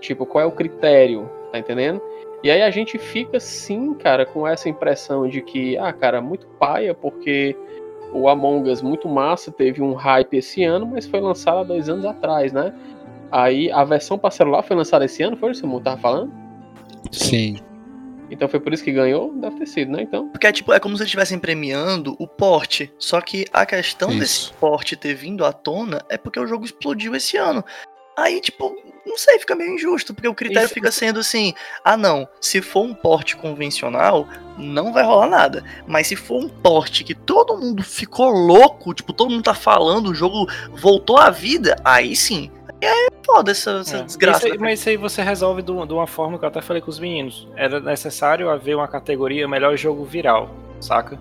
tipo, 0.00 0.26
qual 0.26 0.42
é 0.42 0.46
o 0.46 0.50
critério, 0.50 1.30
tá 1.52 1.58
entendendo? 1.60 2.02
E 2.42 2.50
aí 2.50 2.62
a 2.62 2.70
gente 2.70 2.98
fica 2.98 3.38
sim, 3.38 3.94
cara, 3.94 4.26
com 4.26 4.44
essa 4.44 4.68
impressão 4.68 5.28
de 5.28 5.40
que, 5.40 5.78
ah, 5.78 5.92
cara, 5.92 6.20
muito 6.20 6.48
paia, 6.58 6.92
porque 6.92 7.56
o 8.14 8.28
Among 8.28 8.70
Us 8.70 8.80
muito 8.80 9.08
massa, 9.08 9.50
teve 9.50 9.82
um 9.82 9.92
hype 9.94 10.36
esse 10.36 10.64
ano, 10.64 10.86
mas 10.86 11.06
foi 11.06 11.20
lançado 11.20 11.58
há 11.58 11.64
dois 11.64 11.88
anos 11.88 12.04
atrás, 12.04 12.52
né? 12.52 12.72
Aí 13.30 13.70
a 13.72 13.82
versão 13.84 14.16
para 14.16 14.30
celular 14.30 14.62
foi 14.62 14.76
lançada 14.76 15.04
esse 15.04 15.22
ano, 15.22 15.36
foi 15.36 15.50
isso 15.50 15.62
que 15.62 15.68
você 15.68 15.82
tava 15.82 16.00
falando? 16.00 16.32
Sim. 17.10 17.58
Então 18.30 18.48
foi 18.48 18.60
por 18.60 18.72
isso 18.72 18.82
que 18.82 18.92
ganhou? 18.92 19.34
Deve 19.34 19.56
ter 19.56 19.66
sido, 19.66 19.92
né? 19.92 20.02
Então. 20.02 20.28
Porque 20.28 20.46
é 20.46 20.52
tipo, 20.52 20.72
é 20.72 20.80
como 20.80 20.96
se 20.96 21.02
eles 21.02 21.08
estivessem 21.08 21.38
premiando 21.38 22.16
o 22.18 22.26
porte. 22.26 22.92
Só 22.98 23.20
que 23.20 23.44
a 23.52 23.66
questão 23.66 24.10
isso. 24.10 24.18
desse 24.18 24.52
porte 24.54 24.96
ter 24.96 25.14
vindo 25.14 25.44
à 25.44 25.52
tona 25.52 26.00
é 26.08 26.16
porque 26.16 26.40
o 26.40 26.46
jogo 26.46 26.64
explodiu 26.64 27.14
esse 27.14 27.36
ano. 27.36 27.64
Aí, 28.16 28.40
tipo, 28.40 28.74
não 29.06 29.18
sei, 29.18 29.38
fica 29.38 29.54
meio 29.54 29.74
injusto, 29.74 30.14
porque 30.14 30.28
o 30.28 30.34
critério 30.34 30.66
isso. 30.66 30.74
fica 30.74 30.90
sendo 30.90 31.20
assim: 31.20 31.54
ah, 31.84 31.96
não, 31.96 32.28
se 32.40 32.60
for 32.62 32.84
um 32.84 32.94
porte 32.94 33.36
convencional, 33.36 34.26
não 34.56 34.92
vai 34.92 35.04
rolar 35.04 35.28
nada. 35.28 35.64
Mas 35.86 36.06
se 36.06 36.16
for 36.16 36.42
um 36.42 36.48
porte 36.48 37.04
que 37.04 37.14
todo 37.14 37.56
mundo 37.56 37.82
ficou 37.82 38.30
louco, 38.30 38.94
tipo, 38.94 39.12
todo 39.12 39.30
mundo 39.30 39.42
tá 39.42 39.54
falando, 39.54 40.10
o 40.10 40.14
jogo 40.14 40.48
voltou 40.72 41.18
à 41.18 41.30
vida, 41.30 41.76
aí 41.84 42.16
sim, 42.16 42.50
é 42.80 43.08
foda 43.24 43.50
essa, 43.50 43.70
essa 43.80 43.98
é. 43.98 44.02
desgraça. 44.02 44.48
Isso, 44.48 44.60
mas 44.60 44.80
isso 44.80 44.88
aí 44.88 44.96
você 44.96 45.22
resolve 45.22 45.62
de 45.62 45.70
uma 45.70 46.06
forma 46.06 46.38
que 46.38 46.44
eu 46.44 46.48
até 46.48 46.60
falei 46.60 46.82
com 46.82 46.90
os 46.90 46.98
meninos. 46.98 47.48
Era 47.56 47.80
necessário 47.80 48.50
haver 48.50 48.76
uma 48.76 48.88
categoria 48.88 49.48
melhor 49.48 49.76
jogo 49.76 50.04
viral, 50.04 50.50
saca? 50.80 51.18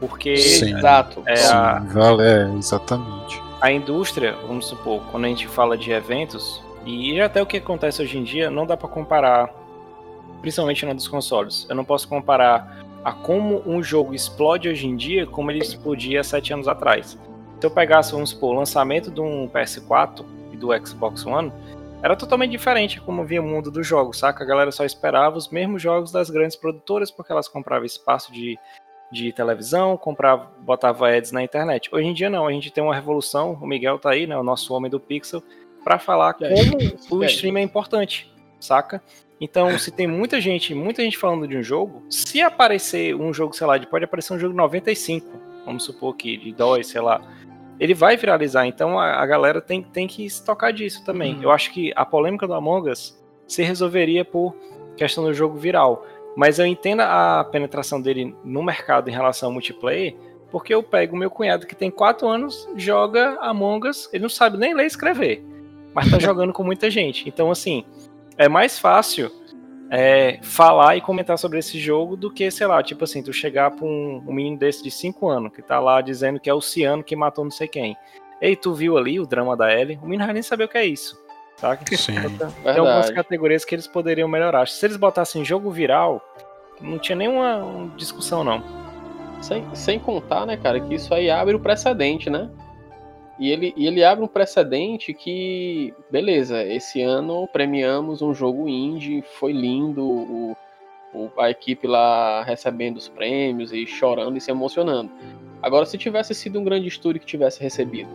Porque. 0.00 0.36
Sim, 0.36 0.76
exato. 0.76 1.22
É, 1.26 1.36
Sim, 1.36 1.52
a, 1.52 1.78
vale, 1.78 2.22
é, 2.22 2.58
exatamente. 2.58 3.40
A 3.60 3.70
indústria, 3.70 4.34
vamos 4.46 4.66
supor, 4.66 5.02
quando 5.10 5.24
a 5.24 5.28
gente 5.28 5.46
fala 5.46 5.78
de 5.78 5.92
eventos, 5.92 6.60
e 6.84 7.20
até 7.20 7.40
o 7.40 7.46
que 7.46 7.58
acontece 7.58 8.02
hoje 8.02 8.18
em 8.18 8.24
dia, 8.24 8.50
não 8.50 8.66
dá 8.66 8.76
para 8.76 8.88
comparar, 8.88 9.54
principalmente 10.40 10.84
na 10.84 10.92
dos 10.92 11.08
consoles. 11.08 11.66
Eu 11.68 11.76
não 11.76 11.84
posso 11.84 12.08
comparar 12.08 12.84
a 13.04 13.12
como 13.12 13.62
um 13.66 13.82
jogo 13.82 14.14
explode 14.14 14.68
hoje 14.68 14.86
em 14.86 14.96
dia 14.96 15.26
como 15.26 15.50
ele 15.50 15.60
explodia 15.60 16.22
sete 16.22 16.52
anos 16.52 16.68
atrás. 16.68 17.18
Se 17.60 17.66
eu 17.66 17.70
pegasse, 17.70 18.12
vamos 18.12 18.30
supor, 18.30 18.54
o 18.54 18.58
lançamento 18.58 19.10
de 19.10 19.20
um 19.20 19.48
PS4, 19.48 20.24
do 20.62 20.86
Xbox 20.86 21.26
One, 21.26 21.52
era 22.02 22.16
totalmente 22.16 22.52
diferente 22.52 23.00
como 23.00 23.24
via 23.24 23.42
o 23.42 23.44
mundo 23.44 23.70
dos 23.70 23.86
jogos, 23.86 24.18
saca? 24.18 24.42
A 24.42 24.46
galera 24.46 24.72
só 24.72 24.84
esperava 24.84 25.36
os 25.36 25.48
mesmos 25.48 25.82
jogos 25.82 26.10
das 26.10 26.30
grandes 26.30 26.56
produtoras 26.56 27.10
porque 27.10 27.32
elas 27.32 27.48
compravam 27.48 27.84
espaço 27.84 28.32
de, 28.32 28.58
de 29.10 29.32
televisão, 29.32 29.96
comprava, 29.96 30.50
botava 30.60 31.08
ads 31.10 31.32
na 31.32 31.42
internet. 31.42 31.88
Hoje 31.92 32.06
em 32.06 32.14
dia 32.14 32.30
não, 32.30 32.46
a 32.46 32.52
gente 32.52 32.70
tem 32.70 32.82
uma 32.82 32.94
revolução, 32.94 33.52
o 33.60 33.66
Miguel 33.66 33.98
tá 33.98 34.10
aí, 34.10 34.26
né, 34.26 34.36
o 34.36 34.42
nosso 34.42 34.72
homem 34.74 34.90
do 34.90 34.98
pixel, 34.98 35.42
para 35.84 35.98
falar 35.98 36.34
como 36.34 36.52
o 37.10 37.24
stream 37.24 37.56
é 37.56 37.62
importante, 37.62 38.32
saca? 38.60 39.02
Então, 39.40 39.76
se 39.76 39.90
tem 39.90 40.06
muita 40.06 40.40
gente, 40.40 40.72
muita 40.72 41.02
gente 41.02 41.18
falando 41.18 41.48
de 41.48 41.56
um 41.56 41.62
jogo, 41.62 42.04
se 42.08 42.40
aparecer 42.40 43.14
um 43.14 43.34
jogo, 43.34 43.52
sei 43.54 43.66
lá, 43.66 43.78
pode 43.80 44.04
aparecer 44.04 44.32
um 44.32 44.38
jogo 44.38 44.54
95, 44.54 45.26
vamos 45.66 45.84
supor 45.84 46.14
que 46.14 46.36
de 46.36 46.52
DOS, 46.52 46.86
sei 46.86 47.00
lá, 47.00 47.20
ele 47.80 47.94
vai 47.94 48.16
viralizar. 48.16 48.66
Então 48.66 49.00
a, 49.00 49.20
a 49.20 49.26
galera 49.26 49.60
tem, 49.60 49.82
tem 49.82 50.06
que 50.06 50.30
se 50.30 50.44
tocar 50.44 50.72
disso 50.72 51.04
também. 51.04 51.34
Uhum. 51.34 51.42
Eu 51.42 51.50
acho 51.50 51.72
que 51.72 51.92
a 51.96 52.06
polêmica 52.06 52.46
do 52.46 52.54
Among 52.54 52.88
Us 52.88 53.20
se 53.48 53.64
resolveria 53.64 54.24
por 54.24 54.54
questão 54.96 55.24
do 55.24 55.34
jogo 55.34 55.58
viral. 55.58 56.06
Mas 56.36 56.60
eu 56.60 56.66
entendo 56.66 57.00
a 57.00 57.44
penetração 57.50 58.00
dele 58.00 58.34
no 58.44 58.62
mercado 58.62 59.10
em 59.10 59.12
relação 59.12 59.48
ao 59.48 59.52
multiplayer, 59.52 60.14
porque 60.50 60.72
eu 60.72 60.82
pego 60.82 61.16
meu 61.16 61.28
cunhado 61.30 61.66
que 61.66 61.74
tem 61.74 61.90
4 61.90 62.28
anos, 62.28 62.68
joga 62.76 63.36
Among 63.40 63.88
Us, 63.88 64.08
ele 64.12 64.22
não 64.22 64.30
sabe 64.30 64.56
nem 64.56 64.72
ler 64.72 64.84
e 64.84 64.86
escrever, 64.86 65.44
mas 65.94 66.10
tá 66.10 66.18
jogando 66.18 66.52
com 66.52 66.62
muita 66.62 66.90
gente. 66.90 67.28
Então, 67.28 67.50
assim, 67.50 67.84
é 68.36 68.48
mais 68.48 68.78
fácil 68.78 69.30
é, 69.90 70.38
falar 70.42 70.96
e 70.96 71.00
comentar 71.00 71.38
sobre 71.38 71.58
esse 71.58 71.78
jogo 71.78 72.16
do 72.16 72.30
que, 72.30 72.50
sei 72.50 72.66
lá, 72.66 72.82
tipo 72.82 73.04
assim, 73.04 73.22
tu 73.22 73.32
chegar 73.32 73.70
pra 73.70 73.84
um, 73.84 74.24
um 74.26 74.32
menino 74.32 74.58
desse 74.58 74.82
de 74.82 74.90
5 74.90 75.28
anos, 75.28 75.52
que 75.52 75.60
tá 75.60 75.78
lá 75.78 76.00
dizendo 76.00 76.40
que 76.40 76.48
é 76.48 76.54
o 76.54 76.60
Ciano 76.60 77.04
que 77.04 77.14
matou 77.14 77.44
não 77.44 77.50
sei 77.50 77.68
quem. 77.68 77.96
Ei, 78.40 78.56
tu 78.56 78.74
viu 78.74 78.96
ali 78.96 79.20
o 79.20 79.26
drama 79.26 79.56
da 79.56 79.72
Ellie? 79.72 79.98
O 80.02 80.04
menino 80.06 80.24
vai 80.24 80.32
nem 80.32 80.42
saber 80.42 80.64
o 80.64 80.68
que 80.68 80.78
é 80.78 80.86
isso. 80.86 81.20
Saca? 81.56 81.84
Sim. 81.96 82.14
Então, 82.24 82.50
tem 82.50 82.78
algumas 82.78 83.10
categorias 83.10 83.64
que 83.64 83.74
eles 83.74 83.86
poderiam 83.86 84.26
melhorar. 84.26 84.66
Se 84.66 84.84
eles 84.84 84.96
botassem 84.96 85.44
jogo 85.44 85.70
viral, 85.70 86.20
não 86.80 86.98
tinha 86.98 87.14
nenhuma 87.14 87.92
discussão, 87.96 88.42
não. 88.42 88.64
Sem, 89.40 89.64
sem 89.74 89.98
contar, 89.98 90.46
né, 90.46 90.56
cara, 90.56 90.80
que 90.80 90.94
isso 90.94 91.12
aí 91.14 91.30
abre 91.30 91.54
o 91.54 91.60
precedente, 91.60 92.30
né? 92.30 92.50
E 93.38 93.50
ele, 93.50 93.72
e 93.76 93.86
ele 93.86 94.04
abre 94.04 94.24
um 94.24 94.28
precedente 94.28 95.14
que, 95.14 95.94
beleza, 96.10 96.62
esse 96.62 97.00
ano 97.00 97.48
premiamos 97.48 98.20
um 98.22 98.34
jogo 98.34 98.68
indie, 98.68 99.22
foi 99.22 99.52
lindo, 99.52 100.04
o, 100.04 100.56
o, 101.14 101.30
a 101.38 101.50
equipe 101.50 101.86
lá 101.86 102.42
recebendo 102.42 102.98
os 102.98 103.08
prêmios 103.08 103.72
e 103.72 103.86
chorando 103.86 104.36
e 104.36 104.40
se 104.40 104.50
emocionando. 104.50 105.10
Agora, 105.62 105.86
se 105.86 105.96
tivesse 105.96 106.34
sido 106.34 106.60
um 106.60 106.64
grande 106.64 106.88
estúdio 106.88 107.20
que 107.20 107.26
tivesse 107.26 107.62
recebido, 107.62 108.10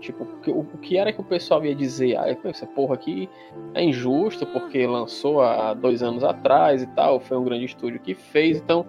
tipo, 0.00 0.24
o, 0.48 0.78
que 0.78 0.98
era 0.98 1.12
que 1.12 1.20
o 1.20 1.24
pessoal 1.24 1.64
ia 1.64 1.74
dizer? 1.74 2.16
Ah, 2.16 2.26
essa 2.44 2.66
porra 2.66 2.94
aqui 2.94 3.28
é 3.72 3.82
injusto 3.82 4.44
porque 4.46 4.86
lançou 4.86 5.40
há 5.40 5.72
dois 5.72 6.02
anos 6.02 6.22
atrás 6.22 6.82
e 6.82 6.86
tal, 6.88 7.20
foi 7.20 7.38
um 7.38 7.44
grande 7.44 7.64
estúdio 7.64 8.00
que 8.00 8.14
fez, 8.14 8.58
então, 8.58 8.84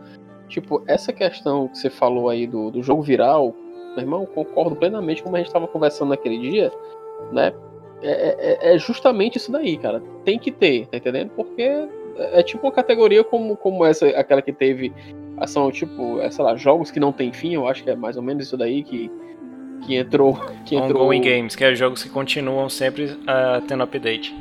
tipo, 0.49 0.84
essa 0.88 1.13
questão 1.13 1.70
que 1.70 1.78
você 1.78 1.89
falou 1.89 2.30
aí 2.30 2.45
do, 2.45 2.70
do 2.70 2.84
jogo 2.84 3.01
viral, 3.01 3.55
meu 3.95 4.03
irmão, 4.03 4.25
concordo 4.25 4.75
plenamente 4.75 5.23
como 5.23 5.35
a 5.35 5.39
gente 5.39 5.47
estava 5.47 5.67
conversando 5.67 6.09
naquele 6.09 6.37
dia, 6.37 6.71
né? 7.31 7.53
É, 8.01 8.67
é, 8.71 8.75
é, 8.75 8.77
justamente 8.77 9.37
isso 9.37 9.51
daí, 9.51 9.77
cara. 9.77 10.01
Tem 10.23 10.37
que 10.37 10.51
ter, 10.51 10.87
tá 10.87 10.97
entendendo? 10.97 11.31
Porque 11.35 11.61
é, 11.61 11.87
é 12.39 12.43
tipo 12.43 12.65
uma 12.65 12.71
categoria 12.71 13.23
como, 13.23 13.55
como 13.55 13.85
essa, 13.85 14.07
aquela 14.09 14.41
que 14.41 14.53
teve. 14.53 14.93
São 15.47 15.69
tipo, 15.71 16.19
é, 16.21 16.29
sei 16.31 16.45
lá, 16.45 16.55
jogos 16.55 16.91
que 16.91 16.99
não 16.99 17.11
tem 17.11 17.33
fim, 17.33 17.55
eu 17.55 17.67
acho 17.67 17.83
que 17.83 17.89
é 17.89 17.95
mais 17.95 18.15
ou 18.15 18.23
menos 18.23 18.45
isso 18.45 18.55
daí 18.55 18.83
que, 18.83 19.11
que 19.85 19.95
entrou. 19.95 20.39
Que 20.65 20.75
entrou... 20.75 21.03
Ongoing 21.03 21.21
Games, 21.21 21.55
que 21.55 21.63
é 21.63 21.75
jogos 21.75 22.03
que 22.03 22.09
continuam 22.09 22.69
sempre 22.69 23.05
uh, 23.05 23.61
tendo 23.67 23.83
update 23.83 24.33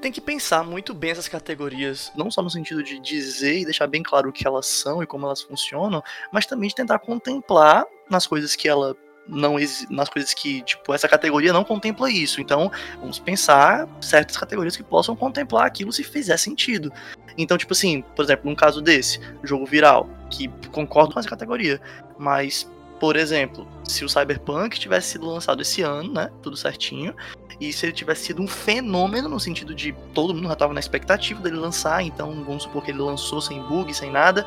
tem 0.00 0.10
que 0.10 0.20
pensar 0.20 0.64
muito 0.64 0.94
bem 0.94 1.10
essas 1.10 1.28
categorias, 1.28 2.10
não 2.16 2.30
só 2.30 2.42
no 2.42 2.50
sentido 2.50 2.82
de 2.82 2.98
dizer 2.98 3.58
e 3.58 3.64
deixar 3.64 3.86
bem 3.86 4.02
claro 4.02 4.30
o 4.30 4.32
que 4.32 4.46
elas 4.46 4.66
são 4.66 5.02
e 5.02 5.06
como 5.06 5.26
elas 5.26 5.42
funcionam, 5.42 6.02
mas 6.32 6.46
também 6.46 6.68
de 6.68 6.74
tentar 6.74 6.98
contemplar 6.98 7.84
nas 8.08 8.26
coisas 8.26 8.56
que 8.56 8.68
ela 8.68 8.96
não 9.28 9.56
nas 9.90 10.08
coisas 10.08 10.34
que, 10.34 10.62
tipo, 10.62 10.92
essa 10.92 11.08
categoria 11.08 11.52
não 11.52 11.62
contempla 11.62 12.10
isso. 12.10 12.40
Então, 12.40 12.70
vamos 12.98 13.20
pensar 13.20 13.88
certas 14.00 14.36
categorias 14.36 14.76
que 14.76 14.82
possam 14.82 15.14
contemplar 15.14 15.66
aquilo 15.66 15.92
se 15.92 16.02
fizer 16.02 16.36
sentido. 16.36 16.92
Então, 17.38 17.56
tipo 17.56 17.72
assim, 17.72 18.02
por 18.16 18.24
exemplo, 18.24 18.50
num 18.50 18.56
caso 18.56 18.80
desse, 18.80 19.20
jogo 19.44 19.64
viral, 19.66 20.08
que 20.30 20.48
concordo 20.72 21.14
com 21.14 21.20
essa 21.20 21.28
categoria, 21.28 21.80
mas 22.18 22.68
por 22.98 23.16
exemplo, 23.16 23.66
se 23.88 24.04
o 24.04 24.08
Cyberpunk 24.08 24.78
tivesse 24.78 25.12
sido 25.12 25.26
lançado 25.26 25.62
esse 25.62 25.80
ano, 25.80 26.12
né, 26.12 26.30
tudo 26.42 26.54
certinho, 26.54 27.16
e 27.60 27.72
se 27.72 27.84
ele 27.84 27.92
tivesse 27.92 28.24
sido 28.24 28.42
um 28.42 28.48
fenômeno 28.48 29.28
no 29.28 29.38
sentido 29.38 29.74
de 29.74 29.94
todo 30.14 30.34
mundo 30.34 30.46
já 30.46 30.54
estava 30.54 30.72
na 30.72 30.80
expectativa 30.80 31.40
dele 31.42 31.56
lançar, 31.56 32.02
então 32.02 32.42
vamos 32.44 32.62
supor 32.62 32.82
que 32.82 32.90
ele 32.90 33.00
lançou 33.00 33.40
sem 33.40 33.62
bug, 33.62 33.92
sem 33.92 34.10
nada, 34.10 34.46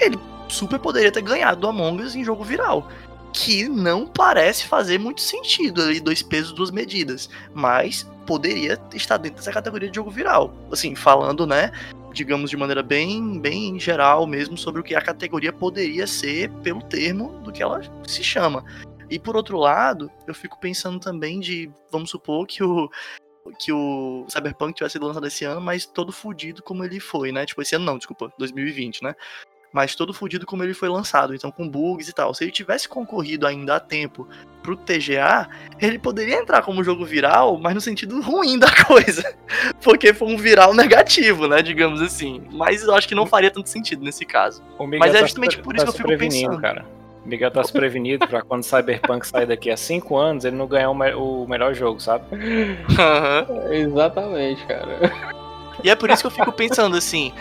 ele 0.00 0.18
super 0.48 0.78
poderia 0.78 1.12
ter 1.12 1.22
ganhado 1.22 1.60
do 1.60 1.68
Among 1.68 2.02
Us 2.02 2.16
em 2.16 2.24
jogo 2.24 2.42
viral. 2.42 2.88
que 3.32 3.68
não 3.68 4.06
parece 4.06 4.66
fazer 4.66 4.98
muito 4.98 5.20
sentido 5.20 5.82
ali, 5.82 6.00
dois 6.00 6.22
pesos, 6.22 6.52
duas 6.52 6.70
medidas. 6.70 7.28
Mas 7.54 8.08
poderia 8.26 8.80
estar 8.94 9.16
dentro 9.16 9.38
dessa 9.38 9.52
categoria 9.52 9.88
de 9.88 9.96
jogo 9.96 10.10
viral. 10.10 10.52
Assim, 10.72 10.94
falando, 10.94 11.46
né, 11.46 11.70
digamos 12.12 12.50
de 12.50 12.56
maneira 12.56 12.82
bem, 12.82 13.38
bem 13.38 13.78
geral 13.78 14.26
mesmo, 14.26 14.56
sobre 14.56 14.80
o 14.80 14.84
que 14.84 14.94
a 14.94 15.00
categoria 15.00 15.52
poderia 15.52 16.06
ser 16.06 16.50
pelo 16.62 16.82
termo 16.82 17.40
do 17.44 17.52
que 17.52 17.62
ela 17.62 17.80
se 18.06 18.24
chama. 18.24 18.64
E 19.10 19.18
por 19.18 19.36
outro 19.36 19.58
lado, 19.58 20.10
eu 20.26 20.34
fico 20.34 20.58
pensando 20.58 20.98
também 21.00 21.40
de, 21.40 21.70
vamos 21.90 22.10
supor 22.10 22.46
que 22.46 22.62
o 22.62 22.90
que 23.58 23.72
o 23.72 24.26
Cyberpunk 24.28 24.74
tivesse 24.74 24.92
sido 24.92 25.06
lançado 25.06 25.26
esse 25.26 25.42
ano, 25.42 25.58
mas 25.58 25.86
todo 25.86 26.12
fudido 26.12 26.62
como 26.62 26.84
ele 26.84 27.00
foi, 27.00 27.32
né? 27.32 27.46
Tipo, 27.46 27.62
esse 27.62 27.74
ano 27.74 27.84
não, 27.86 27.96
desculpa, 27.96 28.30
2020, 28.36 29.02
né? 29.02 29.14
mas 29.72 29.94
todo 29.94 30.14
fodido 30.14 30.46
como 30.46 30.62
ele 30.62 30.74
foi 30.74 30.88
lançado, 30.88 31.34
então 31.34 31.50
com 31.50 31.68
bugs 31.68 32.08
e 32.08 32.12
tal. 32.12 32.32
Se 32.32 32.44
ele 32.44 32.50
tivesse 32.50 32.88
concorrido 32.88 33.46
ainda 33.46 33.76
a 33.76 33.80
tempo 33.80 34.28
pro 34.62 34.76
TGA, 34.76 35.48
ele 35.78 35.98
poderia 35.98 36.36
entrar 36.36 36.62
como 36.62 36.82
jogo 36.82 37.04
viral, 37.04 37.58
mas 37.58 37.74
no 37.74 37.80
sentido 37.80 38.20
ruim 38.20 38.58
da 38.58 38.68
coisa. 38.86 39.22
Porque 39.82 40.12
foi 40.14 40.28
um 40.28 40.36
viral 40.36 40.74
negativo, 40.74 41.46
né, 41.46 41.62
digamos 41.62 42.00
assim. 42.00 42.42
Mas 42.50 42.82
eu 42.82 42.94
acho 42.94 43.08
que 43.08 43.14
não 43.14 43.26
faria 43.26 43.50
tanto 43.50 43.68
sentido 43.68 44.02
nesse 44.02 44.24
caso. 44.24 44.62
Mas 44.98 45.14
é 45.14 45.20
tá 45.20 45.26
justamente 45.26 45.56
tá 45.58 45.62
por 45.62 45.76
isso 45.76 45.86
tá 45.86 45.92
que 45.92 46.02
eu 46.02 46.06
fico 46.06 46.18
pensando. 46.18 46.60
Cara. 46.60 46.97
O 47.24 47.28
Miguel 47.28 47.50
tá 47.50 47.62
se 47.62 47.72
prevenido 47.72 48.26
pra 48.26 48.42
quando 48.42 48.62
Cyberpunk 48.62 49.26
sair 49.26 49.46
daqui 49.46 49.70
a 49.70 49.76
5 49.76 50.16
anos, 50.16 50.44
ele 50.44 50.56
não 50.56 50.66
ganhar 50.66 50.90
o, 50.90 50.94
me 50.94 51.12
o 51.14 51.46
melhor 51.46 51.74
jogo, 51.74 52.00
sabe? 52.00 52.24
Uhum. 52.32 53.72
Exatamente, 53.72 54.64
cara. 54.66 54.98
E 55.82 55.90
é 55.90 55.94
por 55.94 56.10
isso 56.10 56.22
que 56.22 56.26
eu 56.26 56.30
fico 56.30 56.52
pensando 56.52 56.96
assim, 56.96 57.32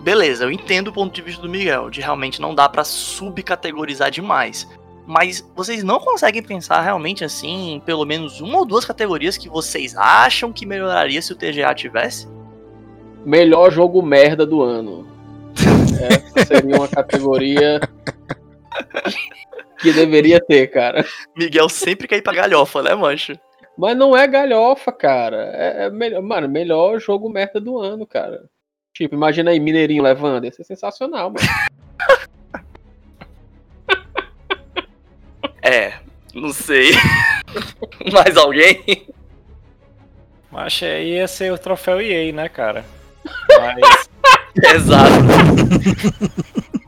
beleza, 0.00 0.44
eu 0.44 0.50
entendo 0.50 0.88
o 0.88 0.92
ponto 0.92 1.14
de 1.14 1.22
vista 1.22 1.42
do 1.42 1.48
Miguel, 1.48 1.90
de 1.90 2.00
realmente 2.00 2.40
não 2.40 2.54
dá 2.54 2.68
para 2.68 2.84
subcategorizar 2.84 4.10
demais. 4.10 4.68
Mas 5.06 5.44
vocês 5.56 5.82
não 5.82 5.98
conseguem 5.98 6.42
pensar 6.42 6.80
realmente 6.82 7.24
assim, 7.24 7.72
em 7.72 7.80
pelo 7.80 8.04
menos 8.04 8.40
uma 8.40 8.58
ou 8.58 8.64
duas 8.64 8.84
categorias 8.84 9.36
que 9.36 9.48
vocês 9.48 9.96
acham 9.96 10.52
que 10.52 10.64
melhoraria 10.64 11.20
se 11.20 11.32
o 11.32 11.36
TGA 11.36 11.74
tivesse? 11.74 12.28
Melhor 13.24 13.72
jogo 13.72 14.00
merda 14.02 14.46
do 14.46 14.62
ano. 14.62 15.06
Essa 16.00 16.46
seria 16.46 16.76
uma 16.76 16.88
categoria 16.88 17.80
que 19.78 19.92
deveria 19.92 20.40
ter, 20.40 20.66
cara. 20.68 21.04
Miguel 21.36 21.68
sempre 21.68 22.06
quer 22.06 22.16
ir 22.16 22.22
pra 22.22 22.32
galhofa, 22.32 22.82
né, 22.82 22.94
mancho? 22.94 23.32
Mas 23.76 23.96
não 23.96 24.16
é 24.16 24.26
galhofa, 24.26 24.92
cara. 24.92 25.50
É, 25.54 25.86
é 25.86 25.90
melhor, 25.90 26.22
mano, 26.22 26.48
melhor 26.48 27.00
jogo 27.00 27.30
merda 27.30 27.60
do 27.60 27.78
ano, 27.78 28.06
cara. 28.06 28.44
Tipo, 28.92 29.14
imagina 29.14 29.50
aí 29.50 29.60
Mineirinho 29.60 30.02
levando. 30.02 30.44
Ia 30.44 30.52
ser 30.52 30.64
sensacional, 30.64 31.30
mano. 31.30 31.46
é, 35.62 35.94
não 36.34 36.52
sei. 36.52 36.90
Mais 38.12 38.36
alguém? 38.36 39.06
Mas 40.50 40.82
aí 40.82 41.14
ia 41.14 41.28
ser 41.28 41.52
o 41.52 41.58
troféu 41.58 42.00
EA, 42.00 42.32
né, 42.32 42.48
cara? 42.48 42.84
Mas. 43.58 44.10
Exato. 44.74 45.10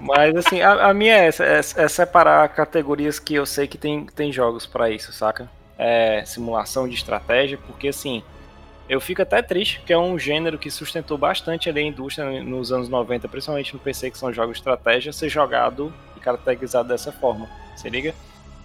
Mas 0.02 0.34
assim, 0.34 0.60
a, 0.60 0.88
a 0.88 0.92
minha 0.92 1.14
é, 1.14 1.28
é, 1.28 1.58
é, 1.58 1.88
separar 1.88 2.48
categorias 2.48 3.20
que 3.20 3.34
eu 3.34 3.46
sei 3.46 3.68
que 3.68 3.78
tem, 3.78 4.04
tem 4.06 4.32
jogos 4.32 4.66
para 4.66 4.90
isso, 4.90 5.12
saca? 5.12 5.48
É, 5.78 6.24
simulação 6.26 6.88
de 6.88 6.96
estratégia, 6.96 7.56
porque 7.56 7.86
assim, 7.86 8.20
eu 8.88 9.00
fico 9.00 9.22
até 9.22 9.40
triste, 9.40 9.78
porque 9.78 9.92
é 9.92 9.98
um 9.98 10.18
gênero 10.18 10.58
que 10.58 10.72
sustentou 10.72 11.16
bastante 11.16 11.68
ali 11.68 11.78
a 11.78 11.84
indústria 11.84 12.42
nos 12.42 12.72
anos 12.72 12.88
90, 12.88 13.28
principalmente 13.28 13.72
no 13.74 13.78
PC, 13.78 14.10
que 14.10 14.18
são 14.18 14.32
jogos 14.32 14.54
de 14.54 14.58
estratégia, 14.58 15.12
ser 15.12 15.28
jogado 15.28 15.94
e 16.16 16.20
caracterizado 16.20 16.88
dessa 16.88 17.12
forma. 17.12 17.48
Se 17.76 17.88
liga? 17.88 18.12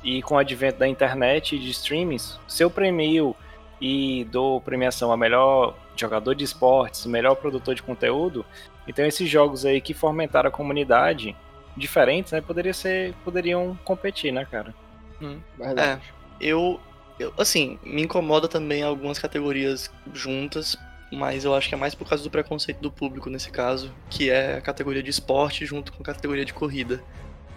E 0.03 0.23
com 0.23 0.33
o 0.33 0.39
advento 0.39 0.79
da 0.79 0.87
internet 0.87 1.55
e 1.55 1.59
de 1.59 1.69
streamings, 1.69 2.39
se 2.47 2.63
eu 2.63 2.69
premio 2.71 3.35
e 3.79 4.27
dou 4.31 4.59
premiação 4.59 5.11
a 5.11 5.17
melhor 5.17 5.75
jogador 5.95 6.33
de 6.33 6.43
esportes, 6.43 7.05
melhor 7.05 7.35
produtor 7.35 7.75
de 7.75 7.83
conteúdo, 7.83 8.43
então 8.87 9.05
esses 9.05 9.29
jogos 9.29 9.65
aí 9.65 9.81
que 9.81 9.93
fomentaram 9.93 10.47
a 10.47 10.51
comunidade, 10.51 11.35
diferentes, 11.75 12.31
né, 12.31 12.41
poderia 12.41 12.73
ser, 12.73 13.13
poderiam 13.23 13.77
competir, 13.83 14.31
né, 14.31 14.45
cara? 14.49 14.73
Hum, 15.21 15.39
é, 15.77 15.99
eu, 16.39 16.79
eu, 17.19 17.33
assim, 17.37 17.79
me 17.83 18.03
incomoda 18.03 18.47
também 18.47 18.83
algumas 18.83 19.19
categorias 19.19 19.91
juntas, 20.13 20.77
mas 21.11 21.45
eu 21.45 21.53
acho 21.53 21.69
que 21.69 21.75
é 21.75 21.77
mais 21.77 21.95
por 21.95 22.07
causa 22.07 22.23
do 22.23 22.29
preconceito 22.29 22.79
do 22.79 22.91
público 22.91 23.29
nesse 23.29 23.49
caso, 23.49 23.91
que 24.09 24.29
é 24.29 24.57
a 24.57 24.61
categoria 24.61 25.01
de 25.01 25.09
esporte 25.09 25.65
junto 25.65 25.93
com 25.93 26.01
a 26.01 26.05
categoria 26.05 26.45
de 26.45 26.53
corrida. 26.53 27.03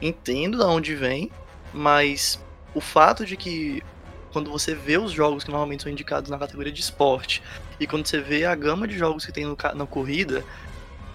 Entendo 0.00 0.58
de 0.58 0.64
onde 0.64 0.94
vem, 0.94 1.30
mas 1.72 2.42
o 2.74 2.80
fato 2.80 3.26
de 3.26 3.36
que 3.36 3.82
quando 4.32 4.50
você 4.50 4.74
vê 4.74 4.96
os 4.96 5.10
jogos 5.10 5.42
que 5.42 5.50
normalmente 5.50 5.82
são 5.82 5.90
indicados 5.90 6.30
na 6.30 6.38
categoria 6.38 6.72
de 6.72 6.80
esporte 6.80 7.42
e 7.80 7.86
quando 7.86 8.06
você 8.06 8.20
vê 8.20 8.44
a 8.44 8.54
gama 8.54 8.86
de 8.86 8.96
jogos 8.96 9.26
que 9.26 9.32
tem 9.32 9.44
no, 9.44 9.56
na 9.74 9.86
corrida, 9.86 10.44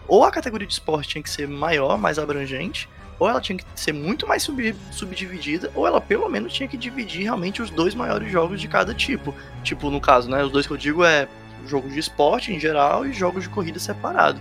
ou 0.08 0.24
a 0.24 0.32
categoria 0.32 0.68
de 0.68 0.74
esporte 0.74 1.10
tinha 1.10 1.24
que 1.24 1.30
ser 1.30 1.48
maior, 1.48 1.98
mais 1.98 2.20
abrangente, 2.20 2.90
ou 3.20 3.30
ela 3.30 3.40
tinha 3.40 3.58
que 3.58 3.66
ser 3.76 3.94
muito 3.94 4.28
mais 4.28 4.44
sub, 4.44 4.76
subdividida, 4.92 5.72
ou 5.74 5.88
ela 5.88 6.02
pelo 6.02 6.30
menos 6.30 6.54
tinha 6.54 6.68
que 6.68 6.78
dividir 6.78 7.24
realmente 7.24 7.62
os 7.62 7.70
dois 7.70 7.96
maiores 7.96 8.32
jogos 8.32 8.60
de 8.60 8.68
cada 8.68 8.94
tipo. 8.94 9.34
Tipo, 9.64 9.90
no 9.90 10.02
caso, 10.02 10.30
né? 10.30 10.44
Os 10.44 10.52
dois 10.52 10.68
que 10.68 10.74
eu 10.74 10.78
digo 10.78 11.04
é 11.04 11.28
jogos 11.66 11.94
de 11.94 12.00
esporte 12.00 12.54
em 12.54 12.60
geral 12.60 13.06
e 13.06 13.14
jogos 13.14 13.44
de 13.44 13.50
corrida 13.50 13.80
separado. 13.80 14.40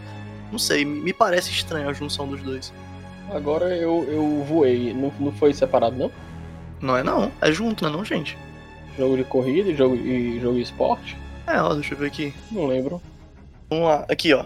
Não 0.51 0.59
sei, 0.59 0.85
me 0.85 1.13
parece 1.13 1.51
estranho 1.51 1.89
a 1.89 1.93
junção 1.93 2.29
dos 2.29 2.43
dois. 2.43 2.73
Agora 3.31 3.75
eu, 3.77 4.05
eu 4.09 4.45
voei, 4.45 4.93
não, 4.93 5.13
não 5.19 5.33
foi 5.33 5.55
separado 5.55 5.97
não? 5.97 6.11
Não 6.81 6.97
é 6.97 7.03
não, 7.03 7.33
é 7.41 7.51
junto, 7.51 7.85
né 7.85 7.91
não, 7.91 8.05
gente? 8.05 8.37
Jogo 8.99 9.17
de 9.17 9.25
corrida 9.25 9.71
e 9.71 9.75
jogo, 9.75 9.97
e 9.97 10.39
jogo 10.41 10.57
de 10.57 10.63
esporte? 10.63 11.17
É, 11.47 11.61
ó, 11.61 11.75
deixa 11.75 11.95
eu 11.95 11.99
ver 11.99 12.07
aqui. 12.07 12.35
Não 12.51 12.67
lembro. 12.67 13.01
Vamos 13.71 13.87
lá, 13.87 14.05
aqui 14.09 14.33
ó. 14.33 14.45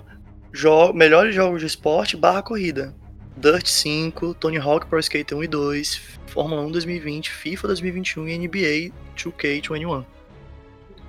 Jo 0.53 0.93
melhores 0.93 1.35
jogos 1.35 1.61
de 1.61 1.67
esporte 1.67 2.17
barra 2.17 2.43
corrida. 2.43 2.95
Dirt 3.37 3.67
5, 3.67 4.35
Tony 4.35 4.59
Hawk 4.59 4.87
Pro 4.87 4.99
Skater 4.99 5.39
1 5.39 5.45
e 5.45 5.49
2, 5.49 6.01
Fórmula 6.27 6.63
1 6.63 6.73
2020, 6.73 7.31
FIFA 7.31 7.69
2021 7.69 8.29
e 8.29 8.39
NBA 8.39 8.95
2K21. 9.17 10.05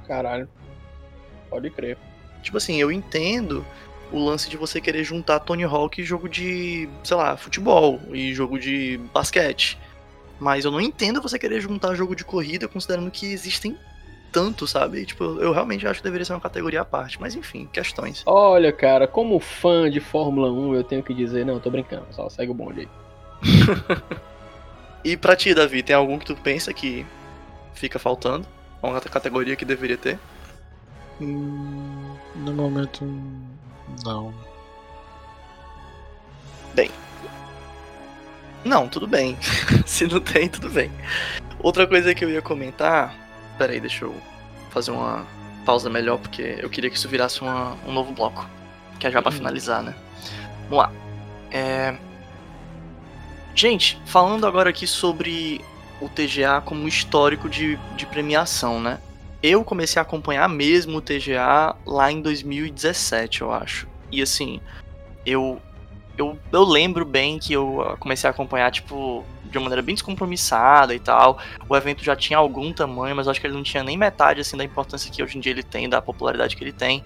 Caralho. 0.07 0.47
Pode 1.49 1.69
crer. 1.71 1.97
Tipo 2.43 2.57
assim, 2.57 2.79
eu 2.79 2.91
entendo 2.91 3.65
o 4.11 4.23
lance 4.23 4.49
de 4.49 4.57
você 4.57 4.79
querer 4.79 5.03
juntar 5.03 5.39
Tony 5.39 5.63
Hawk 5.63 5.99
e 5.99 6.03
jogo 6.03 6.29
de, 6.29 6.87
sei 7.03 7.17
lá, 7.17 7.35
futebol 7.35 7.99
e 8.11 8.33
jogo 8.33 8.59
de 8.59 8.99
basquete. 9.13 9.77
Mas 10.39 10.65
eu 10.65 10.71
não 10.71 10.79
entendo 10.79 11.21
você 11.21 11.37
querer 11.37 11.59
juntar 11.59 11.95
jogo 11.95 12.15
de 12.15 12.23
corrida 12.23 12.67
considerando 12.67 13.11
que 13.11 13.31
existem 13.31 13.77
tanto, 14.31 14.65
sabe? 14.67 15.05
Tipo, 15.05 15.23
eu 15.39 15.51
realmente 15.51 15.87
acho 15.87 15.99
que 15.99 16.03
deveria 16.03 16.25
ser 16.25 16.33
uma 16.33 16.39
categoria 16.39 16.81
à 16.81 16.85
parte. 16.85 17.19
Mas 17.19 17.35
enfim, 17.35 17.67
questões. 17.71 18.23
Olha, 18.25 18.71
cara, 18.71 19.07
como 19.07 19.39
fã 19.39 19.89
de 19.89 19.99
Fórmula 19.99 20.51
1, 20.51 20.75
eu 20.75 20.83
tenho 20.83 21.03
que 21.03 21.13
dizer, 21.13 21.45
não, 21.45 21.59
tô 21.59 21.69
brincando, 21.69 22.05
só 22.11 22.29
segue 22.29 22.51
o 22.51 22.53
bonde 22.53 22.81
aí. 22.81 22.89
e 25.03 25.17
pra 25.17 25.35
ti, 25.35 25.53
Davi, 25.53 25.83
tem 25.83 25.95
algum 25.95 26.17
que 26.17 26.25
tu 26.25 26.35
pensa 26.35 26.73
que 26.73 27.05
fica 27.73 27.99
faltando? 27.99 28.47
Uma 28.81 28.99
categoria 29.01 29.55
que 29.55 29.65
deveria 29.65 29.97
ter? 29.97 30.19
Hum, 31.19 32.15
no 32.35 32.53
momento, 32.53 33.03
não. 34.05 34.33
Bem. 36.73 36.89
Não, 38.63 38.87
tudo 38.87 39.07
bem. 39.07 39.37
Se 39.85 40.05
não 40.05 40.19
tem, 40.19 40.47
tudo 40.47 40.69
bem. 40.69 40.91
Outra 41.61 41.85
coisa 41.85 42.13
que 42.13 42.23
eu 42.23 42.29
ia 42.29 42.41
comentar 42.41 43.28
Pera 43.59 43.73
aí, 43.73 43.79
deixa 43.81 44.05
eu 44.05 44.15
fazer 44.69 44.91
uma 44.91 45.27
pausa 45.65 45.89
melhor, 45.89 46.17
porque 46.17 46.55
eu 46.59 46.69
queria 46.69 46.89
que 46.89 46.95
isso 46.95 47.09
virasse 47.09 47.41
uma, 47.41 47.75
um 47.85 47.91
novo 47.91 48.13
bloco. 48.13 48.49
Que 48.97 49.07
é 49.07 49.11
já 49.11 49.21
pra 49.21 49.31
uhum. 49.31 49.37
finalizar, 49.37 49.83
né? 49.83 49.93
Vamos 50.69 50.77
lá. 50.85 50.91
É... 51.51 51.97
Gente, 53.53 54.01
falando 54.05 54.47
agora 54.47 54.69
aqui 54.69 54.87
sobre 54.87 55.59
o 55.99 56.07
TGA 56.07 56.61
como 56.63 56.87
histórico 56.87 57.49
de, 57.49 57.77
de 57.97 58.05
premiação, 58.05 58.79
né? 58.79 58.97
Eu 59.43 59.61
comecei 59.65 59.99
a 59.99 60.03
acompanhar 60.03 60.47
mesmo 60.47 60.99
o 60.99 61.01
TGA 61.01 61.75
lá 61.85 62.09
em 62.09 62.21
2017, 62.21 63.41
eu 63.41 63.51
acho. 63.51 63.89
E 64.09 64.21
assim, 64.21 64.61
eu 65.25 65.61
eu, 66.17 66.37
eu 66.51 66.63
lembro 66.63 67.05
bem 67.05 67.39
que 67.39 67.53
eu 67.53 67.95
comecei 67.99 68.27
a 68.27 68.31
acompanhar, 68.31 68.71
tipo, 68.71 69.23
de 69.49 69.57
uma 69.57 69.63
maneira 69.65 69.81
bem 69.81 69.95
descompromissada 69.95 70.93
e 70.93 70.99
tal. 70.99 71.39
O 71.67 71.75
evento 71.75 72.03
já 72.03 72.15
tinha 72.15 72.37
algum 72.37 72.71
tamanho, 72.71 73.15
mas 73.15 73.27
acho 73.27 73.39
que 73.39 73.47
ele 73.47 73.55
não 73.55 73.63
tinha 73.63 73.83
nem 73.83 73.97
metade, 73.97 74.41
assim, 74.41 74.57
da 74.57 74.63
importância 74.63 75.11
que 75.11 75.21
hoje 75.21 75.37
em 75.37 75.41
dia 75.41 75.51
ele 75.51 75.63
tem, 75.63 75.89
da 75.89 76.01
popularidade 76.01 76.55
que 76.55 76.63
ele 76.63 76.73
tem. 76.73 77.03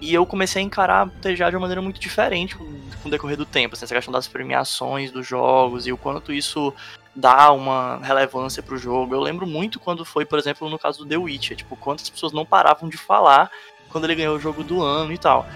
E 0.00 0.14
eu 0.14 0.24
comecei 0.24 0.62
a 0.62 0.64
encarar 0.64 1.10
TGA 1.20 1.50
de 1.50 1.56
uma 1.56 1.60
maneira 1.60 1.82
muito 1.82 2.00
diferente 2.00 2.56
com, 2.56 2.64
com 2.64 3.08
o 3.08 3.10
decorrer 3.10 3.36
do 3.36 3.44
tempo, 3.44 3.74
assim, 3.74 3.84
essa 3.84 3.94
questão 3.94 4.12
das 4.12 4.26
premiações 4.26 5.10
dos 5.10 5.26
jogos 5.26 5.86
e 5.86 5.92
o 5.92 5.96
quanto 5.96 6.32
isso 6.32 6.72
dá 7.14 7.52
uma 7.52 7.98
relevância 8.02 8.62
pro 8.62 8.78
jogo. 8.78 9.14
Eu 9.14 9.20
lembro 9.20 9.46
muito 9.46 9.78
quando 9.78 10.04
foi, 10.04 10.24
por 10.24 10.38
exemplo, 10.38 10.70
no 10.70 10.78
caso 10.78 11.00
do 11.00 11.06
The 11.06 11.18
Witcher, 11.18 11.56
tipo, 11.56 11.76
quantas 11.76 12.08
pessoas 12.08 12.32
não 12.32 12.46
paravam 12.46 12.88
de 12.88 12.96
falar 12.96 13.50
quando 13.90 14.04
ele 14.04 14.14
ganhou 14.14 14.36
o 14.36 14.40
jogo 14.40 14.64
do 14.64 14.82
ano 14.82 15.12
e 15.12 15.18
tal. 15.18 15.46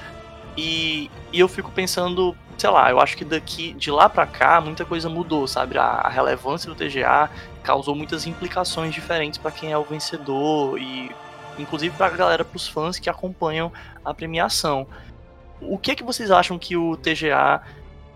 E, 0.57 1.11
e 1.33 1.41
eu 1.41 1.49
fico 1.49 1.71
pensando, 1.71 2.37
sei 2.57 2.71
lá, 2.71 2.91
eu 2.91 3.01
acho 3.01 3.17
que 3.17 3.25
daqui 3.25 3.73
de 3.75 3.91
lá 3.91 4.09
para 4.09 4.27
cá 4.27 4.61
muita 4.61 4.85
coisa 4.85 5.09
mudou, 5.09 5.47
sabe? 5.47 5.79
A, 5.79 5.85
a 5.85 6.09
relevância 6.09 6.73
do 6.73 6.75
TGA 6.75 7.31
causou 7.63 7.95
muitas 7.95 8.27
implicações 8.27 8.95
diferentes 8.95 9.39
para 9.39 9.51
quem 9.51 9.73
é 9.73 9.79
o 9.79 9.85
vencedor 9.85 10.79
e 10.79 11.11
inclusive 11.59 11.97
para 11.97 12.07
a 12.07 12.11
galera, 12.11 12.45
para 12.45 12.57
os 12.57 12.67
fãs 12.67 12.99
que 12.99 13.09
acompanham 13.09 13.73
a 14.05 14.13
premiação. 14.13 14.87
O 15.61 15.79
que 15.79 15.93
é 15.93 15.95
que 15.95 16.03
vocês 16.03 16.31
acham 16.31 16.59
que 16.59 16.77
o 16.77 16.97
TGA, 16.97 17.63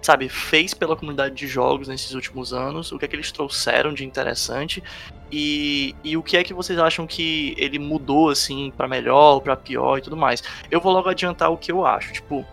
sabe, 0.02 0.28
fez 0.28 0.74
pela 0.74 0.96
comunidade 0.96 1.34
de 1.34 1.46
jogos 1.46 1.88
nesses 1.88 2.12
últimos 2.14 2.52
anos? 2.52 2.92
O 2.92 2.98
que 2.98 3.04
é 3.04 3.08
que 3.08 3.16
eles 3.16 3.32
trouxeram 3.32 3.94
de 3.94 4.04
interessante? 4.04 4.82
E, 5.30 5.94
e 6.02 6.16
o 6.16 6.22
que 6.22 6.36
é 6.36 6.44
que 6.44 6.54
vocês 6.54 6.78
acham 6.78 7.06
que 7.06 7.54
ele 7.58 7.78
mudou 7.78 8.30
assim 8.30 8.72
para 8.76 8.88
melhor 8.88 9.40
para 9.40 9.56
pior 9.56 9.98
e 9.98 10.00
tudo 10.00 10.16
mais? 10.16 10.42
Eu 10.70 10.80
vou 10.80 10.92
logo 10.92 11.08
adiantar 11.08 11.50
o 11.50 11.56
que 11.56 11.70
eu 11.70 11.86
acho. 11.86 12.12
Tipo, 12.12 12.46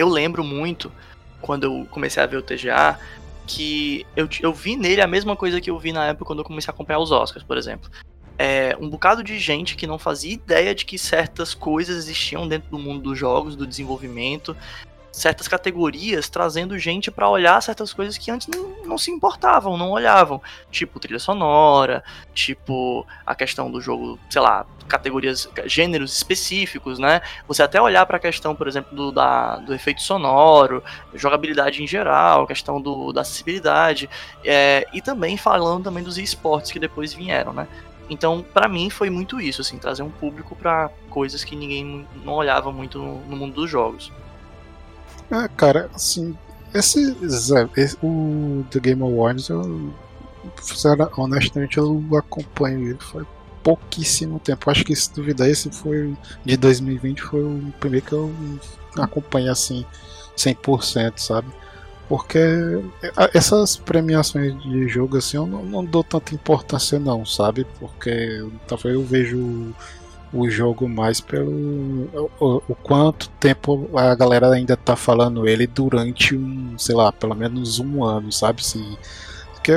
eu 0.00 0.08
lembro 0.08 0.42
muito 0.42 0.90
quando 1.40 1.64
eu 1.64 1.86
comecei 1.90 2.22
a 2.22 2.26
ver 2.26 2.36
o 2.36 2.42
TGA 2.42 2.98
que 3.46 4.06
eu, 4.14 4.28
eu 4.40 4.52
vi 4.52 4.76
nele 4.76 5.00
a 5.00 5.06
mesma 5.06 5.34
coisa 5.34 5.60
que 5.60 5.70
eu 5.70 5.78
vi 5.78 5.92
na 5.92 6.06
época 6.06 6.24
quando 6.24 6.38
eu 6.38 6.44
comecei 6.44 6.70
a 6.70 6.74
acompanhar 6.74 7.00
os 7.00 7.10
Oscars, 7.10 7.44
por 7.44 7.58
exemplo. 7.58 7.90
É, 8.38 8.76
um 8.80 8.88
bocado 8.88 9.22
de 9.22 9.38
gente 9.38 9.76
que 9.76 9.86
não 9.86 9.98
fazia 9.98 10.32
ideia 10.32 10.74
de 10.74 10.84
que 10.84 10.96
certas 10.96 11.52
coisas 11.52 11.96
existiam 11.96 12.48
dentro 12.48 12.70
do 12.70 12.78
mundo 12.78 13.02
dos 13.02 13.18
jogos, 13.18 13.54
do 13.54 13.66
desenvolvimento, 13.66 14.56
certas 15.12 15.48
categorias 15.48 16.28
trazendo 16.28 16.78
gente 16.78 17.10
para 17.10 17.28
olhar 17.28 17.60
certas 17.62 17.92
coisas 17.92 18.16
que 18.16 18.30
antes 18.30 18.48
não, 18.48 18.86
não, 18.86 18.98
se 18.98 19.10
importavam, 19.10 19.76
não 19.76 19.90
olhavam, 19.90 20.40
tipo 20.70 21.00
trilha 21.00 21.18
sonora, 21.18 22.02
tipo 22.32 23.06
a 23.26 23.34
questão 23.34 23.70
do 23.70 23.80
jogo, 23.80 24.18
sei 24.28 24.40
lá, 24.40 24.64
categorias, 24.88 25.48
gêneros 25.66 26.12
específicos, 26.12 26.98
né? 26.98 27.20
Você 27.46 27.62
até 27.62 27.80
olhar 27.80 28.04
para 28.06 28.16
a 28.16 28.20
questão, 28.20 28.54
por 28.54 28.66
exemplo, 28.66 28.94
do, 28.94 29.12
da, 29.12 29.56
do 29.56 29.72
efeito 29.72 30.02
sonoro, 30.02 30.82
jogabilidade 31.14 31.82
em 31.82 31.86
geral, 31.86 32.46
questão 32.46 32.80
do, 32.80 33.12
da 33.12 33.20
acessibilidade, 33.20 34.10
é, 34.44 34.86
e 34.92 35.00
também 35.00 35.36
falando 35.36 35.84
também 35.84 36.02
dos 36.02 36.18
esportes 36.18 36.72
que 36.72 36.78
depois 36.78 37.12
vieram, 37.12 37.52
né? 37.52 37.68
Então, 38.10 38.44
para 38.52 38.68
mim, 38.68 38.90
foi 38.90 39.08
muito 39.08 39.40
isso, 39.40 39.60
assim, 39.60 39.78
trazer 39.78 40.02
um 40.02 40.10
público 40.10 40.56
para 40.56 40.90
coisas 41.08 41.44
que 41.44 41.54
ninguém 41.54 42.04
não 42.24 42.32
olhava 42.32 42.72
muito 42.72 42.98
no, 42.98 43.20
no 43.20 43.36
mundo 43.36 43.54
dos 43.54 43.70
jogos. 43.70 44.10
É, 45.30 45.48
cara, 45.48 45.88
assim, 45.94 46.36
esse, 46.74 47.16
esse, 47.76 47.96
o 48.02 48.64
The 48.70 48.80
Game 48.80 49.02
Awards, 49.02 49.48
eu, 49.48 49.92
honestamente, 51.16 51.78
eu 51.78 52.04
acompanho 52.16 52.88
ele, 52.88 52.98
foi 53.00 53.24
pouquíssimo 53.62 54.38
tempo. 54.40 54.70
Acho 54.70 54.84
que 54.84 54.94
se 54.94 55.12
duvidar, 55.12 55.48
esse 55.48 55.70
foi 55.70 56.16
de 56.44 56.56
2020, 56.56 57.22
foi 57.22 57.42
o 57.42 57.72
primeiro 57.78 58.06
que 58.06 58.12
eu 58.12 58.32
acompanhei 58.98 59.50
assim 59.50 59.84
100%, 60.36 61.18
sabe? 61.18 61.48
Porque 62.08 62.38
essas 63.32 63.76
premiações 63.76 64.60
de 64.62 64.88
jogo 64.88 65.16
assim 65.16 65.36
eu 65.36 65.46
não, 65.46 65.64
não 65.64 65.84
dou 65.84 66.02
tanta 66.02 66.34
importância 66.34 66.98
não, 66.98 67.24
sabe? 67.24 67.64
Porque 67.78 68.44
talvez 68.66 68.94
eu 68.96 69.04
vejo 69.04 69.72
o 70.32 70.48
jogo 70.48 70.88
mais 70.88 71.20
pelo 71.20 71.50
o, 72.38 72.62
o, 72.68 72.74
quanto 72.74 73.28
tempo 73.30 73.90
a 73.96 74.14
galera 74.14 74.48
ainda 74.52 74.76
tá 74.76 74.94
falando 74.94 75.48
ele 75.48 75.66
durante 75.66 76.36
um, 76.36 76.78
sei 76.78 76.94
lá, 76.94 77.10
pelo 77.10 77.34
menos 77.34 77.78
um 77.80 78.04
ano, 78.04 78.30
sabe? 78.30 78.64
Se 78.64 78.98
porque 79.54 79.72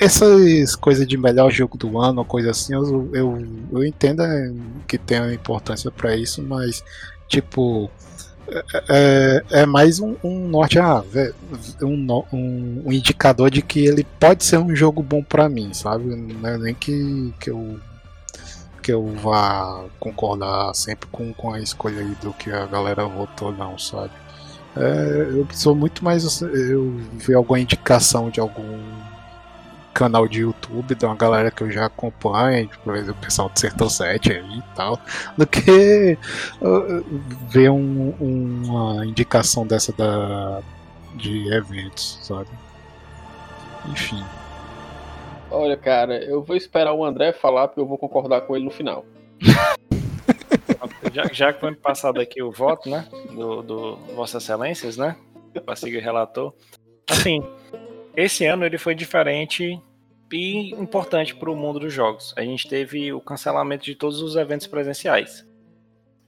essas 0.00 0.74
coisas 0.74 1.06
de 1.06 1.18
melhor 1.18 1.50
jogo 1.50 1.76
do 1.76 2.00
ano, 2.00 2.24
coisa 2.24 2.52
assim, 2.52 2.72
eu, 2.72 3.10
eu, 3.12 3.46
eu 3.70 3.84
entendo 3.84 4.22
é, 4.22 4.52
que 4.88 4.96
tem 4.96 5.18
importância 5.34 5.90
para 5.90 6.16
isso, 6.16 6.42
mas 6.42 6.82
tipo 7.28 7.90
é, 8.88 9.44
é 9.50 9.66
mais 9.66 9.98
um, 9.98 10.14
um 10.22 10.48
norte, 10.48 10.78
ah, 10.78 11.02
um, 11.82 12.24
um, 12.32 12.82
um, 12.86 12.92
indicador 12.92 13.50
de 13.50 13.60
que 13.60 13.84
ele 13.84 14.06
pode 14.18 14.44
ser 14.44 14.58
um 14.58 14.74
jogo 14.74 15.02
bom 15.02 15.22
para 15.22 15.48
mim, 15.48 15.74
sabe? 15.74 16.14
Não 16.14 16.48
é 16.48 16.58
nem 16.58 16.74
que, 16.74 17.34
que 17.40 17.50
eu 17.50 17.78
que 18.86 18.92
eu 18.92 19.04
vá 19.16 19.84
concordar 19.98 20.72
sempre 20.72 21.08
com, 21.10 21.34
com 21.34 21.52
a 21.52 21.58
escolha 21.58 21.98
aí 21.98 22.16
do 22.22 22.32
que 22.32 22.52
a 22.52 22.66
galera 22.66 23.04
votou, 23.04 23.50
não, 23.50 23.76
sabe? 23.76 24.12
É, 24.76 25.26
eu 25.32 25.44
sou 25.50 25.74
muito 25.74 26.04
mais 26.04 26.40
eu 26.40 26.96
ver 27.14 27.34
alguma 27.34 27.58
indicação 27.58 28.30
de 28.30 28.38
algum 28.38 28.78
canal 29.92 30.28
de 30.28 30.42
YouTube 30.42 30.94
de 30.94 31.04
uma 31.04 31.16
galera 31.16 31.50
que 31.50 31.64
eu 31.64 31.70
já 31.70 31.86
acompanho, 31.86 32.70
por 32.84 32.94
exemplo, 32.94 33.20
o 33.20 33.24
pessoal 33.24 33.48
do 33.48 33.58
Sertão 33.58 33.90
7 33.90 34.34
aí 34.34 34.58
e 34.58 34.62
tal, 34.76 35.00
do 35.36 35.44
que 35.48 36.16
ver 37.48 37.70
um, 37.70 38.14
uma 38.20 39.04
indicação 39.04 39.66
dessa 39.66 39.92
da, 39.94 40.60
de 41.16 41.52
eventos, 41.52 42.20
sabe? 42.22 42.50
Enfim. 43.86 44.22
Olha, 45.56 45.74
cara, 45.74 46.22
eu 46.22 46.42
vou 46.42 46.54
esperar 46.54 46.92
o 46.92 47.02
André 47.02 47.32
falar 47.32 47.68
porque 47.68 47.80
eu 47.80 47.86
vou 47.86 47.96
concordar 47.96 48.42
com 48.42 48.54
ele 48.54 48.66
no 48.66 48.70
final. 48.70 49.06
já, 51.14 51.24
já 51.32 51.50
que 51.50 51.60
foi 51.60 51.74
passado 51.74 52.20
aqui 52.20 52.42
o 52.42 52.52
voto, 52.52 52.90
né? 52.90 53.08
Do, 53.34 53.62
do 53.62 53.96
Vossas 54.14 54.42
Excelências, 54.42 54.98
né? 54.98 55.16
O 55.54 56.00
relator. 56.00 56.52
Assim, 57.08 57.42
esse 58.14 58.44
ano 58.44 58.66
ele 58.66 58.76
foi 58.76 58.94
diferente 58.94 59.80
e 60.30 60.74
importante 60.74 61.34
para 61.34 61.50
o 61.50 61.56
mundo 61.56 61.80
dos 61.80 61.92
jogos. 61.92 62.34
A 62.36 62.42
gente 62.42 62.68
teve 62.68 63.10
o 63.14 63.20
cancelamento 63.20 63.86
de 63.86 63.94
todos 63.94 64.20
os 64.20 64.36
eventos 64.36 64.66
presenciais. 64.66 65.42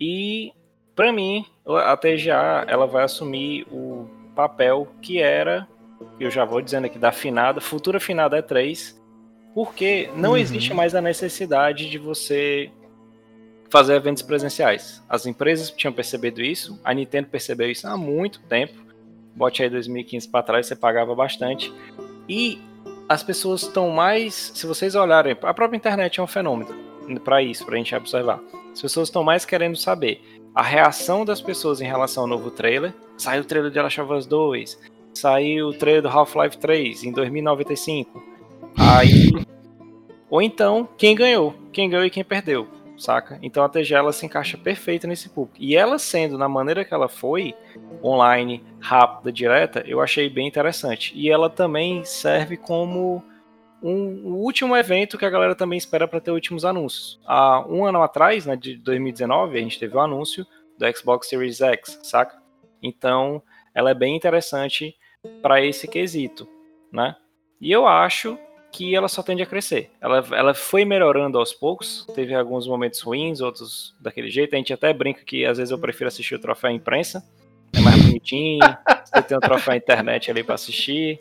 E 0.01 0.53
para 0.97 1.13
mim, 1.13 1.45
a 1.67 1.95
TGA 1.99 2.65
ela 2.67 2.87
vai 2.87 3.05
assumir 3.05 3.67
o 3.71 4.09
papel 4.35 4.89
que 5.03 5.21
era, 5.21 5.69
eu 6.19 6.31
já 6.31 6.47
vou 6.47 6.63
dizendo 6.63 6.87
aqui 6.87 6.99
da 6.99 7.13
finada, 7.13 7.61
futura 7.61 8.01
finada 8.01 8.43
E3, 8.43 8.98
porque 9.59 10.09
não 10.15 10.31
uhum. 10.31 10.37
existe 10.37 10.73
mais 10.73 10.95
a 10.95 11.01
necessidade 11.01 11.91
de 11.91 11.99
você 11.99 12.71
fazer 13.69 13.97
eventos 13.97 14.23
presenciais. 14.23 15.03
As 15.09 15.27
empresas 15.27 15.69
tinham 15.69 15.93
percebido 15.93 16.41
isso, 16.41 16.79
a 16.85 16.95
Nintendo 16.95 17.27
percebeu 17.27 17.69
isso 17.69 17.85
há 17.89 17.97
muito 17.97 18.39
tempo 18.43 18.87
bote 19.35 19.61
aí 19.61 19.69
2015 19.69 20.29
para 20.29 20.45
trás, 20.45 20.67
você 20.69 20.77
pagava 20.77 21.13
bastante. 21.13 21.73
E 22.29 22.61
as 23.09 23.25
pessoas 23.25 23.63
estão 23.63 23.91
mais, 23.91 24.53
se 24.55 24.65
vocês 24.65 24.95
olharem, 24.95 25.33
a 25.43 25.55
própria 25.55 25.77
internet 25.77 26.21
é 26.21 26.23
um 26.23 26.29
fenômeno 26.29 26.73
para 27.25 27.43
isso, 27.43 27.67
para 27.67 27.75
a 27.75 27.79
gente 27.79 27.93
observar. 27.97 28.41
As 28.73 28.81
pessoas 28.81 29.09
estão 29.09 29.25
mais 29.25 29.45
querendo 29.45 29.77
saber 29.77 30.23
a 30.55 30.63
reação 30.63 31.25
das 31.25 31.41
pessoas 31.41 31.81
em 31.81 31.85
relação 31.85 32.23
ao 32.23 32.29
novo 32.29 32.53
trailer. 32.53 32.95
Saiu 33.17 33.43
o 33.43 33.45
trailer 33.45 33.73
de 33.73 33.81
Last 33.81 34.01
of 34.01 34.13
Us 34.13 34.25
2, 34.25 34.79
saiu 35.15 35.67
o 35.71 35.75
trailer 35.75 36.03
do 36.03 36.09
Half-Life 36.09 36.59
3 36.59 37.03
em 37.03 37.11
2095. 37.11 38.38
Aí 38.79 39.31
ou 40.31 40.43
então 40.43 40.89
quem 40.97 41.15
ganhou, 41.15 41.55
quem 41.73 41.89
ganhou 41.89 42.05
e 42.05 42.11
quem 42.11 42.25
perdeu 42.25 42.69
saca? 42.99 43.39
Então 43.43 43.63
a 43.63 43.69
TG 43.69 43.95
ela 43.95 44.13
se 44.13 44.27
encaixa 44.27 44.59
perfeita 44.59 45.07
nesse 45.07 45.29
público. 45.29 45.57
E 45.59 45.77
ela 45.77 45.99
sendo 45.99 46.37
na 46.37 46.49
maneira 46.49 46.85
que 46.85 46.93
ela 46.93 47.09
foi, 47.09 47.55
online, 48.03 48.65
rápida, 48.81 49.33
direta, 49.33 49.85
eu 49.87 50.01
achei 50.01 50.29
bem 50.29 50.47
interessante. 50.47 51.13
E 51.15 51.31
ela 51.31 51.49
também 51.49 52.05
serve 52.05 52.57
como 52.57 53.23
um, 53.83 54.35
último 54.35 54.77
evento 54.77 55.17
que 55.17 55.25
a 55.25 55.31
galera 55.31 55.55
também 55.55 55.79
espera 55.79 56.09
para 56.09 56.21
ter 56.21 56.33
últimos 56.33 56.65
anúncios. 56.65 57.21
Há 57.25 57.65
um 57.69 57.85
ano 57.85 58.03
atrás, 58.03 58.45
né, 58.45 58.57
de 58.57 58.77
2019, 58.77 59.57
a 59.57 59.63
gente 59.63 59.79
teve 59.79 59.95
o 59.95 59.99
um 59.99 60.03
anúncio 60.03 60.47
do 60.77 60.97
Xbox 60.97 61.29
Series 61.29 61.61
X, 61.61 62.01
saca? 62.03 62.43
Então, 62.83 63.43
ela 63.75 63.91
é 63.91 63.95
bem 63.95 64.17
interessante 64.17 64.97
para 65.43 65.65
esse 65.65 65.87
quesito, 65.87 66.49
né? 66.93 67.17
E 67.61 67.73
eu 67.73 67.87
acho 67.87 68.39
que 68.71 68.95
ela 68.95 69.09
só 69.09 69.23
tende 69.23 69.43
a 69.43 69.47
crescer. 69.47 69.91
Ela, 70.01 70.25
ela 70.33 70.55
foi 70.55 70.85
melhorando 70.85 71.39
aos 71.39 71.53
poucos, 71.53 72.07
teve 72.15 72.35
alguns 72.35 72.67
momentos 72.67 73.01
ruins, 73.01 73.41
outros 73.41 73.95
daquele 74.01 74.31
jeito. 74.31 74.55
A 74.55 74.59
gente 74.59 74.73
até 74.73 74.93
brinca 74.93 75.23
que 75.25 75.45
às 75.45 75.59
vezes 75.59 75.71
eu 75.71 75.79
prefiro 75.79 76.09
assistir 76.09 76.35
o 76.35 76.39
troféu 76.39 76.71
imprensa, 76.71 77.25
é 77.73 77.81
mais 77.81 78.03
bonitinho, 78.03 78.61
você 79.05 79.23
tem 79.23 79.37
o 79.37 79.41
troféu 79.41 79.75
internet 79.75 80.31
ali 80.31 80.43
para 80.43 80.55
assistir. 80.55 81.21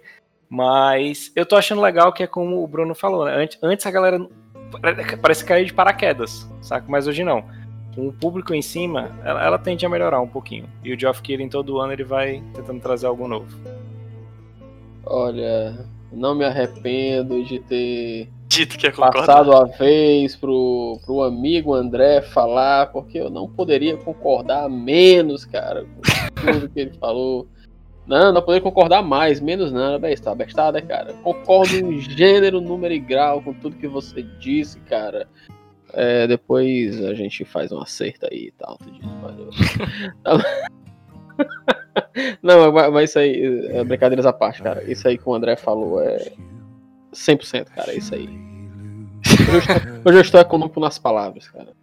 Mas 0.49 1.31
eu 1.35 1.45
tô 1.45 1.55
achando 1.55 1.81
legal 1.81 2.13
que 2.13 2.23
é 2.23 2.27
como 2.27 2.63
o 2.63 2.67
Bruno 2.67 2.95
falou, 2.95 3.25
né? 3.25 3.35
Antes, 3.35 3.57
antes 3.61 3.85
a 3.85 3.91
galera 3.91 4.19
parece 5.21 5.43
cair 5.43 5.65
de 5.65 5.73
paraquedas, 5.73 6.47
saca? 6.61 6.85
Mas 6.87 7.07
hoje 7.07 7.23
não. 7.23 7.43
Com 7.95 8.07
o 8.07 8.13
público 8.13 8.53
em 8.53 8.61
cima, 8.61 9.17
ela, 9.25 9.43
ela 9.43 9.57
tende 9.57 9.85
a 9.85 9.89
melhorar 9.89 10.21
um 10.21 10.27
pouquinho. 10.27 10.69
E 10.83 10.93
o 10.93 10.99
Geoff 10.99 11.21
Keighley 11.21 11.49
todo 11.49 11.79
ano 11.79 11.93
ele 11.93 12.03
vai 12.03 12.43
tentando 12.53 12.79
trazer 12.79 13.07
algo 13.07 13.27
novo. 13.27 13.47
Olha, 15.03 15.85
não 16.11 16.35
me 16.35 16.45
arrependo 16.45 17.43
de 17.43 17.59
ter 17.59 18.29
Dito 18.47 18.77
que 18.77 18.87
é 18.87 18.91
passado 18.91 19.55
a 19.55 19.65
vez 19.65 20.35
pro, 20.35 20.99
pro 21.05 21.21
amigo 21.21 21.73
André 21.73 22.21
falar, 22.21 22.87
porque 22.87 23.19
eu 23.19 23.29
não 23.29 23.47
poderia 23.47 23.97
concordar 23.97 24.69
menos, 24.69 25.43
cara, 25.43 25.83
com 25.83 26.51
tudo 26.51 26.69
que 26.69 26.79
ele 26.79 26.93
falou. 26.93 27.45
Não, 28.07 28.31
não 28.31 28.41
poderia 28.41 28.61
concordar 28.61 29.03
mais, 29.03 29.41
menos 29.41 29.69
não, 29.71 29.99
bestada, 29.99 30.35
bestada, 30.37 30.81
cara. 30.81 31.13
Concordo 31.15 31.75
em 31.75 31.99
gênero, 31.99 32.61
número 32.61 32.93
e 32.93 32.99
grau 32.99 33.41
com 33.41 33.53
tudo 33.53 33.75
que 33.75 33.87
você 33.87 34.23
disse, 34.39 34.79
cara. 34.81 35.27
É, 35.93 36.25
depois 36.25 37.03
a 37.03 37.13
gente 37.13 37.43
faz 37.43 37.71
um 37.71 37.79
acerto 37.79 38.27
aí 38.31 38.47
e 38.47 38.51
tal. 38.51 38.79
Não, 42.41 42.71
mas, 42.71 42.91
mas 42.91 43.09
isso 43.09 43.19
aí, 43.19 43.67
é, 43.69 43.83
brincadeiras 43.83 44.25
à 44.25 44.33
parte, 44.33 44.61
cara. 44.61 44.83
Isso 44.89 45.07
aí 45.07 45.17
que 45.17 45.27
o 45.27 45.33
André 45.33 45.55
falou 45.55 46.01
é 46.01 46.31
100%, 47.13 47.65
cara. 47.65 47.93
Isso 47.93 48.13
aí. 48.13 48.27
Hoje 50.05 50.17
eu, 50.17 50.21
estou, 50.21 50.21
estou 50.21 50.41
econômico 50.41 50.79
nas 50.79 50.97
palavras, 50.97 51.47
cara. 51.49 51.73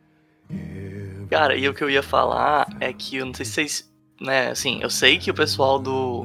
Cara, 1.30 1.56
e 1.56 1.68
o 1.68 1.74
que 1.74 1.82
eu 1.82 1.90
ia 1.90 2.02
falar 2.02 2.66
é 2.80 2.92
que 2.92 3.16
eu 3.16 3.26
não 3.26 3.34
sei 3.34 3.44
se 3.44 3.52
vocês. 3.52 3.94
Né, 4.20 4.50
assim, 4.50 4.78
eu 4.80 4.88
sei 4.88 5.18
que 5.18 5.28
o 5.28 5.34
pessoal 5.34 5.76
do, 5.76 6.24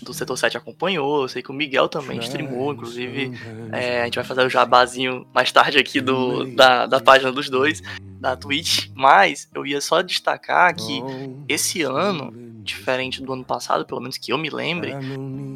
do 0.00 0.14
Setor 0.14 0.38
7 0.38 0.56
acompanhou, 0.56 1.22
eu 1.22 1.28
sei 1.28 1.42
que 1.42 1.50
o 1.50 1.54
Miguel 1.54 1.88
também 1.88 2.20
streamou, 2.20 2.72
inclusive 2.72 3.32
é, 3.72 4.02
a 4.02 4.04
gente 4.04 4.14
vai 4.14 4.24
fazer 4.24 4.46
o 4.46 4.48
jabazinho 4.48 5.26
mais 5.34 5.50
tarde 5.50 5.76
aqui 5.76 6.00
do, 6.00 6.44
da, 6.54 6.86
da 6.86 7.00
página 7.00 7.32
dos 7.32 7.50
dois, 7.50 7.82
da 8.24 8.34
Twitch, 8.34 8.88
mas 8.94 9.48
eu 9.54 9.66
ia 9.66 9.82
só 9.82 10.00
destacar 10.00 10.74
que 10.74 11.02
esse 11.46 11.82
ano, 11.82 12.32
diferente 12.62 13.22
do 13.22 13.34
ano 13.34 13.44
passado, 13.44 13.84
pelo 13.84 14.00
menos 14.00 14.16
que 14.16 14.32
eu 14.32 14.38
me 14.38 14.48
lembre, 14.48 14.94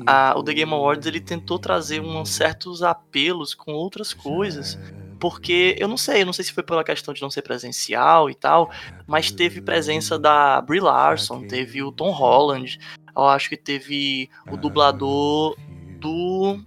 a, 0.07 0.35
o 0.37 0.43
The 0.43 0.53
Game 0.53 0.73
Awards 0.73 1.07
ele 1.07 1.19
tentou 1.19 1.59
trazer 1.59 2.01
uns 2.01 2.29
certos 2.29 2.83
apelos 2.83 3.55
com 3.55 3.73
outras 3.73 4.13
coisas 4.13 4.79
porque 5.19 5.75
eu 5.81 5.89
não 5.89 5.97
sei, 5.97 6.23
eu 6.23 6.27
não 6.27 6.33
sei 6.33 6.45
se 6.45 6.53
foi 6.53 6.63
pela 6.63 6.85
questão 6.85 7.13
de 7.13 7.23
não 7.23 7.31
ser 7.31 7.43
presencial 7.43 8.31
e 8.31 8.35
tal, 8.35 8.71
mas 9.07 9.33
teve 9.33 9.61
presença 9.61 10.17
da 10.17 10.61
Brie 10.61 10.79
Larson, 10.79 11.49
teve 11.49 11.83
o 11.83 11.91
Tom 11.91 12.11
Holland, 12.11 12.79
eu 13.17 13.25
acho 13.25 13.49
que 13.49 13.57
teve 13.57 14.31
o 14.49 14.57
dublador 14.57 15.57
do 15.99 16.61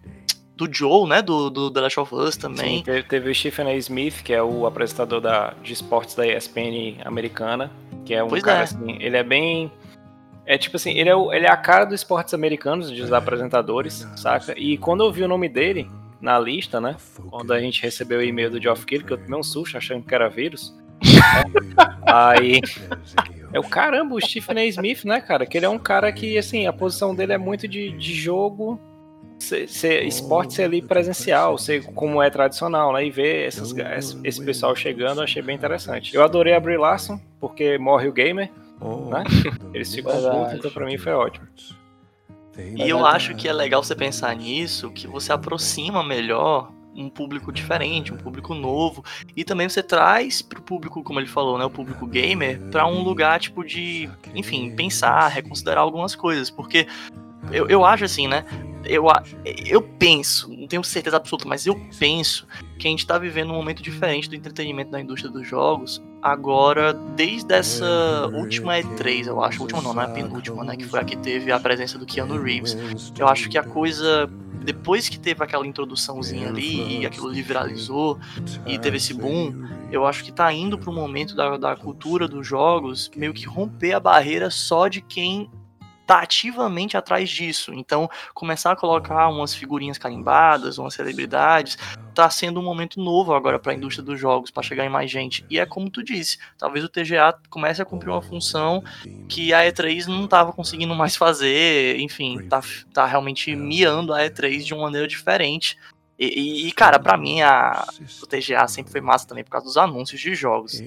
do 0.66 0.72
Joe, 0.72 1.08
né, 1.08 1.22
do, 1.22 1.50
do 1.50 1.72
The 1.72 1.82
Last 1.82 2.00
of 2.00 2.14
Us 2.14 2.38
também. 2.38 2.78
Sim, 2.78 2.84
teve, 2.84 3.04
teve 3.04 3.30
o 3.30 3.36
Stephen 3.36 3.68
A. 3.68 3.76
Smith, 3.76 4.22
que 4.24 4.34
é 4.34 4.44
o 4.44 4.66
apresentador 4.66 5.20
da, 5.20 5.54
de 5.64 5.74
esportes 5.74 6.14
da 6.16 6.28
ESPN 6.28 7.02
americana, 7.04 7.72
que 8.06 8.14
é 8.14 8.24
um 8.24 8.28
pois 8.28 8.44
cara 8.44 8.60
é. 8.60 8.64
assim, 8.64 8.98
ele 9.00 9.18
é 9.18 9.24
bem 9.24 9.72
é 10.46 10.58
tipo 10.58 10.76
assim, 10.76 10.92
ele 10.98 11.10
é, 11.10 11.16
o, 11.16 11.32
ele 11.32 11.46
é 11.46 11.50
a 11.50 11.58
cara 11.58 11.86
dos 11.86 11.96
esportes 11.96 12.34
americanos, 12.34 12.92
dos 12.92 13.14
apresentadores, 13.14 14.08
saca? 14.16 14.54
E 14.58 14.78
quando 14.78 15.04
eu 15.04 15.12
vi 15.12 15.24
o 15.24 15.28
nome 15.28 15.48
dele, 15.48 15.90
na 16.20 16.38
lista, 16.38 16.80
né? 16.80 16.96
Quando 17.30 17.54
a 17.54 17.60
gente 17.60 17.82
recebeu 17.82 18.20
o 18.20 18.24
e-mail 18.24 18.50
do 18.50 18.62
Geoff 18.62 18.86
Keighley, 18.86 19.08
que 19.08 19.14
eu 19.14 19.18
tomei 19.18 19.40
um 19.40 19.44
susto 19.44 19.78
achando 19.78 20.06
que 20.06 20.14
era 20.14 20.30
vírus. 20.30 20.76
Aí. 22.06 22.62
É 23.54 23.60
o 23.60 23.64
caramba, 23.64 24.16
o 24.16 24.22
Stephen 24.22 24.60
A. 24.60 24.66
Smith, 24.66 25.04
né, 25.04 25.20
cara? 25.20 25.46
Que 25.46 25.58
ele 25.58 25.66
é 25.66 25.70
um 25.70 25.80
cara 25.80 26.12
que, 26.12 26.38
assim, 26.38 26.68
a 26.68 26.74
posição 26.74 27.16
dele 27.16 27.34
é 27.34 27.38
muito 27.38 27.68
de, 27.68 27.92
de 27.92 28.14
jogo. 28.14 28.80
Ser, 29.42 29.68
ser, 29.68 30.04
esporte 30.04 30.54
ser 30.54 30.66
ali 30.66 30.84
presencial, 30.84 31.58
ser 31.58 31.84
como 31.94 32.22
é 32.22 32.30
tradicional, 32.30 32.94
né? 32.94 33.04
E 33.04 33.10
ver 33.10 33.48
essas, 33.48 33.74
esse 34.24 34.46
pessoal 34.46 34.76
chegando, 34.76 35.18
eu 35.18 35.24
achei 35.24 35.42
bem 35.42 35.56
interessante. 35.56 36.14
Eu 36.14 36.24
adorei 36.24 36.54
a 36.54 36.60
Brie 36.60 36.78
Larson, 36.78 37.20
porque 37.40 37.76
morre 37.80 38.08
o 38.08 38.14
gamer, 38.14 38.52
né? 39.10 39.24
Eles 39.74 39.94
ficam 39.94 40.14
putos, 40.14 40.54
então 40.54 40.70
pra 40.70 40.86
mim 40.86 40.96
foi 40.96 41.14
ótimo. 41.14 41.48
E 42.56 42.88
eu 42.88 43.04
acho 43.04 43.34
que 43.34 43.48
é 43.48 43.54
legal 43.54 43.84
você 43.84 43.96
pensar 43.96 44.36
nisso, 44.36 44.92
que 44.92 45.08
você 45.08 45.34
aproxima 45.34 46.04
melhor 46.04 46.72
um 46.96 47.10
público 47.10 47.52
diferente, 47.52 48.14
um 48.14 48.18
público 48.18 48.54
novo, 48.54 49.04
e 49.36 49.44
também 49.44 49.68
você 49.68 49.82
traz 49.82 50.44
para 50.44 50.60
o 50.60 50.62
público, 50.62 51.02
como 51.04 51.20
ele 51.20 51.28
falou, 51.28 51.58
né, 51.58 51.66
o 51.66 51.70
público 51.70 52.06
gamer, 52.06 52.62
para 52.70 52.86
um 52.86 53.02
lugar 53.02 53.40
tipo 53.40 53.64
de, 53.66 54.08
enfim, 54.36 54.76
pensar, 54.76 55.28
reconsiderar 55.30 55.84
algumas 55.84 56.14
coisas, 56.14 56.52
porque 56.52 56.86
eu, 57.52 57.68
eu 57.68 57.84
acho 57.84 58.04
assim, 58.04 58.28
né, 58.28 58.46
eu, 58.86 59.06
eu 59.66 59.82
penso, 59.82 60.50
não 60.54 60.68
tenho 60.68 60.84
certeza 60.84 61.18
absoluta, 61.18 61.48
mas 61.48 61.66
eu 61.66 61.80
penso 61.98 62.48
que 62.78 62.88
a 62.88 62.92
gente 62.92 63.00
está 63.00 63.18
vivendo 63.18 63.52
um 63.52 63.56
momento 63.56 63.82
diferente 63.82 64.30
do 64.30 64.36
entretenimento 64.36 64.92
da 64.92 65.00
indústria 65.00 65.32
dos 65.32 65.48
jogos 65.48 66.02
agora, 66.22 66.94
desde 66.94 67.54
essa 67.54 68.30
última 68.34 68.78
E3, 68.78 69.28
eu 69.28 69.44
acho, 69.44 69.60
a 69.60 69.62
última 69.64 69.82
não, 69.82 69.94
não 69.94 70.02
é 70.02 70.06
a 70.06 70.10
penúltima, 70.10 70.64
né, 70.64 70.76
que 70.76 70.86
foi 70.86 71.00
a 71.00 71.04
que 71.04 71.18
teve 71.18 71.52
a 71.52 71.60
presença 71.60 71.98
do 71.98 72.06
Keanu 72.06 72.42
Reeves. 72.42 72.78
Eu 73.18 73.28
acho 73.28 73.50
que 73.50 73.58
a 73.58 73.64
coisa 73.64 74.30
depois 74.64 75.10
que 75.10 75.20
teve 75.20 75.44
aquela 75.44 75.66
introduçãozinha 75.66 76.50
ali 76.50 77.00
e 77.00 77.06
aquilo 77.06 77.30
liberalizou 77.30 78.20
e 78.66 78.78
teve 78.78 78.98
esse 78.98 79.14
boom, 79.14 79.68
eu 79.92 80.06
acho 80.06 80.24
que 80.24 80.32
tá 80.32 80.52
indo 80.54 80.78
pro 80.78 80.94
momento 80.94 81.36
da, 81.36 81.58
da 81.58 81.76
cultura 81.76 82.28
dos 82.28 82.46
jogos 82.46 83.10
meio 83.16 83.34
que 83.34 83.46
romper 83.46 83.94
a 83.94 84.00
barreira 84.00 84.50
só 84.50 84.88
de 84.88 85.02
quem 85.02 85.50
tá 86.12 86.20
ativamente 86.20 86.98
atrás 86.98 87.30
disso. 87.30 87.74
Então, 87.74 88.10
começar 88.34 88.74
a 88.74 88.76
colocar 88.76 89.30
umas 89.30 89.56
figurinhas 89.56 89.98
carimbadas, 89.98 90.78
umas 90.78 90.94
celebridades, 90.94 91.78
tá 92.14 92.30
sendo 92.30 92.60
um 92.60 92.64
momento 92.64 93.00
novo 93.00 93.34
agora 93.34 93.58
para 93.58 93.72
a 93.72 93.76
indústria 93.76 94.04
dos 94.04 94.20
jogos, 94.20 94.52
para 94.52 94.62
chegar 94.62 94.86
em 94.86 94.90
mais 94.90 95.10
gente. 95.10 95.46
E 95.50 95.58
é 95.58 95.66
como 95.66 95.90
tu 95.90 96.04
disse, 96.04 96.38
talvez 96.58 96.84
o 96.84 96.90
TGA 96.90 97.34
comece 97.50 97.82
a 97.82 97.86
cumprir 97.86 98.10
uma 98.10 98.22
função 98.22 98.84
que 99.30 99.54
a 99.54 99.62
E3 99.62 100.08
não 100.08 100.28
tava 100.28 100.52
conseguindo 100.52 100.94
mais 100.94 101.16
fazer, 101.16 101.98
enfim, 102.02 102.46
tá, 102.50 102.60
tá 102.94 103.06
realmente 103.06 103.56
miando 103.56 104.14
a 104.14 104.20
E3 104.20 104.66
de 104.66 104.74
uma 104.74 104.84
maneira 104.84 105.08
diferente. 105.08 105.78
E, 106.20 106.68
e, 106.68 106.72
cara, 106.74 107.00
para 107.00 107.16
mim 107.16 107.42
a, 107.42 107.88
o 108.22 108.28
TGA 108.28 108.68
sempre 108.68 108.92
foi 108.92 109.00
massa 109.00 109.26
também 109.26 109.46
por 109.46 109.52
causa 109.52 109.66
dos 109.66 109.78
anúncios 109.78 110.20
de 110.20 110.36
jogos. 110.36 110.82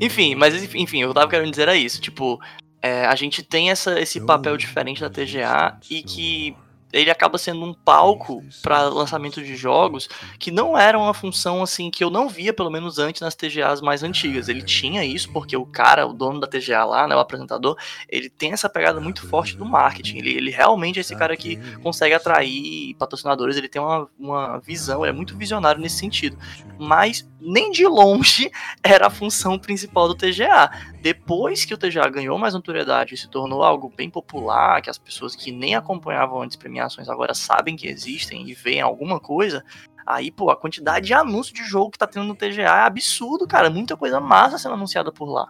Enfim, 0.00 0.34
mas 0.34 0.74
enfim, 0.74 1.02
eu 1.02 1.14
tava 1.14 1.30
querendo 1.30 1.50
dizer 1.50 1.62
era 1.62 1.76
isso, 1.76 2.00
tipo, 2.00 2.40
é, 2.86 3.04
a 3.04 3.14
gente 3.16 3.42
tem 3.42 3.70
essa, 3.70 4.00
esse 4.00 4.20
papel 4.20 4.56
diferente 4.56 5.00
da 5.00 5.10
TGA 5.10 5.76
e 5.90 6.02
que 6.02 6.56
ele 6.92 7.10
acaba 7.10 7.36
sendo 7.36 7.64
um 7.64 7.74
palco 7.74 8.42
para 8.62 8.82
lançamento 8.82 9.42
de 9.42 9.56
jogos 9.56 10.08
que 10.38 10.52
não 10.52 10.78
era 10.78 10.96
uma 10.96 11.12
função 11.12 11.62
assim 11.62 11.90
que 11.90 12.02
eu 12.02 12.10
não 12.10 12.28
via 12.28 12.52
pelo 12.52 12.70
menos 12.70 12.98
antes 12.98 13.20
nas 13.20 13.34
TGAs 13.34 13.80
mais 13.80 14.04
antigas. 14.04 14.48
Ele 14.48 14.62
tinha 14.62 15.04
isso 15.04 15.30
porque 15.32 15.56
o 15.56 15.66
cara, 15.66 16.06
o 16.06 16.12
dono 16.12 16.38
da 16.38 16.46
TGA 16.46 16.84
lá, 16.84 17.08
né, 17.08 17.16
o 17.16 17.18
apresentador, 17.18 17.76
ele 18.08 18.30
tem 18.30 18.52
essa 18.52 18.68
pegada 18.68 19.00
muito 19.00 19.26
forte 19.26 19.56
do 19.56 19.64
marketing. 19.64 20.18
Ele, 20.18 20.30
ele 20.34 20.50
realmente 20.50 20.98
é 20.98 21.00
esse 21.00 21.16
cara 21.16 21.36
que 21.36 21.56
consegue 21.80 22.14
atrair 22.14 22.94
patrocinadores, 22.94 23.56
ele 23.56 23.68
tem 23.68 23.82
uma, 23.82 24.08
uma 24.18 24.58
visão, 24.60 25.04
é 25.04 25.10
muito 25.10 25.36
visionário 25.36 25.80
nesse 25.80 25.98
sentido. 25.98 26.38
Mas 26.78 27.28
nem 27.40 27.70
de 27.70 27.86
longe 27.86 28.50
era 28.82 29.08
a 29.08 29.10
função 29.10 29.58
principal 29.58 30.08
do 30.08 30.14
TGA. 30.14 30.70
Depois 31.06 31.64
que 31.64 31.72
o 31.72 31.78
TGA 31.78 32.08
ganhou 32.08 32.36
mais 32.36 32.52
notoriedade 32.52 33.14
e 33.14 33.16
se 33.16 33.30
tornou 33.30 33.62
algo 33.62 33.88
bem 33.88 34.10
popular, 34.10 34.82
que 34.82 34.90
as 34.90 34.98
pessoas 34.98 35.36
que 35.36 35.52
nem 35.52 35.76
acompanhavam 35.76 36.42
antes 36.42 36.56
premiações 36.56 37.08
agora 37.08 37.32
sabem 37.32 37.76
que 37.76 37.86
existem 37.86 38.50
e 38.50 38.52
veem 38.52 38.80
alguma 38.80 39.20
coisa, 39.20 39.64
aí, 40.04 40.32
pô, 40.32 40.50
a 40.50 40.56
quantidade 40.56 41.06
de 41.06 41.14
anúncio 41.14 41.54
de 41.54 41.62
jogo 41.62 41.92
que 41.92 41.98
tá 41.98 42.08
tendo 42.08 42.26
no 42.26 42.34
TGA 42.34 42.62
é 42.62 42.86
absurdo, 42.86 43.46
cara. 43.46 43.70
Muita 43.70 43.96
coisa 43.96 44.18
massa 44.18 44.58
sendo 44.58 44.74
anunciada 44.74 45.12
por 45.12 45.26
lá. 45.26 45.48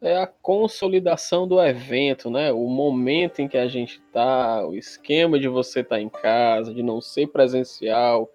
É 0.00 0.20
a 0.20 0.26
consolidação 0.26 1.46
do 1.46 1.62
evento, 1.62 2.28
né? 2.28 2.50
O 2.50 2.66
momento 2.66 3.38
em 3.38 3.46
que 3.46 3.58
a 3.58 3.68
gente 3.68 4.00
tá, 4.12 4.66
o 4.66 4.74
esquema 4.74 5.38
de 5.38 5.46
você 5.46 5.82
estar 5.82 5.94
tá 5.94 6.02
em 6.02 6.08
casa, 6.08 6.74
de 6.74 6.82
não 6.82 7.00
ser 7.00 7.28
presencial, 7.28 8.28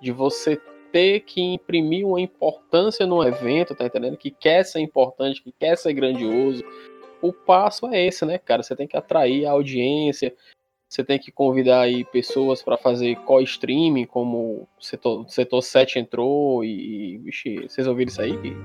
de 0.00 0.10
você 0.10 0.58
ter 0.98 1.20
que 1.20 1.40
imprimir 1.40 2.04
uma 2.04 2.20
importância 2.20 3.06
no 3.06 3.22
evento, 3.22 3.72
tá 3.72 3.86
entendendo? 3.86 4.16
Que 4.16 4.32
quer 4.32 4.64
ser 4.64 4.80
importante, 4.80 5.40
que 5.40 5.52
quer 5.52 5.78
ser 5.78 5.92
grandioso. 5.92 6.64
O 7.22 7.32
passo 7.32 7.86
é 7.86 8.04
esse, 8.04 8.26
né, 8.26 8.36
cara? 8.36 8.64
Você 8.64 8.74
tem 8.74 8.88
que 8.88 8.96
atrair 8.96 9.46
a 9.46 9.52
audiência, 9.52 10.34
você 10.88 11.04
tem 11.04 11.16
que 11.16 11.30
convidar 11.30 11.82
aí 11.82 12.04
pessoas 12.04 12.64
para 12.64 12.76
fazer 12.76 13.14
co-streaming, 13.20 14.06
como 14.06 14.68
o 14.76 14.82
setor, 14.82 15.24
setor 15.30 15.62
7 15.62 16.00
entrou 16.00 16.64
e, 16.64 17.14
e 17.14 17.18
vixe, 17.18 17.68
vocês 17.68 17.86
ouviram 17.86 18.10
isso 18.10 18.20
aí 18.20 18.36
que, 18.38 18.56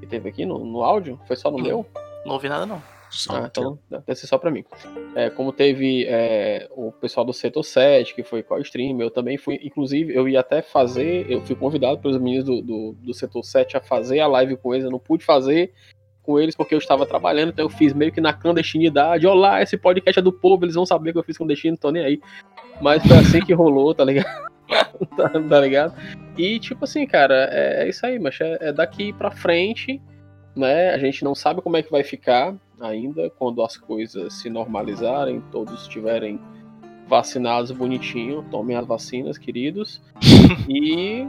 que 0.00 0.06
teve 0.06 0.28
aqui 0.28 0.46
no, 0.46 0.64
no 0.64 0.84
áudio? 0.84 1.18
Foi 1.26 1.34
só 1.34 1.50
no 1.50 1.58
meu? 1.58 1.84
Não 2.24 2.34
ouvi 2.34 2.48
nada 2.48 2.64
não. 2.64 2.95
Só 3.16 3.34
ah, 3.34 3.48
então 3.50 3.78
deve 3.88 4.14
ser 4.14 4.26
só 4.26 4.36
para 4.36 4.50
mim. 4.50 4.62
É, 5.14 5.30
como 5.30 5.50
teve 5.50 6.04
é, 6.06 6.68
o 6.70 6.92
pessoal 6.92 7.24
do 7.24 7.32
Setor 7.32 7.64
7, 7.64 8.14
que 8.14 8.22
foi 8.22 8.42
qual 8.42 8.60
stream, 8.60 9.00
eu 9.00 9.10
também 9.10 9.38
fui, 9.38 9.58
inclusive, 9.62 10.14
eu 10.14 10.28
ia 10.28 10.40
até 10.40 10.60
fazer, 10.60 11.30
eu 11.30 11.40
fui 11.40 11.56
convidado 11.56 11.98
pelos 11.98 12.18
meninos 12.18 12.44
do, 12.44 12.60
do, 12.60 12.92
do 12.92 13.14
Setor 13.14 13.42
7 13.42 13.78
a 13.78 13.80
fazer 13.80 14.20
a 14.20 14.26
live 14.26 14.56
com 14.58 14.74
eles, 14.74 14.84
eu 14.84 14.90
não 14.90 14.98
pude 14.98 15.24
fazer 15.24 15.72
com 16.22 16.38
eles 16.38 16.54
porque 16.54 16.74
eu 16.74 16.78
estava 16.78 17.06
trabalhando, 17.06 17.50
então 17.50 17.64
eu 17.64 17.70
fiz 17.70 17.94
meio 17.94 18.12
que 18.12 18.20
na 18.20 18.34
clandestinidade. 18.34 19.26
Olá, 19.26 19.62
esse 19.62 19.78
podcast 19.78 20.18
é 20.18 20.22
do 20.22 20.32
povo, 20.32 20.64
eles 20.64 20.74
vão 20.74 20.84
saber 20.84 21.12
que 21.12 21.18
eu 21.18 21.22
fiz 21.22 21.38
clandestino, 21.38 21.72
não 21.72 21.78
tô 21.78 21.90
nem 21.90 22.04
aí. 22.04 22.20
Mas 22.82 23.02
foi 23.06 23.16
assim 23.16 23.40
que 23.40 23.54
rolou, 23.54 23.94
tá 23.94 24.04
ligado? 24.04 24.50
tá, 25.16 25.28
tá, 25.30 25.60
ligado? 25.60 25.94
E 26.36 26.58
tipo 26.58 26.84
assim, 26.84 27.06
cara, 27.06 27.48
é, 27.50 27.84
é 27.84 27.88
isso 27.88 28.04
aí, 28.04 28.18
mas 28.18 28.38
é, 28.40 28.58
é 28.60 28.72
daqui 28.72 29.12
pra 29.12 29.30
frente, 29.30 30.02
né? 30.54 30.90
A 30.90 30.98
gente 30.98 31.24
não 31.24 31.34
sabe 31.34 31.62
como 31.62 31.76
é 31.78 31.82
que 31.82 31.90
vai 31.90 32.02
ficar 32.02 32.54
ainda, 32.80 33.30
quando 33.30 33.62
as 33.62 33.76
coisas 33.76 34.34
se 34.34 34.50
normalizarem, 34.50 35.42
todos 35.50 35.82
estiverem 35.82 36.40
vacinados 37.08 37.70
bonitinho, 37.70 38.44
tomem 38.50 38.76
as 38.76 38.86
vacinas, 38.86 39.38
queridos. 39.38 40.02
e 40.68 41.26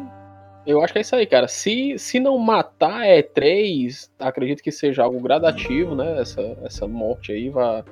eu 0.65 0.81
acho 0.83 0.91
que 0.91 0.99
é 0.99 1.01
isso 1.01 1.15
aí, 1.15 1.25
cara. 1.25 1.47
Se, 1.47 1.97
se 1.97 2.19
não 2.19 2.37
matar 2.37 3.03
E3, 3.05 4.09
acredito 4.19 4.61
que 4.61 4.71
seja 4.71 5.03
algo 5.03 5.19
gradativo, 5.19 5.95
né? 5.95 6.19
Essa, 6.19 6.41
essa 6.63 6.87
morte 6.87 7.31
aí 7.31 7.49
vai, 7.49 7.83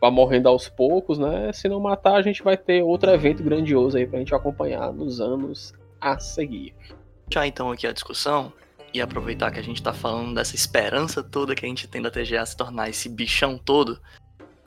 vai 0.00 0.10
morrendo 0.10 0.48
aos 0.48 0.68
poucos, 0.68 1.18
né? 1.18 1.52
Se 1.52 1.68
não 1.68 1.80
matar, 1.80 2.16
a 2.16 2.22
gente 2.22 2.42
vai 2.42 2.56
ter 2.56 2.82
outro 2.82 3.10
evento 3.10 3.42
grandioso 3.42 3.96
aí 3.96 4.06
pra 4.06 4.18
gente 4.18 4.34
acompanhar 4.34 4.92
nos 4.92 5.20
anos 5.20 5.72
a 6.00 6.18
seguir. 6.18 6.74
Já 7.32 7.46
então 7.46 7.70
aqui 7.70 7.86
a 7.86 7.92
discussão 7.92 8.52
e 8.92 9.00
aproveitar 9.00 9.50
que 9.50 9.58
a 9.58 9.62
gente 9.62 9.82
tá 9.82 9.92
falando 9.92 10.34
dessa 10.34 10.54
esperança 10.54 11.22
toda 11.22 11.54
que 11.54 11.64
a 11.64 11.68
gente 11.68 11.88
tem 11.88 12.02
da 12.02 12.10
TGA 12.10 12.44
se 12.44 12.56
tornar 12.56 12.88
esse 12.88 13.08
bichão 13.08 13.58
todo, 13.58 14.00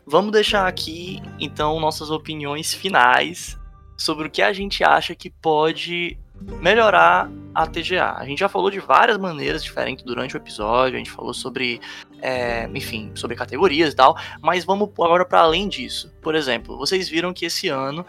vamos 0.05 0.31
deixar 0.31 0.67
aqui 0.67 1.21
então 1.39 1.79
nossas 1.79 2.09
opiniões 2.09 2.73
finais 2.73 3.57
sobre 3.97 4.27
o 4.27 4.31
que 4.31 4.41
a 4.41 4.53
gente 4.53 4.83
acha 4.83 5.15
que 5.15 5.29
pode 5.29 6.17
melhorar 6.59 7.29
a 7.53 7.67
TGA. 7.67 8.15
A 8.17 8.25
gente 8.25 8.39
já 8.39 8.49
falou 8.49 8.69
de 8.69 8.79
várias 8.79 9.17
maneiras 9.17 9.63
diferentes 9.63 10.03
durante 10.03 10.35
o 10.35 10.37
episódio, 10.37 10.95
a 10.95 10.97
gente 10.97 11.11
falou 11.11 11.33
sobre, 11.33 11.79
é, 12.21 12.69
enfim, 12.73 13.11
sobre 13.15 13.35
categorias 13.35 13.93
e 13.93 13.95
tal, 13.95 14.17
mas 14.41 14.65
vamos 14.65 14.89
agora 14.89 15.25
para 15.25 15.41
além 15.41 15.67
disso. 15.69 16.13
Por 16.21 16.35
exemplo, 16.35 16.77
vocês 16.77 17.07
viram 17.07 17.33
que 17.33 17.45
esse 17.45 17.69
ano 17.69 18.05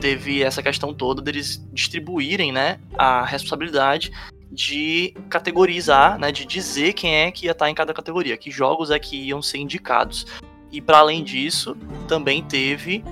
teve 0.00 0.42
essa 0.42 0.62
questão 0.62 0.92
toda 0.92 1.22
deles 1.22 1.64
distribuírem, 1.72 2.52
né, 2.52 2.80
a 2.96 3.24
responsabilidade 3.24 4.10
de 4.50 5.14
categorizar, 5.28 6.18
né, 6.18 6.32
de 6.32 6.44
dizer 6.44 6.94
quem 6.94 7.14
é 7.14 7.30
que 7.30 7.46
ia 7.46 7.52
estar 7.52 7.68
em 7.68 7.74
cada 7.74 7.92
categoria, 7.92 8.36
que 8.36 8.50
jogos 8.50 8.90
é 8.90 8.98
que 8.98 9.16
iam 9.16 9.42
ser 9.42 9.58
indicados. 9.58 10.26
E 10.70 10.80
para 10.80 10.98
além 10.98 11.22
disso, 11.22 11.76
também 12.06 12.42
teve. 12.42 13.04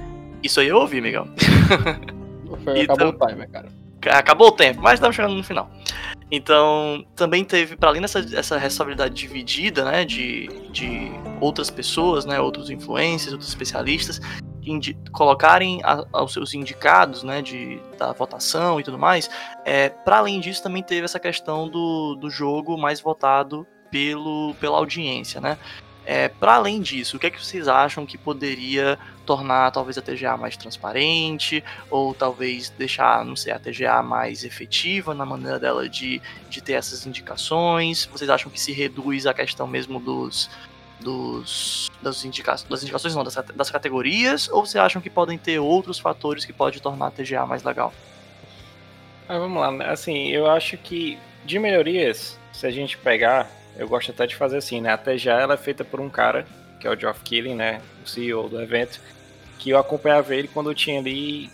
Isso 0.43 0.61
aí 0.61 0.68
eu 0.68 0.78
ouvi, 0.78 1.01
Miguel. 1.01 1.26
Foi, 2.64 2.80
acabou 2.82 3.09
o 3.09 3.26
timer, 3.26 3.51
cara. 3.51 3.68
Acabou 4.11 4.49
o 4.49 4.53
tempo, 4.53 4.80
mas 4.80 4.95
estamos 4.95 5.16
chegando 5.16 5.34
no 5.34 5.43
final. 5.43 5.70
Então, 6.30 7.05
também 7.14 7.45
teve, 7.45 7.76
para 7.76 7.89
além 7.89 8.03
dessa 8.03 8.18
essa 8.18 8.59
responsabilidade 8.59 9.14
dividida, 9.14 9.84
né, 9.84 10.05
de, 10.05 10.49
de 10.70 11.11
outras 11.41 11.70
pessoas, 11.70 12.24
né, 12.24 12.41
outros 12.41 12.68
influencers, 12.68 13.32
outros 13.32 13.49
especialistas, 13.49 14.20
colocarem 15.12 15.81
a, 15.85 16.05
aos 16.12 16.33
seus 16.33 16.55
indicados, 16.55 17.23
né, 17.23 17.41
de, 17.43 17.81
da 17.99 18.12
votação 18.12 18.81
e 18.81 18.83
tudo 18.83 18.99
mais, 18.99 19.31
é, 19.64 19.89
para 19.89 20.19
além 20.19 20.41
disso 20.41 20.62
também 20.62 20.83
teve 20.83 21.05
essa 21.05 21.21
questão 21.21 21.69
do, 21.69 22.17
do 22.17 22.29
jogo 22.31 22.77
mais 22.77 23.01
votado 23.01 23.67
pelo, 23.91 24.55
pela 24.61 24.77
audiência, 24.77 25.41
né. 25.41 25.59
É, 26.09 26.29
para 26.29 26.55
além 26.55 26.81
disso, 26.81 27.17
o 27.17 27.21
que 27.21 27.27
é 27.27 27.31
que 27.31 27.45
vocês 27.45 27.67
acham 27.67 28.07
que 28.07 28.17
poderia 28.17 28.97
tornar 29.27 29.73
talvez 29.73 29.99
a 29.99 30.03
TGA 30.03 30.37
mais 30.37 30.57
transparente, 30.57 31.64
ou 31.91 32.14
talvez 32.14 32.71
deixar, 32.71 33.25
não 33.25 33.35
sei, 33.35 33.53
a 33.53 33.59
TGA 33.59 34.01
mais 34.05 34.45
efetiva 34.45 35.12
na 35.12 35.27
maneira 35.27 35.59
dela 35.59 35.89
de, 35.89 36.23
de 36.49 36.62
ter 36.62 36.75
essas 36.75 37.05
indicações? 37.07 38.07
Vocês 38.07 38.31
acham 38.31 38.53
que 38.53 38.61
se 38.61 38.71
reduz 38.71 39.27
a 39.27 39.35
questão 39.35 39.67
mesmo 39.67 39.99
dos, 39.99 40.49
dos 41.01 41.90
das, 42.03 42.24
indica 42.24 42.57
das 42.68 42.82
indicações, 42.82 43.14
não, 43.14 43.24
das, 43.24 43.34
das 43.34 43.70
categorias, 43.70 44.49
ou 44.49 44.64
vocês 44.64 44.82
acham 44.82 45.03
que 45.03 45.11
podem 45.11 45.36
ter 45.36 45.59
outros 45.59 45.99
fatores 45.99 46.44
que 46.44 46.53
podem 46.53 46.80
tornar 46.80 47.09
a 47.09 47.11
TGA 47.11 47.44
mais 47.47 47.62
legal? 47.62 47.92
Ah, 49.28 49.38
vamos 49.38 49.61
lá, 49.61 49.70
né? 49.70 49.90
assim, 49.90 50.28
eu 50.28 50.49
acho 50.49 50.76
que 50.78 51.18
de 51.44 51.59
melhorias, 51.59 52.38
se 52.53 52.66
a 52.66 52.70
gente 52.70 52.97
pegar 52.97 53.51
eu 53.78 53.86
gosto 53.86 54.11
até 54.11 54.26
de 54.26 54.34
fazer 54.34 54.57
assim, 54.57 54.80
né? 54.80 54.90
A 54.90 54.99
TGA 54.99 55.32
ela 55.32 55.55
é 55.55 55.59
feita 55.59 55.84
por 55.84 56.01
um 56.01 56.09
cara, 56.09 56.47
que 56.80 56.86
é 56.86 56.90
o 56.90 56.99
Geoff 56.99 57.20
Keighley, 57.20 57.55
né? 57.55 57.82
O 58.05 58.09
CEO 58.09 58.49
do 58.49 58.61
evento, 58.61 59.01
que 59.59 59.70
eu 59.70 59.78
acompanhava 59.78 60.34
ele 60.34 60.49
quando 60.49 60.70
eu 60.70 60.74
tinha 60.74 60.99
ali 60.99 61.51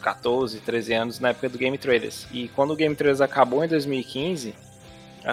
14, 0.00 0.58
13 0.60 0.92
anos, 0.94 1.20
na 1.20 1.30
época 1.30 1.48
do 1.50 1.58
Game 1.58 1.76
Traders. 1.76 2.26
E 2.32 2.48
quando 2.48 2.72
o 2.72 2.76
Game 2.76 2.94
Traders 2.94 3.20
acabou 3.20 3.62
em 3.62 3.68
2015, 3.68 4.54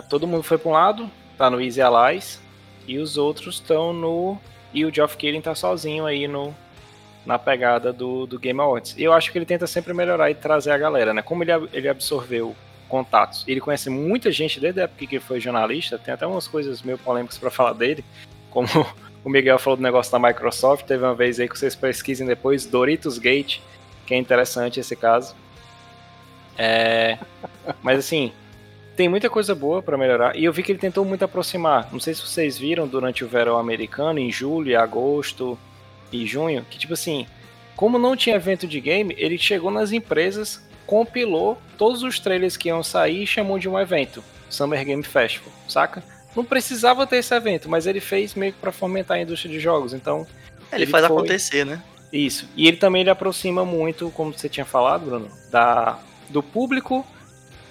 todo 0.10 0.28
mundo 0.28 0.44
foi 0.44 0.58
para 0.58 0.70
um 0.70 0.74
lado, 0.74 1.10
tá 1.38 1.50
no 1.50 1.62
Easy 1.62 1.82
Allies, 1.82 2.42
e 2.88 2.98
os 2.98 3.18
outros 3.18 3.56
estão 3.56 3.94
no. 3.94 4.38
E 4.74 4.86
o 4.86 4.94
Geoff 4.94 5.18
Keighley 5.18 5.42
tá 5.42 5.54
sozinho 5.54 6.06
aí 6.06 6.28
no, 6.28 6.56
na 7.26 7.38
pegada 7.38 7.92
do, 7.92 8.26
do 8.26 8.40
Game 8.40 8.60
Awards. 8.60 8.96
E 8.98 9.04
eu 9.04 9.14
acho 9.14 9.32
que 9.32 9.38
ele 9.38 9.46
tenta 9.46 9.68
sempre 9.68 9.94
melhorar 9.94 10.32
e 10.32 10.36
trazer 10.36 10.72
a 10.72 10.78
galera, 10.78 11.14
né? 11.14 11.22
Como 11.22 11.44
ele, 11.44 11.52
ele 11.74 11.90
absorveu 11.90 12.56
contatos. 12.88 13.44
Ele 13.48 13.60
conhece 13.60 13.90
muita 13.90 14.32
gente 14.32 14.60
desde 14.60 14.80
a 14.80 14.84
época 14.86 15.06
que 15.06 15.16
ele 15.16 15.24
foi 15.24 15.40
jornalista, 15.40 15.98
tem 15.98 16.14
até 16.14 16.26
umas 16.26 16.48
coisas 16.48 16.82
meio 16.82 16.98
polêmicas 16.98 17.38
para 17.38 17.52
falar 17.52 17.74
dele, 17.74 18.04
como 18.50 18.68
o 19.24 19.30
Miguel 19.30 19.60
falou 19.60 19.76
do 19.76 19.84
negócio 19.84 20.12
da 20.12 20.20
Microsoft, 20.20 20.86
teve 20.86 21.04
uma 21.04 21.14
vez 21.14 21.40
aí 21.40 21.50
que 21.50 21.60
vocês 21.60 21.76
pesquisem 21.76 22.26
depois, 22.26 22.66
Doritos 22.66 23.18
Gate, 23.18 23.60
que 24.06 24.14
é 24.14 24.18
interessante 24.18 24.80
esse 24.80 24.96
caso. 24.96 25.36
É... 26.58 27.18
Mas 27.84 28.00
assim, 28.00 28.32
tem 28.98 29.08
muita 29.08 29.30
coisa 29.30 29.54
boa 29.54 29.84
para 29.84 29.96
melhorar, 29.96 30.36
e 30.36 30.44
eu 30.44 30.52
vi 30.52 30.64
que 30.64 30.72
ele 30.72 30.80
tentou 30.80 31.06
muito 31.06 31.24
aproximar. 31.24 31.88
Não 31.92 32.00
sei 32.00 32.16
se 32.16 32.22
vocês 32.22 32.58
viram 32.58 32.88
durante 32.88 33.24
o 33.24 33.28
verão 33.28 33.60
americano, 33.60 34.18
em 34.18 34.32
julho, 34.32 34.78
agosto 34.78 35.58
e 36.12 36.26
junho, 36.26 36.66
que 36.68 36.80
tipo 36.80 36.94
assim, 36.94 37.28
como 37.76 38.00
não 38.00 38.16
tinha 38.16 38.36
evento 38.36 38.68
de 38.68 38.82
game, 38.82 39.16
ele 39.18 39.38
chegou 39.38 39.70
nas 39.70 39.92
empresas 39.92 40.66
compilou 40.88 41.62
todos 41.78 42.02
os 42.02 42.18
trailers 42.18 42.58
que 42.58 42.70
iam 42.70 42.82
sair 42.82 43.24
e 43.24 43.28
chamou 43.28 43.60
de 43.60 43.70
um 43.70 43.78
evento, 43.78 44.24
Summer 44.50 44.84
Game 44.84 45.04
Festival, 45.04 45.52
saca? 45.68 46.02
Não 46.36 46.44
precisava 46.44 47.06
ter 47.06 47.18
esse 47.18 47.36
evento, 47.36 47.70
mas 47.70 47.86
ele 47.86 48.00
fez 48.00 48.34
meio 48.34 48.54
que 48.54 48.60
para 48.60 48.72
fomentar 48.72 49.18
a 49.18 49.22
indústria 49.22 49.52
de 49.52 49.60
jogos, 49.60 49.94
então 49.94 50.26
ele, 50.72 50.84
ele 50.84 50.92
faz 50.92 51.06
foi... 51.06 51.16
acontecer, 51.16 51.66
né? 51.66 51.84
Isso. 52.12 52.50
E 52.56 52.68
ele 52.68 52.78
também 52.78 53.02
ele 53.02 53.10
aproxima 53.10 53.66
muito, 53.66 54.10
como 54.12 54.34
você 54.34 54.48
tinha 54.48 54.66
falado, 54.66 55.06
Bruno, 55.06 55.30
da 55.52 56.00
do 56.30 56.42
público 56.42 57.06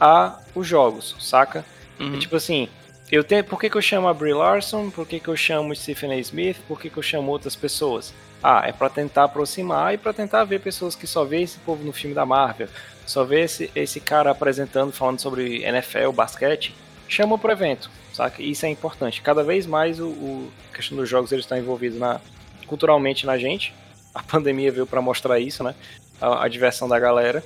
a 0.01 0.39
os 0.55 0.67
jogos, 0.67 1.17
saca? 1.21 1.65
Uhum. 1.99 2.19
tipo 2.19 2.37
assim, 2.37 2.69
eu 3.11 3.25
tenho, 3.25 3.45
por 3.45 3.61
que, 3.61 3.71
que 3.71 3.77
eu 3.77 3.83
chamo 3.83 4.09
a 4.09 4.15
Brie 4.15 4.35
Larson? 4.35 4.91
Por 4.91 5.07
que, 5.07 5.21
que 5.21 5.29
eu 5.29 5.37
chamo 5.37 5.75
Stephen 5.75 6.13
A. 6.13 6.19
Smith? 6.19 6.59
Por 6.67 6.81
que, 6.81 6.91
que 6.91 6.97
eu 6.97 7.03
chamo 7.03 7.31
outras 7.31 7.55
pessoas? 7.55 8.13
Ah, 8.43 8.65
é 8.67 8.73
para 8.73 8.91
tentar 8.91 9.25
aproximar 9.25 9.95
e 9.95 9.99
para 9.99 10.13
tentar 10.13 10.45
ver 10.45 10.61
pessoas 10.61 10.95
que 10.95 11.07
só 11.07 11.25
vê 11.25 11.43
esse 11.43 11.59
povo 11.59 11.85
no 11.85 11.93
filme 11.93 12.15
da 12.15 12.27
Marvel, 12.27 12.69
só 13.07 13.25
vê 13.25 13.43
esse, 13.43 13.71
esse 13.75 14.01
cara 14.01 14.31
apresentando, 14.31 14.93
falando 14.93 15.21
sobre 15.21 15.63
NFL, 15.63 16.11
basquete, 16.13 16.75
chama 17.09 17.39
pro 17.39 17.53
evento, 17.53 17.91
saca? 18.13 18.43
Isso 18.43 18.67
é 18.67 18.69
importante. 18.69 19.23
Cada 19.23 19.43
vez 19.43 19.67
mais 19.67 20.01
o, 20.01 20.09
o 20.09 20.53
a 20.73 20.77
questão 20.77 20.99
dos 20.99 21.09
jogos 21.09 21.33
ele 21.33 21.41
está 21.41 21.59
envolvido 21.59 21.99
na, 21.99 22.21
culturalmente 22.67 23.25
na 23.25 23.39
gente. 23.39 23.73
A 24.15 24.23
pandemia 24.25 24.73
veio 24.73 24.87
para 24.87 25.01
mostrar 25.01 25.39
isso, 25.39 25.63
né? 25.63 25.75
A, 26.21 26.45
a, 26.45 26.49
diversão 26.49 26.89
da 26.89 26.99
galera. 26.99 27.43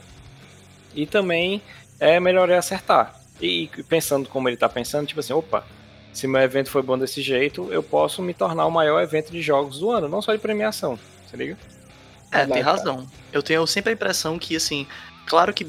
E 0.95 1.07
também 1.07 1.63
é 2.01 2.19
melhor 2.19 2.51
é 2.51 2.57
acertar. 2.57 3.15
E, 3.41 3.69
pensando 3.89 4.29
como 4.29 4.49
ele 4.49 4.57
está 4.57 4.69
pensando, 4.69 5.07
tipo 5.07 5.21
assim, 5.21 5.33
opa, 5.33 5.65
se 6.13 6.27
meu 6.27 6.41
evento 6.41 6.71
foi 6.71 6.83
bom 6.83 6.99
desse 6.99 7.23
jeito, 7.23 7.69
eu 7.71 7.83
posso 7.83 8.21
me 8.21 8.35
tornar 8.35 8.67
o 8.67 8.71
maior 8.71 9.01
evento 9.01 9.31
de 9.31 9.41
jogos 9.41 9.79
do 9.79 9.91
ano, 9.91 10.09
não 10.09 10.21
só 10.21 10.33
de 10.33 10.41
premiação, 10.41 10.99
se 11.31 11.37
liga? 11.37 11.57
É, 12.33 12.47
tem 12.47 12.63
razão. 12.63 13.07
Eu 13.33 13.43
tenho 13.43 13.67
sempre 13.67 13.91
a 13.91 13.95
impressão 13.95 14.39
que, 14.39 14.57
assim, 14.57 14.87
Claro 15.31 15.55
que 15.55 15.65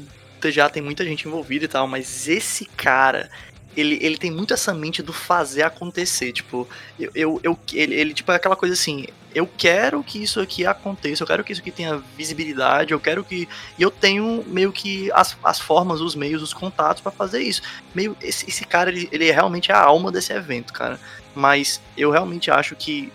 já 0.46 0.68
tem 0.68 0.82
muita 0.82 1.04
gente 1.04 1.28
envolvida 1.28 1.66
e 1.66 1.68
tal, 1.68 1.86
mas 1.86 2.26
esse 2.26 2.64
cara, 2.64 3.30
ele, 3.76 3.98
ele 4.00 4.16
tem 4.16 4.30
muito 4.30 4.54
essa 4.54 4.72
mente 4.74 5.02
do 5.02 5.12
fazer 5.12 5.62
acontecer. 5.62 6.32
Tipo, 6.32 6.68
eu, 6.98 7.10
eu, 7.14 7.40
eu 7.42 7.58
ele, 7.72 7.94
ele, 7.94 8.14
tipo, 8.14 8.30
é 8.32 8.36
aquela 8.36 8.56
coisa 8.56 8.74
assim, 8.74 9.06
eu 9.34 9.46
quero 9.46 10.02
que 10.02 10.22
isso 10.22 10.40
aqui 10.40 10.66
aconteça, 10.66 11.22
eu 11.22 11.26
quero 11.26 11.42
que 11.42 11.52
isso 11.52 11.60
aqui 11.60 11.70
tenha 11.70 12.02
visibilidade, 12.16 12.92
eu 12.92 13.00
quero 13.00 13.24
que. 13.24 13.48
E 13.78 13.82
eu 13.82 13.90
tenho 13.90 14.44
meio 14.46 14.72
que 14.72 15.10
as, 15.12 15.36
as 15.42 15.58
formas, 15.58 16.00
os 16.00 16.14
meios, 16.14 16.42
os 16.42 16.52
contatos 16.52 17.02
para 17.02 17.12
fazer 17.12 17.40
isso. 17.42 17.62
Meio, 17.94 18.16
esse, 18.20 18.48
esse 18.48 18.64
cara, 18.64 18.90
ele, 18.90 19.08
ele 19.10 19.30
realmente 19.30 19.70
é 19.70 19.74
a 19.74 19.82
alma 19.82 20.12
desse 20.12 20.32
evento, 20.32 20.72
cara. 20.72 21.00
Mas 21.34 21.80
eu 21.96 22.10
realmente 22.10 22.50
acho 22.50 22.76
que 22.76 23.10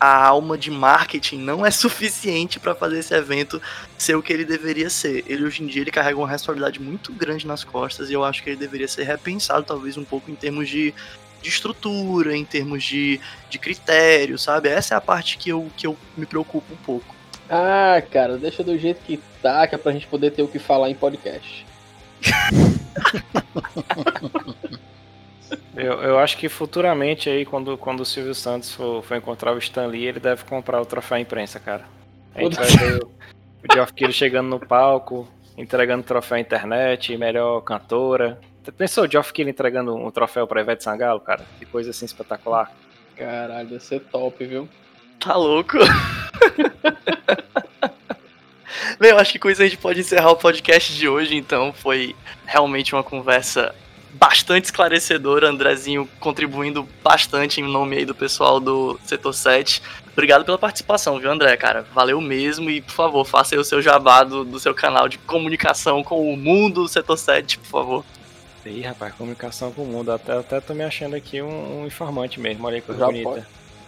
a 0.00 0.26
alma 0.26 0.56
de 0.56 0.70
marketing 0.70 1.38
não 1.38 1.64
é 1.64 1.70
suficiente 1.70 2.58
para 2.58 2.74
fazer 2.74 3.00
esse 3.00 3.14
evento 3.14 3.60
ser 3.98 4.16
o 4.16 4.22
que 4.22 4.32
ele 4.32 4.46
deveria 4.46 4.88
ser. 4.88 5.22
Ele 5.26 5.44
hoje 5.44 5.62
em 5.62 5.66
dia 5.66 5.82
ele 5.82 5.90
carrega 5.90 6.16
uma 6.16 6.26
responsabilidade 6.26 6.80
muito 6.80 7.12
grande 7.12 7.46
nas 7.46 7.62
costas 7.62 8.08
e 8.08 8.14
eu 8.14 8.24
acho 8.24 8.42
que 8.42 8.50
ele 8.50 8.56
deveria 8.56 8.88
ser 8.88 9.04
repensado 9.04 9.66
talvez 9.66 9.98
um 9.98 10.04
pouco 10.04 10.30
em 10.30 10.34
termos 10.34 10.68
de, 10.68 10.94
de 11.42 11.48
estrutura, 11.48 12.34
em 12.34 12.44
termos 12.44 12.82
de, 12.82 13.20
de 13.50 13.58
critério, 13.58 14.38
sabe? 14.38 14.70
Essa 14.70 14.94
é 14.94 14.96
a 14.96 15.02
parte 15.02 15.36
que 15.36 15.50
eu, 15.50 15.70
que 15.76 15.86
eu 15.86 15.94
me 16.16 16.24
preocupo 16.24 16.72
um 16.72 16.78
pouco. 16.78 17.14
Ah, 17.48 18.02
cara, 18.10 18.38
deixa 18.38 18.64
do 18.64 18.78
jeito 18.78 19.02
que 19.04 19.20
tá, 19.42 19.66
que 19.66 19.74
é 19.74 19.78
pra 19.78 19.92
gente 19.92 20.06
poder 20.06 20.30
ter 20.30 20.42
o 20.42 20.48
que 20.48 20.58
falar 20.58 20.88
em 20.88 20.94
podcast. 20.94 21.66
Eu, 25.74 26.02
eu 26.02 26.18
acho 26.18 26.36
que 26.36 26.48
futuramente 26.48 27.28
aí, 27.28 27.44
quando, 27.44 27.76
quando 27.78 28.00
o 28.00 28.04
Silvio 28.04 28.34
Santos 28.34 28.74
for, 28.74 29.02
for 29.02 29.16
encontrar 29.16 29.52
o 29.52 29.58
Stan 29.58 29.86
Lee, 29.86 30.06
ele 30.06 30.20
deve 30.20 30.44
comprar 30.44 30.80
o 30.80 30.86
troféu 30.86 31.18
imprensa, 31.18 31.58
cara. 31.58 31.84
A 32.34 32.42
gente 32.42 32.56
vai 32.56 32.66
ver 32.66 33.02
o, 33.02 33.06
o 33.06 33.72
Geoff 33.72 33.92
Keighley 33.92 34.12
chegando 34.12 34.48
no 34.48 34.60
palco, 34.60 35.28
entregando 35.56 36.02
troféu 36.02 36.36
à 36.36 36.40
internet, 36.40 37.16
melhor 37.16 37.60
cantora. 37.62 38.38
Pensou 38.76 39.04
o 39.04 39.10
Geoff 39.10 39.32
Keighley 39.32 39.52
entregando 39.52 39.94
um 39.94 40.10
troféu 40.10 40.46
pra 40.46 40.60
Ivete 40.60 40.84
Sangalo, 40.84 41.20
cara? 41.20 41.44
Que 41.58 41.66
coisa 41.66 41.90
assim 41.90 42.04
espetacular. 42.04 42.72
Caralho, 43.16 43.68
deve 43.68 43.82
ser 43.82 44.00
top, 44.00 44.44
viu? 44.44 44.68
Tá 45.18 45.36
louco? 45.36 45.78
Bem, 48.98 49.10
eu 49.10 49.18
acho 49.18 49.32
que 49.32 49.38
com 49.38 49.50
isso 49.50 49.62
a 49.62 49.66
gente 49.66 49.78
pode 49.78 50.00
encerrar 50.00 50.30
o 50.30 50.36
podcast 50.36 50.94
de 50.94 51.08
hoje, 51.08 51.34
então 51.34 51.72
foi 51.72 52.14
realmente 52.46 52.94
uma 52.94 53.02
conversa 53.02 53.74
bastante 54.14 54.66
esclarecedor, 54.66 55.44
Andrezinho 55.44 56.08
contribuindo 56.18 56.86
bastante 57.02 57.60
em 57.60 57.64
nome 57.64 57.96
aí 57.96 58.04
do 58.04 58.14
pessoal 58.14 58.60
do 58.60 58.98
Setor 59.04 59.32
7. 59.32 59.82
Obrigado 60.12 60.44
pela 60.44 60.58
participação, 60.58 61.18
viu, 61.18 61.30
André, 61.30 61.56
cara? 61.56 61.86
Valeu 61.94 62.20
mesmo 62.20 62.68
e, 62.70 62.80
por 62.80 62.92
favor, 62.92 63.24
faça 63.24 63.54
aí 63.54 63.58
o 63.58 63.64
seu 63.64 63.80
jabá 63.80 64.24
do, 64.24 64.44
do 64.44 64.58
seu 64.58 64.74
canal 64.74 65.08
de 65.08 65.18
comunicação 65.18 66.02
com 66.02 66.32
o 66.32 66.36
mundo 66.36 66.82
do 66.82 66.88
Setor 66.88 67.16
7, 67.16 67.58
por 67.58 67.66
favor. 67.66 68.04
Ih, 68.66 68.82
rapaz, 68.82 69.14
comunicação 69.14 69.72
com 69.72 69.82
o 69.82 69.86
mundo. 69.86 70.12
Até, 70.12 70.36
até 70.36 70.60
tô 70.60 70.74
me 70.74 70.84
achando 70.84 71.16
aqui 71.16 71.40
um, 71.40 71.80
um 71.80 71.86
informante 71.86 72.38
mesmo, 72.38 72.66
olha 72.66 72.80
que 72.80 72.86
coisa 72.86 73.06
bonita. 73.06 73.30
Pode. 73.30 73.46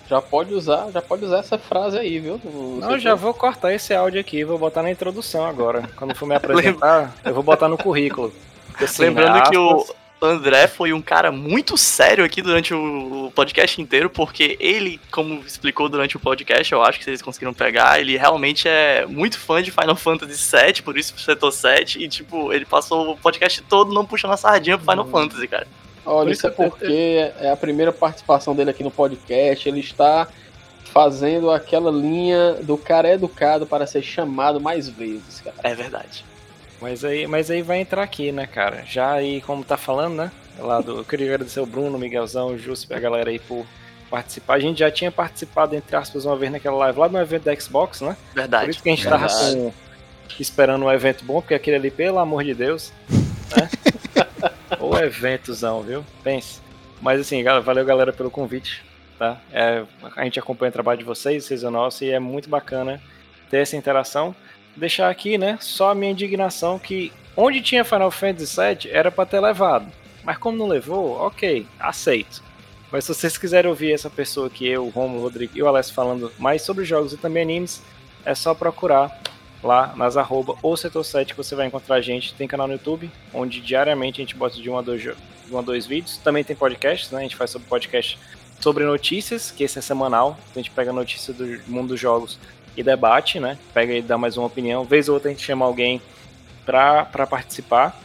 Já 0.09 0.21
pode 0.21 0.55
usar, 0.55 0.91
já 0.91 1.01
pode 1.01 1.25
usar 1.25 1.39
essa 1.39 1.59
frase 1.59 1.99
aí, 1.99 2.19
viu? 2.19 2.41
Não, 2.81 2.99
já 2.99 3.15
vou 3.15 3.33
cortar 3.33 3.73
esse 3.73 3.95
áudio 3.95 4.21
aqui, 4.21 4.45
vou 4.45 4.59
botar 4.59 4.83
na 4.83 4.91
introdução 4.91 5.47
agora. 5.47 5.89
Quando 5.97 6.15
for 6.15 6.27
me 6.27 6.35
apresentar, 6.37 7.15
eu 7.25 7.33
vou 7.33 7.43
botar 7.43 7.69
no 7.69 7.79
currículo. 7.79 8.33
Assim, 8.81 9.03
Lembrando 9.03 9.37
aspas, 9.37 9.51
que 9.51 9.57
o 9.57 9.87
André 10.27 10.67
foi 10.67 10.93
um 10.93 11.03
cara 11.03 11.33
muito 11.33 11.77
sério 11.77 12.25
aqui 12.25 12.43
durante 12.43 12.73
o 12.75 13.33
podcast 13.35 13.81
inteiro, 13.81 14.09
porque 14.11 14.57
ele, 14.61 15.01
como 15.11 15.41
explicou 15.47 15.89
durante 15.89 16.17
o 16.17 16.21
podcast, 16.21 16.73
eu 16.73 16.83
acho 16.83 16.99
que 16.99 17.05
vocês 17.05 17.23
conseguiram 17.23 17.53
pegar, 17.55 18.01
ele 18.01 18.17
realmente 18.17 18.69
é 18.69 19.07
muito 19.07 19.39
fã 19.39 19.63
de 19.63 19.71
Final 19.71 19.97
Fantasy 19.97 20.57
VII, 20.57 20.83
por 20.83 20.97
isso 20.97 21.19
setor 21.19 21.51
7, 21.51 22.03
e 22.03 22.09
tipo, 22.09 22.53
ele 22.53 22.65
passou 22.65 23.13
o 23.13 23.17
podcast 23.17 23.63
todo 23.63 23.93
não 23.93 24.05
puxando 24.05 24.33
a 24.33 24.37
sardinha 24.37 24.79
pro 24.79 24.91
Final 24.91 25.07
hum. 25.07 25.11
Fantasy, 25.11 25.49
cara. 25.49 25.67
Olha, 26.05 26.25
por 26.25 26.33
isso 26.33 26.47
é 26.47 26.51
porque 26.51 27.33
é 27.39 27.51
a 27.51 27.57
primeira 27.57 27.93
participação 27.93 28.55
dele 28.55 28.71
aqui 28.71 28.83
no 28.83 28.91
podcast, 28.91 29.69
ele 29.69 29.81
está 29.81 30.29
fazendo 30.93 31.51
aquela 31.51 31.91
linha 31.91 32.55
do 32.63 32.77
cara 32.77 33.09
educado 33.09 33.67
para 33.67 33.87
ser 33.87 34.03
chamado 34.03 34.61
mais 34.61 34.89
vezes, 34.89 35.41
cara. 35.41 35.57
É 35.63 35.75
verdade. 35.75 36.25
Mas 36.83 37.05
aí, 37.05 37.29
mas 37.29 37.49
aí 37.49 37.63
vai 37.63 37.79
entrar 37.79 38.03
aqui, 38.03 38.33
né, 38.33 38.45
cara? 38.45 38.83
Já 38.85 39.13
aí, 39.13 39.41
como 39.43 39.63
tá 39.63 39.77
falando, 39.77 40.17
né? 40.17 40.33
Lá 40.59 40.81
do, 40.81 40.99
eu 40.99 41.05
queria 41.05 41.33
agradecer 41.33 41.61
o 41.61 41.65
Bruno, 41.65 41.97
o 41.97 42.01
Miguelzão, 42.01 42.49
o 42.49 42.59
Justo, 42.59 42.93
a 42.93 42.99
galera 42.99 43.31
aí 43.31 43.39
por 43.39 43.65
participar. 44.11 44.55
A 44.55 44.59
gente 44.59 44.81
já 44.81 44.91
tinha 44.91 45.13
participado, 45.13 45.77
entre 45.77 45.95
aspas, 45.95 46.25
uma 46.25 46.35
vez 46.35 46.51
naquela 46.51 46.77
live 46.79 46.99
lá 46.99 47.09
no 47.09 47.21
evento 47.21 47.45
da 47.45 47.55
Xbox, 47.55 48.01
né? 48.01 48.17
Verdade. 48.35 48.65
Por 48.65 48.71
isso 48.73 48.83
que 48.83 48.89
a 48.89 48.95
gente 48.97 49.09
Verdade. 49.09 49.33
tava 49.33 49.55
com, 49.55 49.73
esperando 50.41 50.85
um 50.85 50.91
evento 50.91 51.25
bom, 51.25 51.41
porque 51.41 51.55
aquele 51.55 51.77
ali, 51.77 51.91
pelo 51.91 52.19
amor 52.19 52.43
de 52.43 52.53
Deus, 52.53 52.93
né? 53.57 53.71
o 54.81 54.99
eventozão, 54.99 55.83
viu? 55.83 56.05
Pense. 56.25 56.61
Mas 57.01 57.21
assim, 57.21 57.45
valeu 57.45 57.85
galera 57.85 58.13
pelo 58.13 58.29
convite, 58.29 58.83
tá? 59.17 59.41
É, 59.53 59.85
a 60.17 60.25
gente 60.25 60.41
acompanha 60.41 60.71
o 60.71 60.73
trabalho 60.73 60.99
de 60.99 61.05
vocês, 61.05 61.45
vocês 61.45 61.63
é 61.63 61.71
nosso, 61.71 62.03
e 62.03 62.11
é 62.11 62.19
muito 62.19 62.51
bacana 62.51 63.01
ter 63.49 63.59
essa 63.59 63.77
interação 63.77 64.35
deixar 64.77 65.11
aqui, 65.11 65.37
né, 65.37 65.59
só 65.61 65.91
a 65.91 65.95
minha 65.95 66.13
indignação 66.13 66.79
que 66.79 67.13
onde 67.37 67.61
tinha 67.61 67.85
Final 67.85 68.11
Fantasy 68.11 68.57
VII 68.57 68.91
era 68.91 69.11
para 69.11 69.27
ter 69.27 69.41
levado. 69.41 69.87
Mas 70.25 70.39
como 70.39 70.57
não 70.57 70.69
levou, 70.69 71.17
ok, 71.17 71.67
aceito. 71.79 72.43
Mas 72.91 73.05
se 73.05 73.15
vocês 73.15 73.39
quiserem 73.39 73.71
ouvir 73.71 73.93
essa 73.93 74.11
pessoa 74.11 74.51
que 74.51 74.67
eu, 74.67 74.89
Romo, 74.91 75.21
Rodrigo 75.21 75.53
e 75.57 75.63
o 75.63 75.67
Alessio 75.67 75.95
falando 75.95 76.31
mais 76.39 76.63
sobre 76.63 76.85
jogos 76.85 77.13
e 77.13 77.17
também 77.17 77.43
animes, 77.43 77.83
é 78.25 78.35
só 78.35 78.55
procurar 78.55 79.21
lá 79.63 79.95
nas 79.97 80.17
arroba 80.17 80.57
ou 80.63 80.77
setor 80.77 81.03
7 81.05 81.33
que 81.33 81.37
você 81.37 81.55
vai 81.55 81.67
encontrar 81.67 81.97
a 81.97 82.01
gente. 82.01 82.35
Tem 82.35 82.47
canal 82.47 82.67
no 82.67 82.75
YouTube, 82.75 83.11
onde 83.33 83.61
diariamente 83.61 84.21
a 84.21 84.25
gente 84.25 84.37
bota 84.37 84.57
de 84.61 84.69
um 84.69 84.77
a 84.77 84.83
dois, 84.83 85.03
um 85.51 85.59
a 85.59 85.63
dois 85.63 85.87
vídeos. 85.87 86.19
Também 86.19 86.45
tem 86.45 86.55
podcasts, 86.55 87.11
né? 87.11 87.21
A 87.21 87.23
gente 87.23 87.37
faz 87.37 87.51
sobre 87.51 87.67
podcast 87.67 88.19
sobre 88.61 88.85
notícias, 88.85 89.51
que 89.51 89.65
esse 89.65 89.79
é 89.79 89.83
semanal. 89.83 90.39
A 90.55 90.59
gente 90.59 90.71
pega 90.71 90.93
notícias 90.93 91.37
do 91.37 91.61
mundo 91.67 91.89
dos 91.89 92.01
jogos 92.01 92.39
e 92.77 92.83
debate, 92.83 93.39
né? 93.39 93.59
Pega 93.73 93.93
e 93.93 94.03
dá 94.03 94.17
mais 94.17 94.37
uma 94.37 94.47
opinião. 94.47 94.85
Vez 94.85 95.09
ou 95.09 95.15
outra 95.15 95.31
a 95.31 95.33
gente 95.33 95.45
chama 95.45 95.65
alguém 95.65 96.01
para 96.65 97.27
participar, 97.29 98.01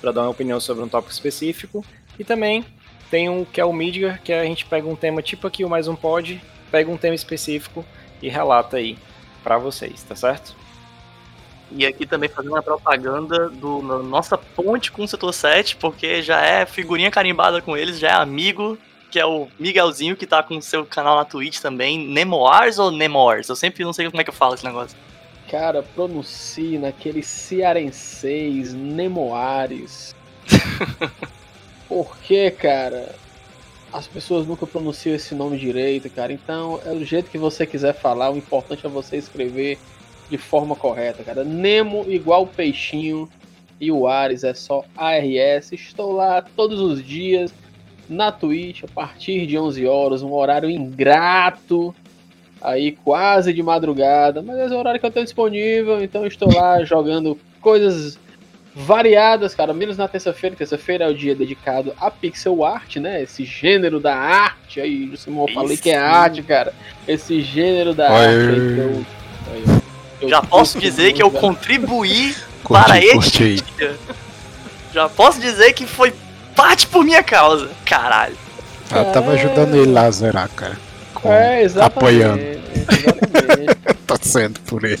para 0.00 0.12
dar 0.12 0.22
uma 0.22 0.30
opinião 0.30 0.60
sobre 0.60 0.84
um 0.84 0.88
tópico 0.88 1.12
específico. 1.12 1.84
E 2.18 2.24
também 2.24 2.64
tem 3.10 3.28
um 3.28 3.44
que 3.44 3.60
é 3.60 3.64
o 3.64 3.72
Midgar, 3.72 4.20
que 4.22 4.32
a 4.32 4.44
gente 4.44 4.66
pega 4.66 4.88
um 4.88 4.96
tema 4.96 5.22
tipo 5.22 5.46
aqui, 5.46 5.64
o 5.64 5.68
Mais 5.68 5.88
Um 5.88 5.96
Pod, 5.96 6.42
pega 6.70 6.90
um 6.90 6.96
tema 6.96 7.14
específico 7.14 7.84
e 8.20 8.28
relata 8.28 8.76
aí 8.76 8.98
para 9.42 9.56
vocês, 9.56 10.02
tá 10.02 10.14
certo? 10.14 10.54
E 11.70 11.86
aqui 11.86 12.06
também 12.06 12.28
fazendo 12.28 12.56
a 12.56 12.62
propaganda 12.62 13.48
do 13.50 13.82
nossa 14.02 14.38
ponte 14.38 14.90
com 14.90 15.04
o 15.04 15.08
Setor 15.08 15.32
7, 15.32 15.76
porque 15.76 16.22
já 16.22 16.40
é 16.40 16.64
figurinha 16.64 17.10
carimbada 17.10 17.60
com 17.60 17.76
eles, 17.76 17.98
já 17.98 18.08
é 18.08 18.14
amigo 18.14 18.78
que 19.10 19.18
é 19.18 19.26
o 19.26 19.48
Miguelzinho, 19.58 20.16
que 20.16 20.26
tá 20.26 20.42
com 20.42 20.60
seu 20.60 20.84
canal 20.84 21.16
na 21.16 21.24
Twitch 21.24 21.60
também. 21.60 22.06
Nemoars 22.06 22.78
ou 22.78 22.90
Nemors? 22.90 23.48
Eu 23.48 23.56
sempre 23.56 23.84
não 23.84 23.92
sei 23.92 24.06
como 24.10 24.20
é 24.20 24.24
que 24.24 24.30
eu 24.30 24.34
falo 24.34 24.54
esse 24.54 24.64
negócio. 24.64 24.96
Cara, 25.50 25.82
pronuncie 25.82 26.78
naquele 26.78 27.22
cearenseis, 27.22 28.74
Nemoares. 28.74 30.14
Por 31.88 32.18
que, 32.18 32.50
cara? 32.50 33.14
As 33.90 34.06
pessoas 34.06 34.46
nunca 34.46 34.66
pronunciam 34.66 35.16
esse 35.16 35.34
nome 35.34 35.56
direito, 35.56 36.10
cara. 36.10 36.32
Então, 36.32 36.78
é 36.84 36.90
do 36.90 37.04
jeito 37.04 37.30
que 37.30 37.38
você 37.38 37.66
quiser 37.66 37.94
falar, 37.94 38.30
o 38.30 38.36
importante 38.36 38.84
é 38.84 38.88
você 38.90 39.16
escrever 39.16 39.78
de 40.28 40.36
forma 40.36 40.76
correta, 40.76 41.24
cara. 41.24 41.42
Nemo 41.42 42.04
igual 42.06 42.46
peixinho 42.46 43.26
e 43.80 43.90
o 43.90 44.06
Ares 44.06 44.44
é 44.44 44.52
só 44.52 44.84
ARS. 44.94 45.72
Estou 45.72 46.12
lá 46.12 46.42
todos 46.42 46.78
os 46.78 47.02
dias 47.02 47.50
na 48.08 48.32
Twitch 48.32 48.84
a 48.84 48.88
partir 48.88 49.46
de 49.46 49.58
11 49.58 49.86
horas, 49.86 50.22
um 50.22 50.32
horário 50.32 50.70
ingrato, 50.70 51.94
aí 52.60 52.92
quase 52.92 53.52
de 53.52 53.62
madrugada, 53.62 54.42
mas 54.42 54.56
é 54.58 54.74
o 54.74 54.78
horário 54.78 54.98
que 54.98 55.06
eu 55.06 55.10
tenho 55.10 55.24
disponível, 55.24 56.02
então 56.02 56.26
estou 56.26 56.52
lá 56.52 56.82
jogando 56.84 57.38
coisas 57.60 58.18
variadas, 58.74 59.54
cara, 59.54 59.74
menos 59.74 59.96
na 59.96 60.06
terça-feira, 60.06 60.54
terça-feira 60.54 61.04
é 61.04 61.08
o 61.08 61.14
dia 61.14 61.34
dedicado 61.34 61.92
a 62.00 62.10
pixel 62.10 62.64
art, 62.64 62.96
né, 62.96 63.22
esse 63.22 63.44
gênero 63.44 63.98
da 63.98 64.14
arte, 64.16 64.80
aí, 64.80 65.12
eu 65.12 65.48
falei 65.52 65.76
que 65.76 65.90
é 65.90 65.96
arte, 65.96 66.42
cara, 66.42 66.72
esse 67.06 67.40
gênero 67.40 67.94
da 67.94 68.10
arte 68.10 68.48
aí 68.48 68.74
que 68.74 68.78
eu, 68.78 69.06
aí, 69.52 69.80
eu 70.20 70.28
Já 70.28 70.42
posso 70.42 70.78
dizer 70.78 71.12
que 71.12 71.22
eu 71.22 71.30
contribuí 71.30 72.34
para 72.68 72.98
este 72.98 73.56
dia. 73.56 73.96
Já 74.92 75.08
posso 75.08 75.40
dizer 75.40 75.72
que 75.72 75.86
foi 75.86 76.12
parte 76.58 76.88
por 76.88 77.04
minha 77.04 77.22
causa. 77.22 77.70
Caralho. 77.86 78.36
Ela 78.90 79.08
é... 79.08 79.12
tava 79.12 79.30
ajudando 79.30 79.76
ele 79.76 79.92
lá 79.92 80.06
a 80.06 80.10
zerar, 80.10 80.48
cara. 80.48 80.76
Com... 81.14 81.32
É, 81.32 81.62
exatamente. 81.62 81.96
Apoiando. 81.96 82.42
tá 84.04 84.16
sendo 84.20 84.58
por 84.62 84.84
ele. 84.84 85.00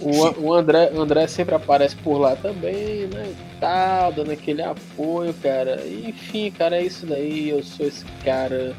O, 0.00 0.46
o 0.46 0.54
André, 0.54 0.90
André 0.96 1.26
sempre 1.26 1.54
aparece 1.54 1.94
por 1.96 2.16
lá 2.18 2.34
também, 2.34 3.06
né? 3.08 3.34
Tal, 3.60 4.10
dando 4.12 4.30
aquele 4.30 4.62
apoio, 4.62 5.34
cara. 5.42 5.82
Enfim, 5.86 6.50
cara, 6.50 6.76
é 6.76 6.84
isso 6.84 7.04
daí. 7.04 7.50
Eu 7.50 7.62
sou 7.62 7.86
esse 7.86 8.06
cara 8.24 8.74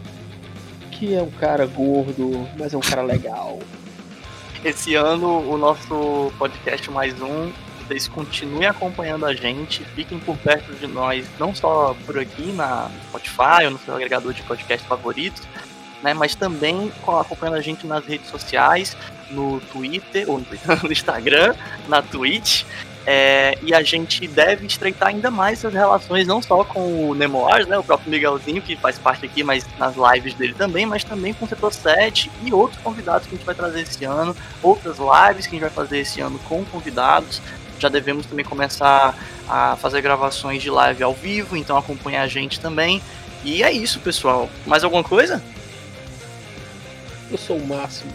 que 0.89 1.13
é 1.13 1.21
um 1.21 1.29
cara 1.29 1.67
gordo, 1.67 2.47
mas 2.57 2.73
é 2.73 2.77
um 2.77 2.81
cara 2.81 3.03
legal. 3.03 3.59
Esse 4.65 4.95
ano, 4.95 5.47
o 5.47 5.57
nosso 5.57 6.31
podcast 6.39 6.89
mais 6.89 7.19
um 7.21 7.51
vocês 7.81 8.07
continuem 8.07 8.67
acompanhando 8.67 9.25
a 9.25 9.33
gente, 9.33 9.83
fiquem 9.95 10.19
por 10.19 10.37
perto 10.37 10.73
de 10.73 10.87
nós, 10.87 11.25
não 11.39 11.53
só 11.53 11.95
por 12.05 12.17
aqui 12.17 12.51
na 12.51 12.89
Spotify 13.09 13.65
ou 13.65 13.71
no 13.71 13.79
seu 13.79 13.95
agregador 13.95 14.33
de 14.33 14.41
podcast 14.43 14.87
favorito, 14.87 15.41
né, 16.01 16.13
mas 16.13 16.35
também 16.35 16.91
acompanhando 17.07 17.55
a 17.55 17.61
gente 17.61 17.85
nas 17.85 18.05
redes 18.05 18.29
sociais, 18.29 18.97
no 19.29 19.59
Twitter, 19.71 20.29
ou 20.29 20.39
no 20.83 20.91
Instagram, 20.91 21.55
na 21.87 22.01
Twitch. 22.01 22.63
É, 23.03 23.57
e 23.63 23.73
a 23.73 23.81
gente 23.81 24.27
deve 24.27 24.67
estreitar 24.67 25.09
ainda 25.09 25.31
mais 25.31 25.57
essas 25.59 25.73
relações, 25.73 26.27
não 26.27 26.39
só 26.39 26.63
com 26.63 27.09
o 27.09 27.15
Nemoars, 27.15 27.65
né, 27.65 27.75
o 27.77 27.83
próprio 27.83 28.11
Miguelzinho, 28.11 28.61
que 28.61 28.75
faz 28.75 28.99
parte 28.99 29.25
aqui, 29.25 29.43
mas 29.43 29.65
nas 29.79 29.95
lives 29.95 30.35
dele 30.35 30.53
também, 30.53 30.85
mas 30.85 31.03
também 31.03 31.33
com 31.33 31.45
o 31.45 31.47
Setor 31.47 31.73
7 31.73 32.29
e 32.43 32.53
outros 32.53 32.79
convidados 32.81 33.27
que 33.27 33.33
a 33.33 33.37
gente 33.37 33.45
vai 33.45 33.55
trazer 33.55 33.81
esse 33.81 34.05
ano, 34.05 34.35
outras 34.61 34.97
lives 34.99 35.47
que 35.47 35.55
a 35.55 35.59
gente 35.59 35.61
vai 35.61 35.69
fazer 35.71 35.99
esse 35.99 36.21
ano 36.21 36.37
com 36.47 36.63
convidados 36.65 37.41
já 37.81 37.89
devemos 37.89 38.25
também 38.25 38.45
começar 38.45 39.17
a 39.49 39.75
fazer 39.75 40.01
gravações 40.01 40.61
de 40.61 40.69
live 40.69 41.03
ao 41.03 41.13
vivo, 41.13 41.57
então 41.57 41.75
acompanhe 41.75 42.17
a 42.17 42.27
gente 42.27 42.59
também. 42.59 43.01
E 43.43 43.63
é 43.63 43.71
isso, 43.71 43.99
pessoal. 43.99 44.49
Mais 44.65 44.83
alguma 44.83 45.03
coisa? 45.03 45.41
Eu 47.31 47.37
sou 47.37 47.57
o 47.57 47.67
máximo. 47.67 48.11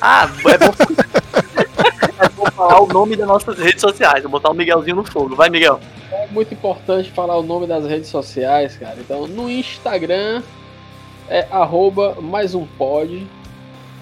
Ah, 0.00 0.28
é 0.46 0.58
bom, 0.58 0.74
é 2.20 2.28
bom 2.30 2.44
falar 2.46 2.82
o 2.82 2.86
nome 2.86 3.16
das 3.16 3.26
nossas 3.26 3.56
redes 3.58 3.80
sociais. 3.80 4.22
Vou 4.22 4.32
botar 4.32 4.50
o 4.50 4.54
Miguelzinho 4.54 4.96
no 4.96 5.04
fogo. 5.04 5.34
Vai, 5.34 5.48
Miguel. 5.48 5.80
É 6.10 6.26
muito 6.26 6.52
importante 6.52 7.10
falar 7.10 7.38
o 7.38 7.42
nome 7.42 7.66
das 7.66 7.86
redes 7.86 8.08
sociais, 8.10 8.76
cara. 8.76 8.96
Então, 8.98 9.26
no 9.26 9.48
Instagram 9.48 10.42
é 11.28 11.46
arroba 11.50 12.16
mais 12.20 12.54
um 12.54 12.66
pod. 12.66 13.26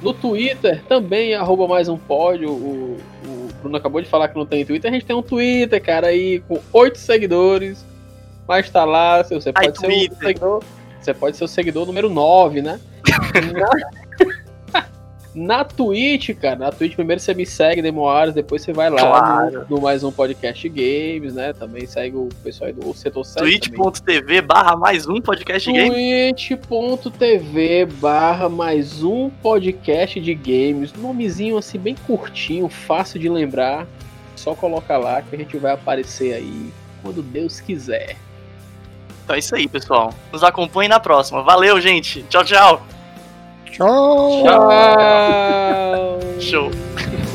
No 0.03 0.13
Twitter 0.15 0.83
também 0.89 1.33
é 1.33 1.37
arroba 1.37 1.69
mais 1.69 1.89
um 1.89 1.99
pod. 1.99 2.45
O, 2.45 2.51
o 2.51 3.40
Bruno 3.61 3.77
acabou 3.77 4.01
de 4.01 4.09
falar 4.09 4.29
que 4.29 4.37
não 4.37 4.47
tem 4.47 4.65
Twitter. 4.65 4.91
A 4.91 4.95
gente 4.95 5.07
tem 5.07 5.15
um 5.15 5.23
Twitter, 5.23 5.83
cara, 5.83 6.09
aí 6.09 6.41
com 6.41 6.61
oito 6.73 6.99
seguidores. 6.99 7.85
Mas 8.49 8.69
tá 8.71 8.85
lá, 8.85 9.23
você 9.23 9.53
pode 9.53 9.69
Ai, 9.69 9.75
ser 9.77 9.87
Twitter. 9.87 10.19
o 10.19 10.21
seguidor. 10.21 10.65
Você 11.01 11.15
pode 11.15 11.37
ser 11.37 11.45
o 11.45 11.49
seguidor 11.49 11.87
número 11.87 12.11
9, 12.11 12.63
né? 12.63 12.81
Na 15.41 15.65
Twitch, 15.65 16.35
cara, 16.35 16.57
na 16.57 16.71
Twitch 16.71 16.95
primeiro 16.95 17.19
você 17.19 17.33
me 17.33 17.47
segue, 17.47 17.81
Demoares, 17.81 18.35
depois 18.35 18.61
você 18.61 18.75
vai 18.75 18.91
lá 18.91 19.01
claro. 19.01 19.67
no, 19.71 19.77
no, 19.77 19.81
mais 19.81 20.05
um 20.05 20.13
podcast 20.13 20.69
games, 20.69 21.33
né? 21.33 21.55
Também 21.55 21.87
segue 21.87 22.15
o 22.15 22.29
pessoal 22.45 22.69
aí 22.69 22.75
do 22.75 22.93
setor 22.93 23.25
7. 23.25 23.71
Twitch.tv 23.71 24.43
barra 24.43 24.77
mais 24.77 25.09
um 25.09 25.19
podcast 25.19 25.73
games. 25.73 25.95
Twitch.tv 25.95 27.87
barra 27.87 28.51
mais 28.51 29.03
um 29.03 29.31
podcast 29.31 30.21
de 30.21 30.35
games. 30.35 30.93
Nomezinho 30.93 31.57
assim 31.57 31.79
bem 31.79 31.95
curtinho, 31.95 32.69
fácil 32.69 33.19
de 33.19 33.31
lembrar. 33.31 33.87
Só 34.37 34.55
coloca 34.55 34.99
lá 34.99 35.23
que 35.23 35.35
a 35.35 35.39
gente 35.39 35.57
vai 35.57 35.73
aparecer 35.73 36.35
aí 36.35 36.71
quando 37.03 37.23
Deus 37.23 37.61
quiser. 37.61 38.15
Então 39.25 39.35
é 39.35 39.39
isso 39.39 39.57
aí, 39.57 39.67
pessoal. 39.67 40.13
Nos 40.31 40.45
acompanhe 40.45 40.89
na 40.91 41.01
próxima. 41.01 41.43
Valeu, 41.43 41.81
gente. 41.81 42.23
Tchau, 42.25 42.45
tchau. 42.45 43.00
Tchau! 43.81 44.45
Tchau! 44.45 46.21
Show. 46.39 46.71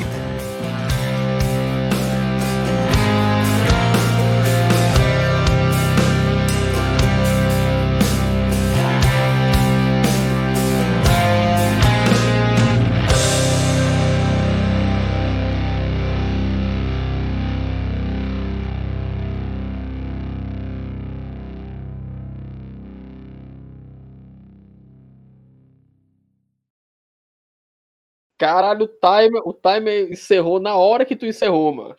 Caralho, 28.45 28.83
o 28.83 28.87
timer, 28.87 29.41
o 29.43 29.51
timer 29.51 30.11
encerrou 30.11 30.59
na 30.59 30.75
hora 30.75 31.03
que 31.03 31.15
tu 31.15 31.25
encerrou, 31.25 31.73
mano. 31.73 31.95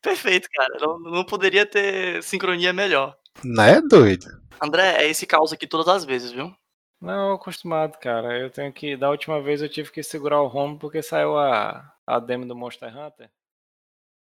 Perfeito, 0.00 0.48
cara. 0.50 0.78
Não, 0.80 0.98
não 0.98 1.24
poderia 1.24 1.66
ter 1.66 2.22
sincronia 2.22 2.72
melhor. 2.72 3.14
Né, 3.44 3.82
doido? 3.82 4.24
André, 4.62 5.04
é 5.04 5.10
esse 5.10 5.26
caos 5.26 5.52
aqui 5.52 5.66
todas 5.66 5.88
as 5.88 6.02
vezes, 6.02 6.32
viu? 6.32 6.50
Não, 6.98 7.34
acostumado, 7.34 7.98
cara. 7.98 8.38
Eu 8.38 8.48
tenho 8.48 8.72
que. 8.72 8.96
Da 8.96 9.10
última 9.10 9.42
vez 9.42 9.60
eu 9.60 9.68
tive 9.68 9.90
que 9.90 10.02
segurar 10.02 10.40
o 10.40 10.48
home 10.48 10.78
porque 10.78 11.02
saiu 11.02 11.36
a, 11.36 11.92
a 12.06 12.18
demo 12.18 12.46
do 12.46 12.56
Monster 12.56 12.88
Hunter. 12.96 13.30